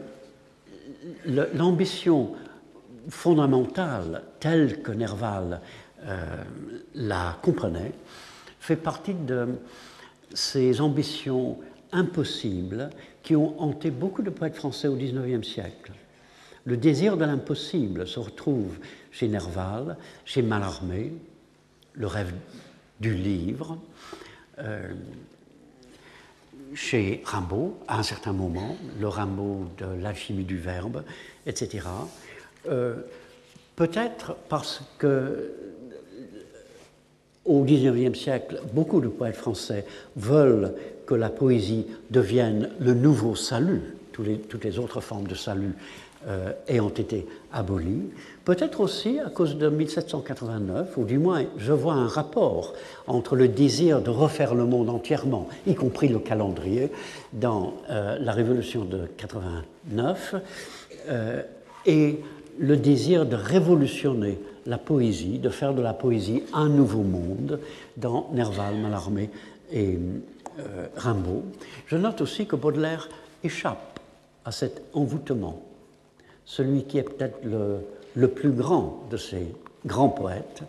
l'ambition 1.27 2.35
fondamentale, 3.09 4.23
telle 4.41 4.83
que 4.83 4.93
Nerval 4.93 5.61
euh, 6.05 6.27
la 6.95 7.39
comprenait, 7.43 7.93
fait 8.61 8.77
partie 8.77 9.15
de 9.15 9.49
ces 10.35 10.81
ambitions 10.81 11.59
impossibles 11.93 12.91
qui 13.23 13.35
ont 13.35 13.61
hanté 13.61 13.91
beaucoup 13.91 14.23
de 14.23 14.31
poètes 14.31 14.57
français 14.57 14.89
au 14.89 14.95
XIXe 14.95 15.47
siècle. 15.47 15.93
Le 16.65 16.77
désir 16.77 17.17
de 17.17 17.25
l'impossible 17.25 18.07
se 18.07 18.21
retrouve 18.21 18.79
chez 19.11 19.29
Nerval, 19.29 19.97
chez 20.25 20.43
Mallarmé, 20.43 21.13
le 21.95 22.07
rêve 22.07 22.33
du 23.01 23.15
livre, 23.15 23.79
euh, 24.59 24.93
chez 26.75 27.23
Rimbaud, 27.25 27.79
à 27.89 27.99
un 27.99 28.03
certain 28.03 28.33
moment, 28.33 28.77
le 28.99 29.09
Rimbaud 29.09 29.67
de 29.79 29.87
l'alchimie 30.01 30.45
du 30.45 30.59
verbe, 30.59 31.03
etc. 31.47 31.87
Euh, 32.69 32.97
peut-être 33.77 34.37
parce 34.49 34.83
que 34.99 35.53
au 37.45 37.65
XIXe 37.65 38.19
siècle, 38.19 38.61
beaucoup 38.75 39.01
de 39.01 39.09
poètes 39.09 39.37
français 39.37 39.87
veulent 40.17 40.75
que 41.07 41.15
la 41.15 41.31
poésie 41.31 41.87
devienne 42.11 42.71
le 42.79 42.93
nouveau 42.93 43.35
salut, 43.35 43.81
toutes 44.13 44.65
les 44.65 44.79
autres 44.79 45.01
formes 45.01 45.27
de 45.27 45.35
salut 45.35 45.73
euh, 46.27 46.53
ayant 46.67 46.89
été 46.89 47.27
abolies. 47.53 48.11
Peut-être 48.45 48.81
aussi 48.81 49.19
à 49.21 49.31
cause 49.31 49.57
de 49.57 49.69
1789, 49.69 50.97
ou 50.97 51.05
du 51.05 51.19
moins 51.19 51.45
je 51.59 51.73
vois 51.73 51.95
un 51.95 52.09
rapport 52.09 52.73
entre 53.07 53.37
le 53.37 53.49
désir 53.49 54.01
de 54.01 54.11
refaire 54.11 54.55
le 54.55 54.65
monde 54.65 54.89
entièrement, 54.89 55.49
y 55.67 55.75
compris 55.75 56.09
le 56.09 56.19
calendrier, 56.19 56.91
dans 57.33 57.75
euh, 57.91 58.19
la 58.19 58.33
Révolution 58.33 58.85
de 58.85 59.09
89, 59.17 60.35
euh, 61.09 61.43
et 61.87 62.21
le 62.59 62.77
désir 62.77 63.25
de 63.25 63.37
révolutionner 63.37 64.39
la 64.67 64.79
poésie, 64.79 65.39
de 65.39 65.49
faire 65.49 65.75
de 65.75 65.83
la 65.83 65.95
poésie 65.95 66.43
un 66.53 66.69
nouveau 66.69 67.03
monde 67.03 67.61
dans 67.97 68.29
Nerval, 68.33 68.77
Mallarmé 68.77 69.31
et 69.73 69.99
euh, 70.59 70.87
Rimbaud. 70.97 71.45
Je 71.87 71.97
note 71.97 72.21
aussi 72.21 72.47
que 72.47 72.57
Baudelaire 72.57 73.09
échappe 73.45 74.01
à 74.45 74.53
cet 74.53 74.83
envoûtement, 74.93 75.63
celui 76.49 76.85
qui 76.85 76.97
est 76.97 77.03
peut-être 77.03 77.45
le, 77.45 78.29
plus 78.29 78.51
grand 78.51 79.05
de 79.11 79.19
ces 79.19 79.55
grands 79.85 80.09
poètes, 80.09 80.63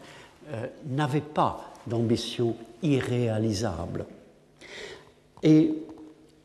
euh, 0.51 0.67
n'avait 0.87 1.21
pas 1.21 1.71
d'ambition 1.87 2.53
irréalisable. 2.83 4.05
Et 5.41 5.73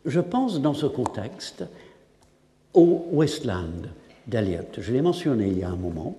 je 0.07 0.20
pense 0.20 0.61
dans 0.61 0.72
ce 0.72 0.87
contexte 0.87 1.64
au 2.74 3.07
Westland 3.11 3.89
d'Eliot, 4.28 4.78
je 4.78 4.93
l'ai 4.93 5.03
mentionné 5.03 5.49
il 5.49 5.59
y 5.59 5.64
a 5.64 5.68
un 5.68 5.76
moment, 5.76 6.16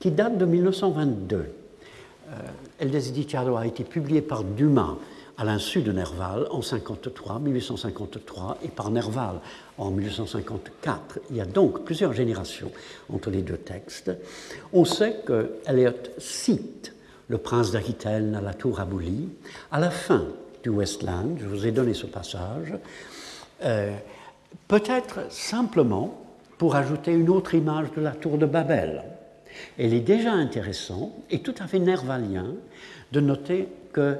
qui 0.00 0.10
date 0.10 0.38
de 0.38 0.46
1922. 0.46 1.36
Euh, 1.36 1.46
a 3.56 3.66
été 3.66 3.84
publié 3.84 4.22
par 4.22 4.42
Dumas 4.42 4.96
à 5.36 5.44
l'insu 5.44 5.82
de 5.82 5.92
Nerval 5.92 6.46
en 6.50 6.62
53, 6.62 7.40
1853 7.40 8.58
et 8.62 8.68
par 8.68 8.90
Nerval 8.90 9.40
en 9.78 9.90
1854. 9.90 11.18
Il 11.30 11.36
y 11.36 11.40
a 11.40 11.44
donc 11.44 11.84
plusieurs 11.84 12.12
générations 12.12 12.70
entre 13.12 13.30
les 13.30 13.42
deux 13.42 13.56
textes. 13.56 14.12
On 14.72 14.84
sait 14.84 15.22
que 15.26 15.56
Eliot 15.66 15.92
cite 16.18 16.94
le 17.28 17.38
prince 17.38 17.72
d'Aquitaine 17.72 18.34
à 18.34 18.40
la 18.40 18.54
tour 18.54 18.80
abolie 18.80 19.28
à 19.72 19.80
la 19.80 19.90
fin 19.90 20.26
du 20.62 20.68
Westland. 20.68 21.38
Je 21.40 21.46
vous 21.46 21.66
ai 21.66 21.72
donné 21.72 21.94
ce 21.94 22.06
passage. 22.06 22.74
Euh, 23.64 23.96
peut-être 24.68 25.32
simplement 25.32 26.20
pour 26.58 26.76
ajouter 26.76 27.12
une 27.12 27.28
autre 27.28 27.54
image 27.54 27.92
de 27.96 28.00
la 28.00 28.12
tour 28.12 28.38
de 28.38 28.46
Babel. 28.46 29.04
Il 29.78 29.94
est 29.94 30.00
déjà 30.00 30.32
intéressant 30.32 31.12
et 31.30 31.40
tout 31.40 31.54
à 31.58 31.66
fait 31.66 31.78
nervalien 31.78 32.54
de 33.12 33.20
noter 33.20 33.68
que 33.92 34.16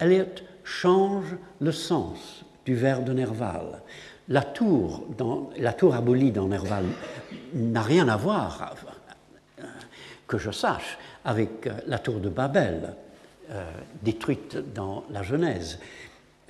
Eliot 0.00 0.24
change 0.72 1.36
le 1.60 1.72
sens 1.72 2.44
du 2.64 2.74
vers 2.74 3.02
de 3.02 3.12
Nerval. 3.12 3.82
La 4.28 4.42
tour, 4.42 5.04
la 5.58 5.72
tour 5.72 5.94
abolie 5.94 6.32
dans 6.32 6.48
Nerval 6.48 6.84
n'a 7.54 7.82
rien 7.82 8.08
à 8.08 8.16
voir, 8.16 8.74
que 10.26 10.38
je 10.38 10.50
sache, 10.50 10.98
avec 11.24 11.68
la 11.86 11.98
tour 11.98 12.20
de 12.20 12.28
Babel, 12.28 12.94
euh, 13.50 13.64
détruite 14.02 14.56
dans 14.74 15.04
la 15.10 15.22
Genèse. 15.22 15.78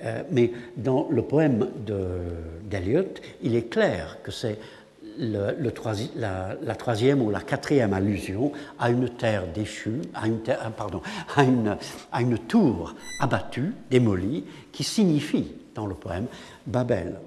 Euh, 0.03 0.23
mais 0.31 0.51
dans 0.77 1.07
le 1.09 1.21
poème 1.21 1.67
d'Eliot, 2.69 3.15
il 3.41 3.55
est 3.55 3.69
clair 3.69 4.17
que 4.23 4.31
c'est 4.31 4.57
la, 5.17 6.75
troisième 6.75 7.21
ou 7.21 7.29
la 7.29 7.41
quatrième 7.41 7.93
allusion 7.93 8.51
à 8.79 8.89
une 8.89 9.09
terre 9.09 9.47
déchue, 9.53 10.01
à 10.13 10.27
une, 11.43 11.77
une 12.13 12.37
tour 12.39 12.95
abattue, 13.19 13.73
démolie, 13.89 14.45
qui 14.71 14.83
signifie 14.83 15.51
dans 15.75 15.87
le 15.87 15.95
poème 15.95 16.27
Babel. 16.65 17.19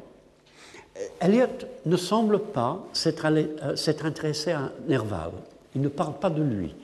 Eliot 1.21 1.47
ne 1.85 1.97
semble 1.97 2.39
pas 2.39 2.85
s'être 2.93 3.27
euh, 3.27 4.05
intéressé 4.05 4.53
à 4.53 4.73
Nerval. 4.89 5.33
Il 5.75 5.83
ne 5.83 5.89
parle 5.89 6.15
pas 6.19 6.31
de 6.31 6.43
lui 6.43 6.75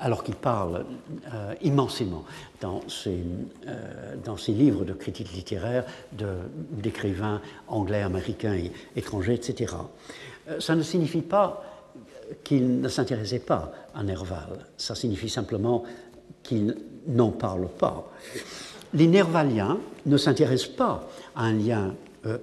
alors 0.00 0.24
qu'il 0.24 0.34
parle 0.34 0.84
euh, 1.32 1.54
immensément 1.62 2.24
euh, 2.62 2.78
dans 4.24 4.36
ses, 4.36 4.52
livres 4.52 4.84
de 4.84 4.92
critique 4.92 5.32
littéraire 5.32 5.84
d'écrivains 6.12 7.40
anglais, 7.68 8.02
américains, 8.02 8.54
et 8.54 8.72
étrangers, 8.96 9.34
etc. 9.34 9.74
Euh, 10.48 10.60
ça 10.60 10.74
ne 10.74 10.82
signifie 10.82 11.22
pas 11.22 11.64
qu'il 12.42 12.80
ne 12.80 12.88
s'intéressait 12.88 13.40
pas 13.40 13.72
à 13.94 14.02
Nerval, 14.02 14.66
ça 14.76 14.94
signifie 14.94 15.28
simplement 15.28 15.84
qu'il 16.42 16.76
n'en 17.06 17.30
parle 17.30 17.68
pas. 17.68 18.10
Les 18.94 19.06
Nervaliens 19.06 19.78
ne 20.06 20.16
s'intéressent 20.16 20.74
pas 20.74 21.08
à 21.36 21.44
un 21.44 21.52
lien 21.52 21.94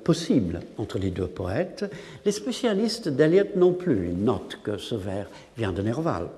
possible 0.03 0.59
entre 0.77 0.99
les 0.99 1.09
deux 1.09 1.25
poètes. 1.25 1.91
Les 2.23 2.31
spécialistes 2.31 3.09
d'Eliot 3.09 3.55
non 3.55 3.73
plus. 3.73 4.09
Ils 4.09 4.23
notent 4.23 4.59
que 4.61 4.77
ce 4.77 4.93
vers 4.93 5.27
vient 5.57 5.71
de 5.71 5.81
Nerval. 5.81 6.29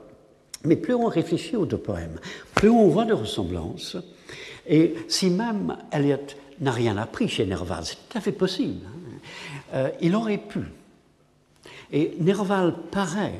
Mais 0.66 0.78
plus 0.78 0.93
on 0.93 1.07
réfléchit 1.07 1.57
aux 1.57 1.66
deux 1.66 1.78
poèmes, 1.78 2.20
plus 2.55 2.70
on 2.70 2.88
voit 2.88 3.05
de 3.05 3.14
ressemblances. 3.14 3.97
Et 4.68 4.95
si 5.07 5.30
même 5.30 5.76
Eliot 5.91 6.18
n'a 6.61 6.72
rien 6.72 6.97
appris 6.97 7.28
chez 7.28 7.45
Nerval, 7.45 7.84
c'est 7.84 7.95
tout 7.95 8.18
à 8.18 8.22
fait 8.22 8.32
possible, 8.32 8.86
hein, 8.86 9.18
euh, 9.74 9.89
il 9.99 10.16
aurait 10.16 10.38
pu. 10.38 10.61
Et 11.94 12.16
Nerval 12.20 12.74
paraît, 12.91 13.39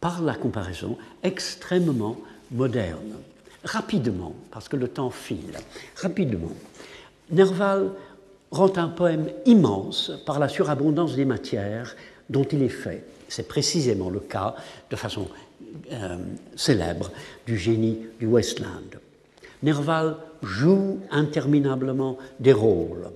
par 0.00 0.20
la 0.20 0.34
comparaison, 0.34 0.98
extrêmement 1.22 2.18
moderne, 2.50 3.14
rapidement, 3.64 4.34
parce 4.50 4.68
que 4.68 4.76
le 4.76 4.88
temps 4.88 5.10
file, 5.10 5.56
rapidement. 5.96 6.52
Nerval 7.30 7.92
rend 8.50 8.76
un 8.76 8.88
poème 8.88 9.28
immense 9.46 10.12
par 10.26 10.38
la 10.38 10.48
surabondance 10.48 11.14
des 11.14 11.24
matières 11.24 11.96
dont 12.28 12.44
il 12.44 12.62
est 12.62 12.68
fait. 12.68 13.04
C'est 13.28 13.48
précisément 13.48 14.10
le 14.10 14.20
cas, 14.20 14.56
de 14.90 14.96
façon 14.96 15.28
euh, 15.92 16.16
célèbre 16.56 17.10
du 17.46 17.56
génie 17.56 17.98
du 18.18 18.26
Westland. 18.26 18.98
Nerval 19.62 20.16
joue 20.42 21.00
interminablement 21.10 22.18
des 22.40 22.52
rôles. 22.52 23.08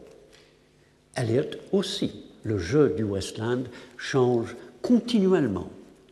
Eliot 1.17 1.51
aussi. 1.73 2.25
Le 2.43 2.57
jeu 2.57 2.95
du 2.97 3.03
Westland 3.03 3.65
change 4.01 4.57
continuellement 4.83 5.69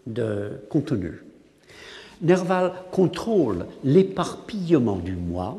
de 0.07 0.51
contenu. 0.69 1.23
Nerval 2.21 2.73
contrôle 2.93 3.67
l'éparpillement 3.83 4.97
du 4.97 5.17
moi 5.17 5.59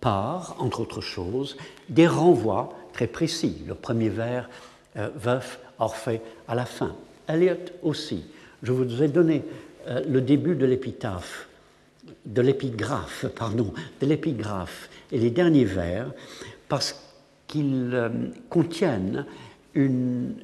par, 0.00 0.56
entre 0.58 0.80
autres 0.80 1.00
choses, 1.00 1.56
des 1.88 2.06
renvois 2.06 2.72
très 2.92 3.06
précis. 3.06 3.62
Le 3.66 3.74
premier 3.74 4.08
vers, 4.08 4.50
euh, 4.96 5.08
veuf, 5.16 5.60
Orphée 5.80 6.20
à 6.48 6.56
la 6.56 6.64
fin. 6.64 6.96
Eliot 7.28 7.54
aussi. 7.84 8.24
Je 8.64 8.72
vous 8.72 9.00
ai 9.00 9.06
donné 9.06 9.44
euh, 9.86 10.02
le 10.08 10.20
début 10.20 10.56
de 10.56 10.66
l'épitaphe, 10.66 11.48
de 12.26 12.42
l'épigraphe, 12.42 13.26
pardon, 13.36 13.72
de 14.00 14.06
l'épigraphe 14.06 14.90
et 15.12 15.18
les 15.18 15.30
derniers 15.30 15.64
vers, 15.64 16.10
parce 16.68 17.00
qu'ils 17.46 17.90
euh, 17.92 18.08
contiennent 18.50 19.24
une, 19.74 20.34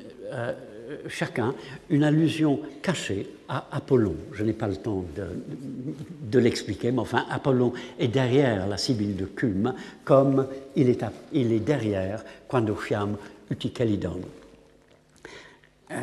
chacun 1.09 1.55
une 1.91 2.05
allusion 2.05 2.61
cachée 2.83 3.29
à 3.49 3.67
Apollon. 3.73 4.17
Je 4.33 4.45
n'ai 4.45 4.53
pas 4.53 4.69
le 4.69 4.77
temps 4.77 5.05
de, 5.17 6.39
l'expliquer, 6.39 6.93
mais 6.93 7.01
enfin, 7.01 7.25
Apollon 7.31 7.73
est 7.99 8.09
derrière 8.09 8.67
la 8.67 8.77
Sibylle 8.77 9.17
de 9.17 9.27
Cume, 9.27 9.75
comme 10.05 10.47
il 10.77 10.89
est, 10.89 11.05
il 11.33 11.53
est 11.53 11.61
derrière 11.61 12.25
Quando 12.49 12.75
fiam 12.75 13.17
uticalidon. 13.51 14.21
Euh, 15.91 15.95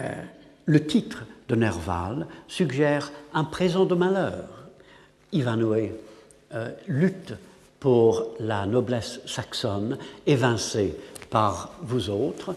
le 0.65 0.85
titre 0.85 1.25
de 1.49 1.55
Nerval 1.55 2.27
suggère 2.47 3.11
un 3.33 3.43
présent 3.43 3.85
de 3.85 3.95
malheur. 3.95 4.69
Ivanhoe 5.33 5.91
euh, 6.53 6.71
lutte 6.87 7.33
pour 7.79 8.35
la 8.39 8.65
noblesse 8.65 9.19
saxonne, 9.25 9.97
évincée 10.27 10.95
par 11.31 11.73
vous 11.81 12.11
autres, 12.11 12.53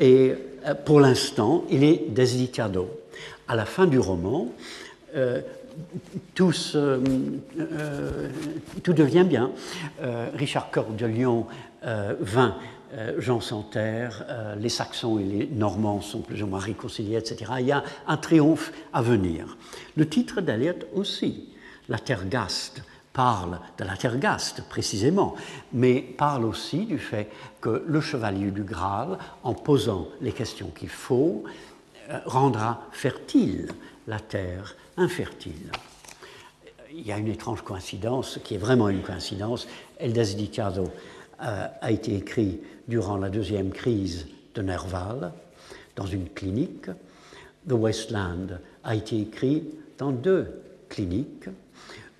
et 0.00 0.32
euh, 0.64 0.74
pour 0.74 1.00
l'instant, 1.00 1.64
il 1.70 1.84
est 1.84 2.06
desdicado. 2.08 2.88
À 3.46 3.54
la 3.54 3.66
fin 3.66 3.86
du 3.86 3.98
roman, 3.98 4.48
euh, 5.14 5.42
tout, 6.34 6.52
tout, 8.82 8.92
devient 8.92 9.26
bien. 9.28 9.50
Richard 10.34 10.70
Coeur 10.70 10.86
de 10.90 11.04
Lyon 11.04 11.46
vint 11.82 12.54
euh, 12.96 13.14
Jean 13.18 13.40
Santerre, 13.40 14.24
euh, 14.28 14.54
les 14.54 14.68
Saxons 14.68 15.18
et 15.18 15.24
les 15.24 15.46
Normands 15.46 16.00
sont 16.00 16.20
plus 16.20 16.42
ou 16.42 16.46
moins 16.46 16.60
réconciliés, 16.60 17.16
etc. 17.16 17.52
Il 17.58 17.66
y 17.66 17.72
a 17.72 17.82
un 18.06 18.16
triomphe 18.16 18.72
à 18.92 19.02
venir. 19.02 19.56
Le 19.96 20.08
titre 20.08 20.40
d'Eliot 20.40 20.74
aussi, 20.94 21.48
La 21.88 21.98
Tergaste, 21.98 22.82
parle 23.14 23.60
de 23.78 23.84
la 23.84 23.96
Tergaste 23.96 24.62
précisément, 24.68 25.34
mais 25.72 26.00
parle 26.02 26.44
aussi 26.44 26.84
du 26.84 26.98
fait 26.98 27.30
que 27.62 27.82
le 27.86 28.00
chevalier 28.02 28.50
du 28.50 28.64
Graal, 28.64 29.16
en 29.44 29.54
posant 29.54 30.08
les 30.20 30.32
questions 30.32 30.70
qu'il 30.76 30.90
faut, 30.90 31.44
euh, 32.10 32.18
rendra 32.26 32.82
fertile 32.92 33.68
la 34.06 34.20
terre 34.20 34.76
infertile. 34.98 35.70
Il 36.92 37.06
y 37.06 37.12
a 37.12 37.18
une 37.18 37.28
étrange 37.28 37.62
coïncidence, 37.62 38.38
qui 38.44 38.56
est 38.56 38.58
vraiment 38.58 38.88
une 38.88 39.02
coïncidence. 39.02 39.66
El 39.98 40.12
Desdicado 40.12 40.90
a 41.38 41.90
été 41.90 42.14
écrit 42.14 42.60
durant 42.86 43.16
la 43.16 43.28
deuxième 43.28 43.70
crise 43.72 44.28
de 44.54 44.62
Nerval 44.62 45.32
dans 45.96 46.06
une 46.06 46.28
clinique. 46.28 46.86
The 47.68 47.72
Westland 47.72 48.60
a 48.84 48.94
été 48.94 49.20
écrit 49.20 49.64
dans 49.98 50.12
deux 50.12 50.62
cliniques 50.88 51.48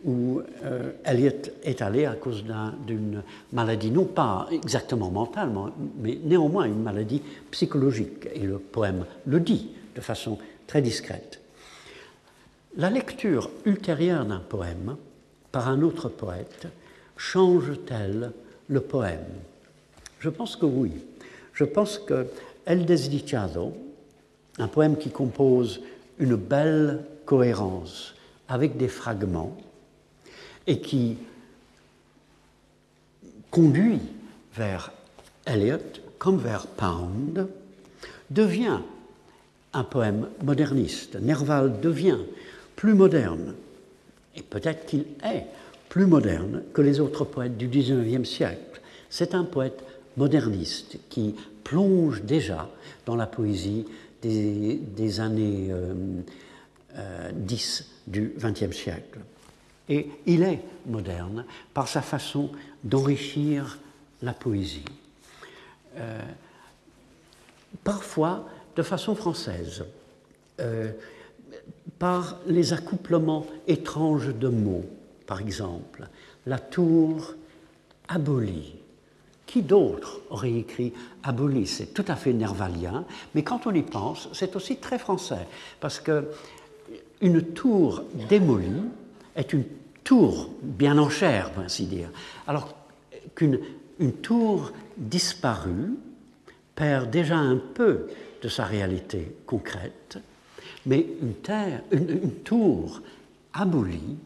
où 0.05 0.43
euh, 0.65 0.93
est 1.05 1.83
allé 1.83 2.05
à 2.05 2.15
cause 2.15 2.45
d'une 2.87 3.23
maladie, 3.53 3.91
non 3.91 4.05
pas 4.05 4.49
exactement 4.53 5.11
mentale, 5.11 5.51
mais 5.99 6.19
néanmoins 6.23 6.65
une 6.65 6.83
maladie 6.83 7.23
psychologique. 7.51 8.29
Et 8.35 8.41
le 8.41 8.59
poème 8.59 9.07
le 9.27 9.41
dit 9.41 9.71
de 9.95 10.01
façon 10.01 10.39
très 10.67 10.83
discrète. 10.83 11.41
La 12.77 12.91
lecture 12.91 13.51
ultérieure 13.65 14.25
d'un 14.25 14.41
poème 14.41 14.97
par 15.53 15.69
un 15.69 15.83
autre 15.83 16.09
poète 16.09 16.67
change-t-elle 17.17 18.33
le 18.69 18.81
poème? 18.81 19.25
Je 20.19 20.29
pense 20.29 20.57
que 20.57 20.67
oui. 20.67 20.93
Je 21.53 21.65
pense 21.65 21.99
que 21.99 22.27
El 22.67 22.85
Desdichado, 22.85 23.73
un 24.59 24.69
poème 24.69 24.97
qui 24.97 25.11
compose 25.11 25.81
une 26.19 26.37
belle 26.37 27.05
cohérence 27.25 28.15
avec 28.49 28.77
des 28.77 28.89
fragments 28.89 29.57
et 30.67 30.81
qui 30.81 31.17
conduit 33.51 34.01
vers 34.55 34.93
Eliot 35.47 35.79
comme 36.19 36.39
vers 36.39 36.67
Pound, 36.67 37.49
devient 38.31 38.81
un 39.73 39.85
poème 39.85 40.29
moderniste. 40.43 41.17
Nerval 41.21 41.81
devient 41.81 42.19
plus 42.77 42.95
moderne, 42.95 43.55
et 44.35 44.43
peut-être 44.43 44.87
qu'il 44.87 45.05
est 45.25 45.47
plus 45.89 46.07
moderne 46.07 46.62
que 46.73 46.83
les 46.83 47.01
autres 47.01 47.25
poètes 47.25 47.57
du 47.57 47.69
XIXe 47.69 48.29
siècle. 48.29 48.81
C'est 49.11 49.35
un 49.35 49.45
poète 49.45 49.85
moderniste 50.17 50.99
qui 51.11 51.35
plonge 51.62 52.23
déjà 52.23 52.69
dans 53.07 53.17
la 53.17 53.27
poésie 53.27 53.85
des, 54.23 55.21
années 55.21 55.69
10 55.69 55.73
euh, 55.77 56.23
euh, 56.97 57.31
du 58.07 58.35
XXe 58.39 58.77
siècle. 58.77 59.19
Et 59.89 60.11
il 60.26 60.43
est 60.43 60.61
moderne 60.87 61.45
par 61.72 61.89
sa 61.89 62.03
façon 62.03 62.51
d'enrichir 62.82 63.78
la 64.22 64.32
poésie. 64.32 64.85
Euh, 65.97 66.20
parfois 67.82 68.49
de 68.76 68.82
façon 68.82 69.14
française. 69.14 69.85
par 71.99 72.39
les 72.47 72.72
accouplements 72.72 73.47
étranges 73.66 74.35
de 74.35 74.49
mots. 74.49 74.85
Par 75.26 75.41
exemple, 75.41 76.09
la 76.47 76.59
tour 76.59 77.35
abolie. 78.09 78.76
Qui 79.47 79.62
d'autre 79.62 80.20
aurait 80.30 80.53
écrit 80.53 80.93
abolie 81.22 81.66
C'est 81.66 81.95
tout 81.95 82.05
à 82.09 82.16
fait 82.16 82.32
nervalien, 82.32 83.05
mais 83.35 83.45
quand 83.45 83.66
on 83.66 83.72
y 83.72 83.82
pense, 83.82 84.28
c'est 84.32 84.57
aussi 84.57 84.78
très 84.78 84.99
français, 84.99 85.47
parce 85.80 86.01
que 86.01 86.28
une 87.20 87.43
tour 87.43 88.03
démolie 88.28 88.82
est 89.37 89.53
une 89.53 89.64
tour 90.03 90.51
bien 90.62 90.99
en 90.99 91.09
chair, 91.09 91.51
pour 91.51 91.62
ainsi 91.62 91.87
dire, 91.87 92.11
alors 92.47 92.74
qu'une 93.35 93.59
une 93.99 94.12
tour 94.12 94.72
disparue 94.97 95.95
perd 96.74 97.11
déjà 97.11 97.37
un 97.37 97.57
peu 97.57 98.09
de 98.43 98.49
sa 98.49 98.64
réalité 98.64 99.37
concrète, 99.47 100.18
mais 100.87 101.07
une, 101.22 101.35
terre, 101.35 101.82
une, 101.91 102.43
tour 102.43 103.01
abolie 103.53 104.16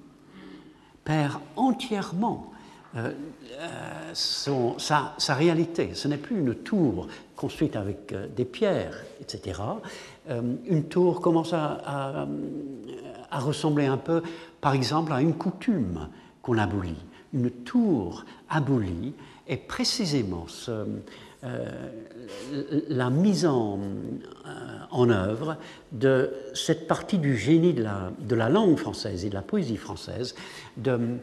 perd 1.04 1.34
entièrement 1.56 2.52
euh, 2.96 3.12
euh, 3.60 4.10
son, 4.14 4.78
sa, 4.78 5.14
sa, 5.18 5.34
réalité. 5.34 5.90
Ce 5.94 6.08
n'est 6.08 6.16
plus 6.16 6.40
une 6.40 6.54
tour 6.54 7.06
construite 7.36 7.76
avec 7.76 8.12
euh, 8.12 8.26
des 8.34 8.44
pierres, 8.44 9.04
etc. 9.20 9.60
une 10.66 10.84
tour 10.84 11.20
commence 11.20 11.52
à, 11.52 12.26
à, 13.30 13.38
ressembler 13.38 13.86
un 13.86 13.96
peu, 13.96 14.22
par 14.60 14.74
exemple, 14.74 15.12
à 15.12 15.20
une 15.20 15.34
coutume 15.34 16.08
qu'on 16.42 16.58
abolit. 16.58 17.04
Une 17.32 17.50
tour 17.50 18.24
abolie 18.48 19.14
est 19.46 19.56
précisément 19.56 20.46
euh, 21.44 21.64
la 22.88 23.10
mise 23.10 23.46
en, 23.46 23.78
euh, 23.78 24.78
en, 24.90 25.08
œuvre 25.10 25.56
de 25.92 26.32
cette 26.54 26.88
partie 26.88 27.18
du 27.18 27.36
génie 27.36 27.74
de 27.74 28.34
la, 28.34 28.48
langue 28.48 28.76
française 28.76 29.24
et 29.24 29.28
de 29.28 29.34
la 29.34 29.42
poésie 29.42 29.76
française, 29.76 30.34
euh, 30.86 31.16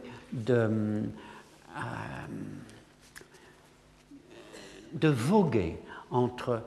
de 4.92 5.08
voguer 5.08 5.76
entre 6.10 6.62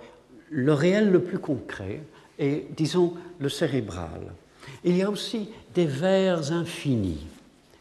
le 0.51 0.74
réel 0.74 1.11
le 1.11 1.24
plus 1.24 1.39
concret 1.39 2.03
et, 2.38 2.67
disons, 2.76 3.15
le 3.39 3.49
cérébral. 3.49 4.34
Il 4.84 4.97
y 4.97 5.01
a 5.01 5.09
aussi 5.09 5.49
des 5.74 5.86
vers 5.86 6.51
infinis. 6.51 7.26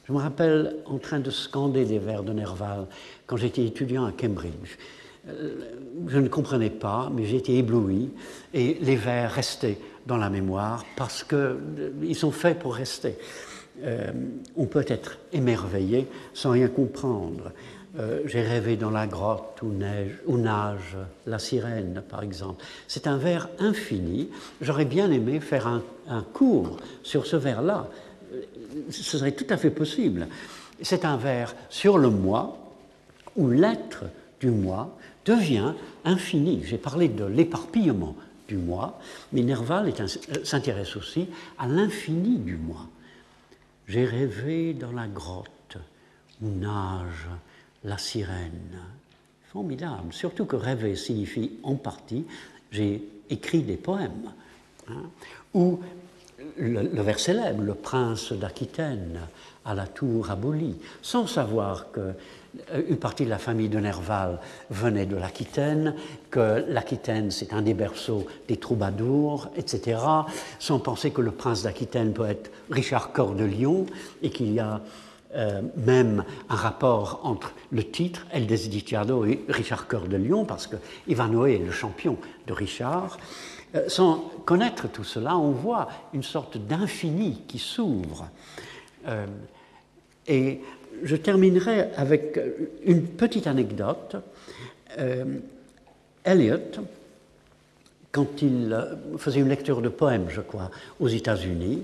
Je 0.06 0.12
me 0.12 0.18
rappelle 0.18 0.76
en 0.86 0.98
train 0.98 1.20
de 1.20 1.30
scander 1.30 1.84
des 1.84 1.98
vers 1.98 2.22
de 2.22 2.32
Nerval 2.32 2.86
quand 3.26 3.36
j'étais 3.36 3.64
étudiant 3.64 4.06
à 4.06 4.12
Cambridge. 4.12 4.78
Euh, 5.28 5.54
je 6.06 6.18
ne 6.18 6.28
comprenais 6.28 6.70
pas, 6.70 7.10
mais 7.14 7.24
j'étais 7.24 7.54
ébloui, 7.54 8.10
et 8.54 8.78
les 8.80 8.96
vers 8.96 9.30
restaient 9.32 9.78
dans 10.06 10.16
la 10.16 10.30
mémoire 10.30 10.84
parce 10.96 11.22
qu'ils 11.22 11.38
euh, 11.38 12.14
sont 12.14 12.30
faits 12.30 12.58
pour 12.58 12.74
rester. 12.74 13.16
Euh, 13.82 14.10
on 14.56 14.64
peut 14.64 14.84
être 14.88 15.18
émerveillé 15.32 16.08
sans 16.34 16.52
rien 16.52 16.68
comprendre. 16.68 17.52
J'ai 18.26 18.42
rêvé 18.42 18.76
dans 18.76 18.90
la 18.90 19.08
grotte 19.08 19.60
où, 19.62 19.72
neige, 19.72 20.18
où 20.26 20.38
nage 20.38 20.96
la 21.26 21.40
sirène, 21.40 22.02
par 22.08 22.22
exemple. 22.22 22.64
C'est 22.86 23.08
un 23.08 23.16
vers 23.16 23.48
infini. 23.58 24.28
J'aurais 24.60 24.84
bien 24.84 25.10
aimé 25.10 25.40
faire 25.40 25.66
un, 25.66 25.82
un 26.08 26.22
cours 26.22 26.76
sur 27.02 27.26
ce 27.26 27.34
vers-là. 27.34 27.88
Ce 28.90 29.18
serait 29.18 29.32
tout 29.32 29.46
à 29.50 29.56
fait 29.56 29.70
possible. 29.70 30.28
C'est 30.80 31.04
un 31.04 31.16
vers 31.16 31.56
sur 31.70 31.98
le 31.98 32.08
moi, 32.08 32.56
où 33.36 33.48
l'être 33.48 34.04
du 34.40 34.50
moi 34.50 34.96
devient 35.24 35.72
infini. 36.04 36.62
J'ai 36.64 36.78
parlé 36.78 37.08
de 37.08 37.24
l'éparpillement 37.24 38.16
du 38.48 38.56
moi, 38.56 38.98
mais 39.32 39.42
Nerval 39.42 39.92
euh, 40.00 40.06
s'intéresse 40.44 40.96
aussi 40.96 41.28
à 41.58 41.66
l'infini 41.66 42.38
du 42.38 42.56
moi. 42.56 42.86
J'ai 43.86 44.04
rêvé 44.04 44.74
dans 44.74 44.92
la 44.92 45.06
grotte 45.06 45.78
où 46.42 46.48
nage 46.48 47.28
la 47.84 47.98
sirène. 47.98 48.78
Formidable, 49.52 50.12
surtout 50.12 50.44
que 50.44 50.56
rêver 50.56 50.94
signifie 50.94 51.52
en 51.62 51.74
partie, 51.74 52.26
j'ai 52.70 53.02
écrit 53.30 53.62
des 53.62 53.76
poèmes, 53.76 54.32
hein, 54.88 55.04
où 55.54 55.80
le, 56.58 57.02
vers 57.02 57.18
célèbre, 57.18 57.62
le 57.62 57.74
prince 57.74 58.32
d'Aquitaine 58.32 59.20
à 59.64 59.74
la 59.74 59.86
tour 59.86 60.30
abolie, 60.30 60.76
sans 61.02 61.26
savoir 61.26 61.90
que 61.92 62.12
euh, 62.72 62.82
une 62.88 62.96
partie 62.96 63.24
de 63.24 63.30
la 63.30 63.38
famille 63.38 63.68
de 63.68 63.78
Nerval 63.78 64.38
venait 64.70 65.06
de 65.06 65.16
l'Aquitaine, 65.16 65.94
que 66.30 66.64
l'Aquitaine 66.68 67.30
c'est 67.30 67.52
un 67.52 67.62
des 67.62 67.74
berceaux 67.74 68.26
des 68.48 68.56
troubadours, 68.56 69.50
etc., 69.56 69.98
sans 70.58 70.78
penser 70.78 71.10
que 71.10 71.20
le 71.20 71.32
prince 71.32 71.62
d'Aquitaine 71.62 72.12
peut 72.12 72.26
être 72.26 72.50
Richard 72.70 73.12
Cœur 73.12 73.34
de 73.34 73.44
Lion 73.44 73.86
et 74.22 74.30
qu'il 74.30 74.52
y 74.52 74.60
a 74.60 74.80
euh, 75.36 75.60
même 75.76 76.24
un 76.48 76.54
rapport 76.54 77.20
entre 77.22 77.52
le 77.70 77.84
titre 77.84 78.26
El 78.32 78.46
Desiderado 78.46 79.26
et 79.26 79.44
Richard 79.50 79.86
Cœur 79.86 80.08
de 80.08 80.16
Lion, 80.16 80.46
parce 80.46 80.66
que 80.66 80.76
Ivanoé 81.06 81.56
est 81.56 81.64
le 81.64 81.70
champion 81.70 82.16
de 82.46 82.52
Richard. 82.54 83.18
Euh, 83.74 83.90
sans 83.90 84.32
connaître 84.46 84.88
tout 84.90 85.04
cela, 85.04 85.36
on 85.36 85.50
voit 85.50 85.88
une 86.14 86.22
sorte 86.22 86.56
d'infini 86.56 87.42
qui 87.46 87.58
s'ouvre. 87.58 88.30
Euh, 89.06 89.26
et 90.26 90.62
je 91.02 91.16
terminerai 91.16 91.92
avec 91.96 92.40
une 92.86 93.06
petite 93.06 93.46
anecdote. 93.46 94.16
Eliot, 96.24 96.86
quand 98.10 98.40
il 98.40 98.74
faisait 99.18 99.40
une 99.40 99.48
lecture 99.48 99.82
de 99.82 99.90
poèmes, 99.90 100.28
je 100.30 100.40
crois, 100.40 100.70
aux 100.98 101.08
États-Unis, 101.08 101.82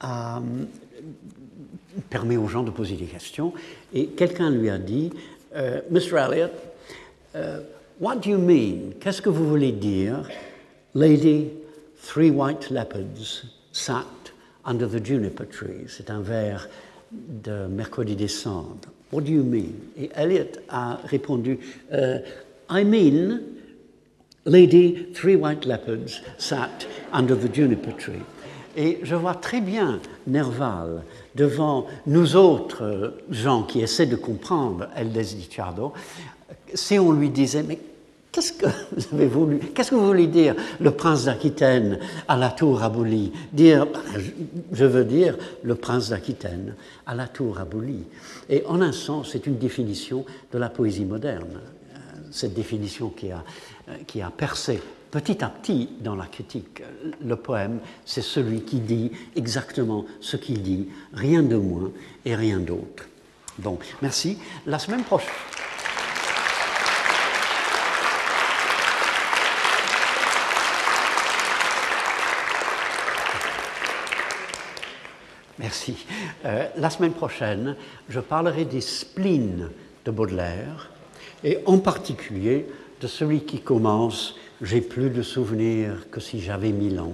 a 0.00 0.40
permis 2.10 2.36
aux 2.36 2.48
gens 2.48 2.62
de 2.62 2.70
poser 2.70 2.94
des 2.94 3.06
questions 3.06 3.52
et 3.92 4.06
quelqu'un 4.06 4.50
lui 4.50 4.70
a 4.70 4.78
dit 4.78 5.10
euh, 5.54 5.80
Mr. 5.90 6.18
Eliot, 6.18 6.50
uh, 7.34 7.62
what 8.00 8.16
do 8.16 8.30
you 8.30 8.38
mean? 8.38 8.92
Qu'est-ce 9.00 9.22
que 9.22 9.30
vous 9.30 9.48
voulez 9.48 9.72
dire? 9.72 10.28
Lady, 10.94 11.50
three 12.02 12.30
white 12.30 12.70
leopards 12.70 13.44
sat 13.72 14.04
Under 14.64 14.88
the 14.88 15.04
Juniper 15.04 15.46
Tree. 15.46 15.84
C'est 15.86 16.10
un 16.10 16.20
vers 16.20 16.68
de 17.12 17.66
mercredi 17.68 18.16
décembre. 18.16 18.80
What 19.12 19.22
do 19.22 19.30
you 19.30 19.44
mean? 19.44 19.74
Et 19.96 20.10
Eliot 20.16 20.58
a 20.68 20.98
répondu 21.04 21.60
uh, 21.92 22.18
I 22.68 22.82
mean, 22.82 23.40
Lady, 24.44 25.12
three 25.14 25.36
white 25.36 25.64
leopards 25.64 26.20
sat 26.38 26.86
under 27.12 27.36
the 27.36 27.48
juniper 27.48 27.92
tree. 27.92 28.22
Et 28.76 28.98
je 29.02 29.14
vois 29.14 29.34
très 29.34 29.60
bien 29.60 30.00
Nerval 30.26 31.02
devant 31.34 31.86
nous 32.06 32.36
autres 32.36 33.14
gens 33.30 33.62
qui 33.62 33.80
essaient 33.80 34.06
de 34.06 34.16
comprendre 34.16 34.88
El 34.94 35.12
Desdichado, 35.12 35.92
si 36.74 36.98
on 36.98 37.12
lui 37.12 37.30
disait, 37.30 37.62
mais 37.62 37.78
Qu'est-ce 38.36 38.52
que 38.52 38.66
vous 38.92 39.14
avez 39.14 39.28
voulu 39.28 39.58
Qu'est-ce 39.58 39.92
que 39.92 39.94
vous 39.94 40.06
voulez 40.06 40.26
dire, 40.26 40.54
le 40.78 40.90
prince 40.90 41.24
d'Aquitaine 41.24 41.98
à 42.28 42.36
la 42.36 42.50
tour 42.50 42.82
abolie? 42.82 43.32
Dire, 43.50 43.86
je 44.72 44.84
veux 44.84 45.06
dire, 45.06 45.38
le 45.62 45.74
prince 45.74 46.10
d'Aquitaine 46.10 46.74
à 47.06 47.14
la 47.14 47.28
tour 47.28 47.58
abolie. 47.58 48.04
Et 48.50 48.62
en 48.66 48.82
un 48.82 48.92
sens, 48.92 49.30
c'est 49.32 49.46
une 49.46 49.56
définition 49.56 50.26
de 50.52 50.58
la 50.58 50.68
poésie 50.68 51.06
moderne. 51.06 51.60
Cette 52.30 52.52
définition 52.52 53.08
qui 53.08 53.32
a, 53.32 53.42
qui 54.06 54.20
a 54.20 54.28
percé 54.28 54.82
petit 55.16 55.42
à 55.42 55.48
petit 55.48 55.88
dans 56.00 56.14
la 56.14 56.26
critique. 56.26 56.82
Le 57.24 57.36
poème, 57.36 57.80
c'est 58.04 58.20
celui 58.20 58.60
qui 58.60 58.80
dit 58.80 59.10
exactement 59.34 60.04
ce 60.20 60.36
qu'il 60.36 60.60
dit, 60.60 60.90
rien 61.14 61.42
de 61.42 61.56
moins 61.56 61.90
et 62.26 62.34
rien 62.34 62.58
d'autre. 62.58 63.04
Bon, 63.58 63.78
merci. 64.02 64.36
La 64.66 64.78
semaine 64.78 65.04
prochaine. 65.04 65.30
Merci. 75.58 76.04
Euh, 76.44 76.68
la 76.76 76.90
semaine 76.90 77.14
prochaine, 77.14 77.74
je 78.10 78.20
parlerai 78.20 78.66
des 78.66 78.82
spleens 78.82 79.70
de 80.04 80.10
Baudelaire 80.10 80.90
et 81.42 81.60
en 81.64 81.78
particulier 81.78 82.66
de 83.00 83.06
celui 83.06 83.44
qui 83.44 83.62
commence 83.62 84.34
J'ai 84.62 84.80
plus 84.80 85.10
de 85.10 85.20
souvenirs 85.20 86.08
que 86.10 86.18
si 86.18 86.40
j'avais 86.40 86.72
mille 86.72 86.98
ans. 86.98 87.12